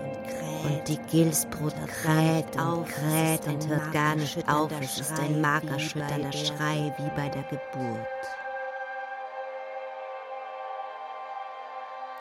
und 0.64 0.88
die 0.88 0.98
Gilsbrot 1.10 1.74
kräht 1.86 2.56
und 2.56 2.86
kräht 2.86 3.46
und 3.46 3.68
hört 3.68 3.92
gar 3.92 4.14
nicht 4.14 4.48
auf. 4.48 4.70
Es 4.80 5.00
ist 5.00 5.18
ein 5.18 5.40
markerschütternder 5.40 6.32
Schrei 6.32 6.94
wie 6.98 7.10
bei 7.16 7.28
der 7.28 7.42
Geburt. 7.44 8.06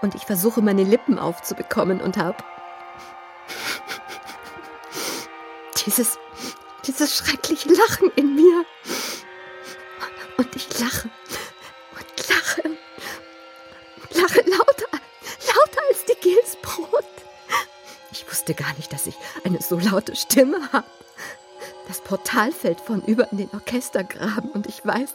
Und 0.01 0.15
ich 0.15 0.25
versuche 0.25 0.61
meine 0.61 0.83
Lippen 0.83 1.19
aufzubekommen 1.19 2.01
und 2.01 2.17
hab 2.17 2.43
dieses, 5.85 6.17
dieses 6.85 7.17
schreckliche 7.17 7.69
Lachen 7.69 8.11
in 8.15 8.35
mir. 8.35 8.65
Und 10.37 10.55
ich 10.55 10.79
lache 10.79 11.09
so 19.69 19.77
laute 19.77 20.15
Stimme 20.15 20.71
habe. 20.73 20.87
Das 21.87 22.01
Portal 22.01 22.51
fällt 22.51 22.81
vornüber 22.81 23.31
in 23.31 23.37
den 23.37 23.49
Orchestergraben 23.53 24.49
und 24.51 24.67
ich 24.67 24.85
weiß, 24.85 25.13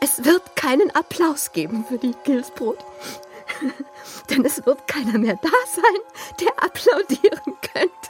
es 0.00 0.24
wird 0.24 0.56
keinen 0.56 0.90
Applaus 0.94 1.52
geben 1.52 1.84
für 1.88 1.98
die 1.98 2.14
Gilsbrot. 2.24 2.78
Denn 4.30 4.44
es 4.44 4.64
wird 4.66 4.86
keiner 4.86 5.18
mehr 5.18 5.38
da 5.40 5.48
sein, 5.74 6.36
der 6.40 6.62
applaudieren 6.62 7.54
könnte. 7.72 8.05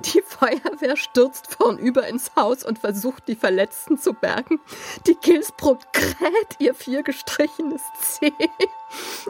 Die 0.00 0.22
Feuerwehr 0.22 0.96
stürzt 0.96 1.54
vornüber 1.54 2.06
ins 2.06 2.34
Haus 2.36 2.64
und 2.64 2.78
versucht, 2.78 3.28
die 3.28 3.36
Verletzten 3.36 3.98
zu 3.98 4.14
bergen. 4.14 4.60
Die 5.06 5.16
Gilsbrot 5.16 5.92
kräht 5.92 6.56
ihr 6.58 6.74
viergestrichenes 6.74 7.82
C. 8.00 8.32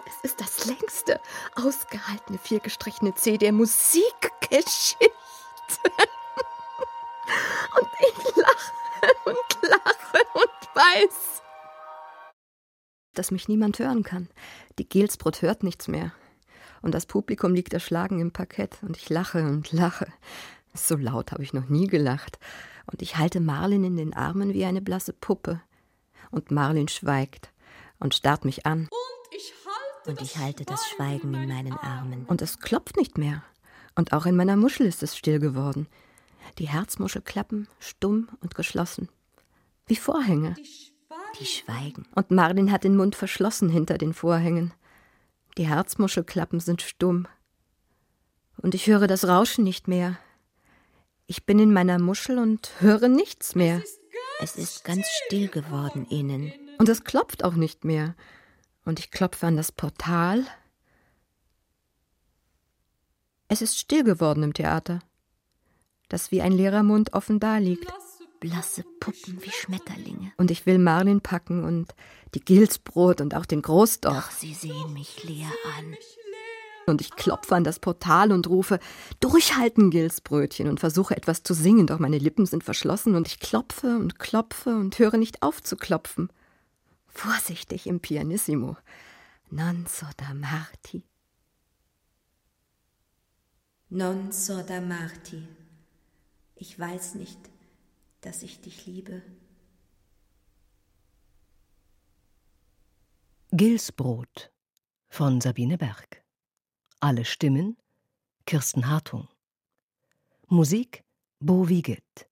Es 0.07 0.31
ist 0.31 0.41
das 0.41 0.67
längste 0.67 1.21
ausgehaltene 1.57 2.39
viergestrichene 2.39 3.15
C 3.15 3.39
der 3.39 3.53
Musikgeschichte. 3.53 4.97
Und 7.79 7.89
ich 8.01 8.37
lache 8.37 9.13
und 9.25 9.69
lache 9.69 10.27
und 10.35 10.75
weiß, 10.75 11.43
dass 13.15 13.31
mich 13.31 13.49
niemand 13.49 13.79
hören 13.79 14.03
kann. 14.03 14.29
Die 14.79 14.89
Gilsbrot 14.89 15.43
hört 15.43 15.63
nichts 15.63 15.89
mehr. 15.89 16.13
Und 16.83 16.95
das 16.95 17.07
Publikum 17.07 17.55
liegt 17.55 17.73
erschlagen 17.73 18.21
im 18.21 18.33
Parkett 18.33 18.79
und 18.83 18.97
ich 18.97 19.09
lache 19.09 19.45
und 19.45 19.73
lache. 19.73 20.07
So 20.75 20.97
laut 20.97 21.33
habe 21.33 21.43
ich 21.43 21.53
noch 21.53 21.69
nie 21.69 21.87
gelacht. 21.87 22.39
Und 22.91 23.03
ich 23.03 23.17
halte 23.17 23.41
Marlin 23.41 23.85
in 23.85 23.97
den 23.97 24.15
Armen 24.15 24.53
wie 24.53 24.65
eine 24.65 24.83
blasse 24.83 25.13
Puppe. 25.13 25.61
Und 26.31 26.51
Marlin 26.51 26.89
schweigt 26.89 27.51
und 27.99 28.15
starrt 28.15 28.45
mich 28.45 28.67
an. 28.67 28.89
Und 28.91 29.37
ich 29.37 29.53
halte, 29.65 30.11
Und 30.11 30.23
ich 30.23 30.39
halte 30.39 30.65
das 30.65 30.87
Schweigen 30.89 31.35
in 31.35 31.49
meinen 31.49 31.75
Armen. 31.75 32.25
Und 32.27 32.43
es 32.43 32.59
klopft 32.59 32.97
nicht 32.97 33.19
mehr. 33.19 33.43
Und 33.95 34.13
auch 34.13 34.27
in 34.27 34.35
meiner 34.35 34.57
Muschel 34.57 34.87
ist 34.87 35.03
es 35.03 35.17
still 35.17 35.39
geworden. 35.39 35.87
Die 36.59 36.69
Herzmuschel 36.69 37.23
klappen, 37.23 37.69
stumm 37.79 38.29
und 38.41 38.55
geschlossen. 38.55 39.09
Wie 39.87 39.97
Vorhänge. 39.97 40.57
Die 41.39 41.47
schweigen. 41.47 42.07
Und 42.15 42.31
Marlin 42.31 42.73
hat 42.73 42.85
den 42.85 42.97
Mund 42.97 43.15
verschlossen 43.15 43.69
hinter 43.69 43.99
den 43.99 44.15
Vorhängen. 44.15 44.73
Die 45.59 45.67
Herzmuschelklappen 45.67 46.61
sind 46.61 46.83
stumm. 46.83 47.29
Und 48.57 48.75
ich 48.75 48.87
höre 48.87 49.07
das 49.07 49.27
Rauschen 49.27 49.65
nicht 49.65 49.89
mehr. 49.89 50.19
Ich 51.27 51.45
bin 51.45 51.59
in 51.59 51.73
meiner 51.73 51.99
Muschel 51.99 52.39
und 52.39 52.73
höre 52.81 53.09
nichts 53.09 53.55
mehr. 53.55 53.83
Es 54.41 54.57
ist 54.57 54.85
ganz 54.85 55.07
still 55.27 55.49
geworden 55.49 56.07
innen. 56.07 56.53
Und 56.79 56.89
es 56.89 57.05
klopft 57.05 57.45
auch 57.45 57.55
nicht 57.55 57.85
mehr. 57.85 58.15
Und 58.85 58.99
ich 58.99 59.11
klopfe 59.11 59.47
an 59.47 59.57
das 59.57 59.73
Portal. 59.73 60.45
Es 63.49 63.63
ist 63.63 63.79
still 63.79 64.03
geworden 64.03 64.43
im 64.43 64.55
Theater, 64.55 65.01
das 66.09 66.31
wie 66.31 66.41
ein 66.41 66.53
leerer 66.53 66.83
Mund 66.83 67.13
offen 67.13 67.39
daliegt. 67.39 67.87
Blasse 68.43 68.83
Puppen 68.99 69.41
wie 69.41 69.53
Schmetterlinge. 69.53 70.33
Und 70.37 70.51
ich 70.51 70.67
will 70.67 70.79
Marlin 70.79 71.21
packen 71.21 71.63
und 71.63 71.95
die 72.35 72.41
Gilsbrot 72.41 73.21
und 73.21 73.37
auch 73.37 73.47
den 73.47 73.63
Großdorf. 73.63 74.17
Doch 74.17 74.31
sie 74.33 74.53
sehen 74.53 74.93
mich 74.93 75.23
leer 75.23 75.47
an. 75.79 75.95
Und 76.89 77.01
ich 77.01 77.13
klopfe 77.13 77.55
an 77.55 77.63
das 77.63 77.79
Portal 77.79 78.33
und 78.33 78.49
rufe, 78.49 78.81
durchhalten, 79.21 79.91
Gilsbrötchen, 79.91 80.69
und 80.69 80.81
versuche 80.81 81.17
etwas 81.17 81.45
zu 81.45 81.55
singen, 81.55 81.87
doch 81.87 82.01
meine 82.01 82.19
Lippen 82.19 82.45
sind 82.45 82.65
verschlossen 82.65 83.15
und 83.15 83.29
ich 83.29 83.39
klopfe 83.39 83.97
und 83.97 84.19
klopfe 84.19 84.71
und 84.71 84.99
höre 84.99 85.19
nicht 85.19 85.45
auf 85.45 85.63
zu 85.63 85.77
klopfen. 85.77 86.29
Vorsichtig 87.07 87.87
im 87.87 88.01
Pianissimo. 88.01 88.77
Non 89.51 89.87
so 89.87 90.07
da 90.17 90.35
Marti. 90.35 91.05
Non 93.91 94.33
so 94.33 94.63
da 94.63 94.81
Marti. 94.81 95.47
Ich 96.57 96.77
weiß 96.77 97.15
nicht, 97.15 97.39
dass 98.23 98.43
ich 98.43 98.61
dich 98.61 98.87
liebe. 98.87 99.23
Gilsbrot 103.51 104.51
von 105.09 105.41
Sabine 105.41 105.77
Berg. 105.77 106.25
Alle 107.01 107.25
Stimmen 107.25 107.77
Kirsten 108.47 108.89
Hartung. 108.89 109.29
Musik 110.49 111.05
Bo 111.41 111.69
Wiegelt. 111.69 112.29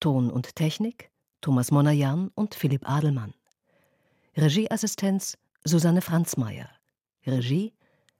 Ton 0.00 0.30
und 0.30 0.54
Technik 0.56 1.10
Thomas 1.40 1.70
Monajan 1.70 2.28
und 2.34 2.54
Philipp 2.54 2.88
Adelmann. 2.88 3.34
Regieassistenz 4.36 5.36
Susanne 5.64 6.02
Franzmeier. 6.02 6.70
Regie 7.26 7.74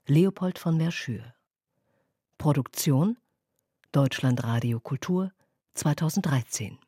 Leopold 0.06 0.58
von 0.58 0.76
Merschür. 0.76 1.34
Produktion 2.36 3.16
Deutschlandradio 3.92 4.80
Kultur 4.80 5.32
2013 5.74 6.78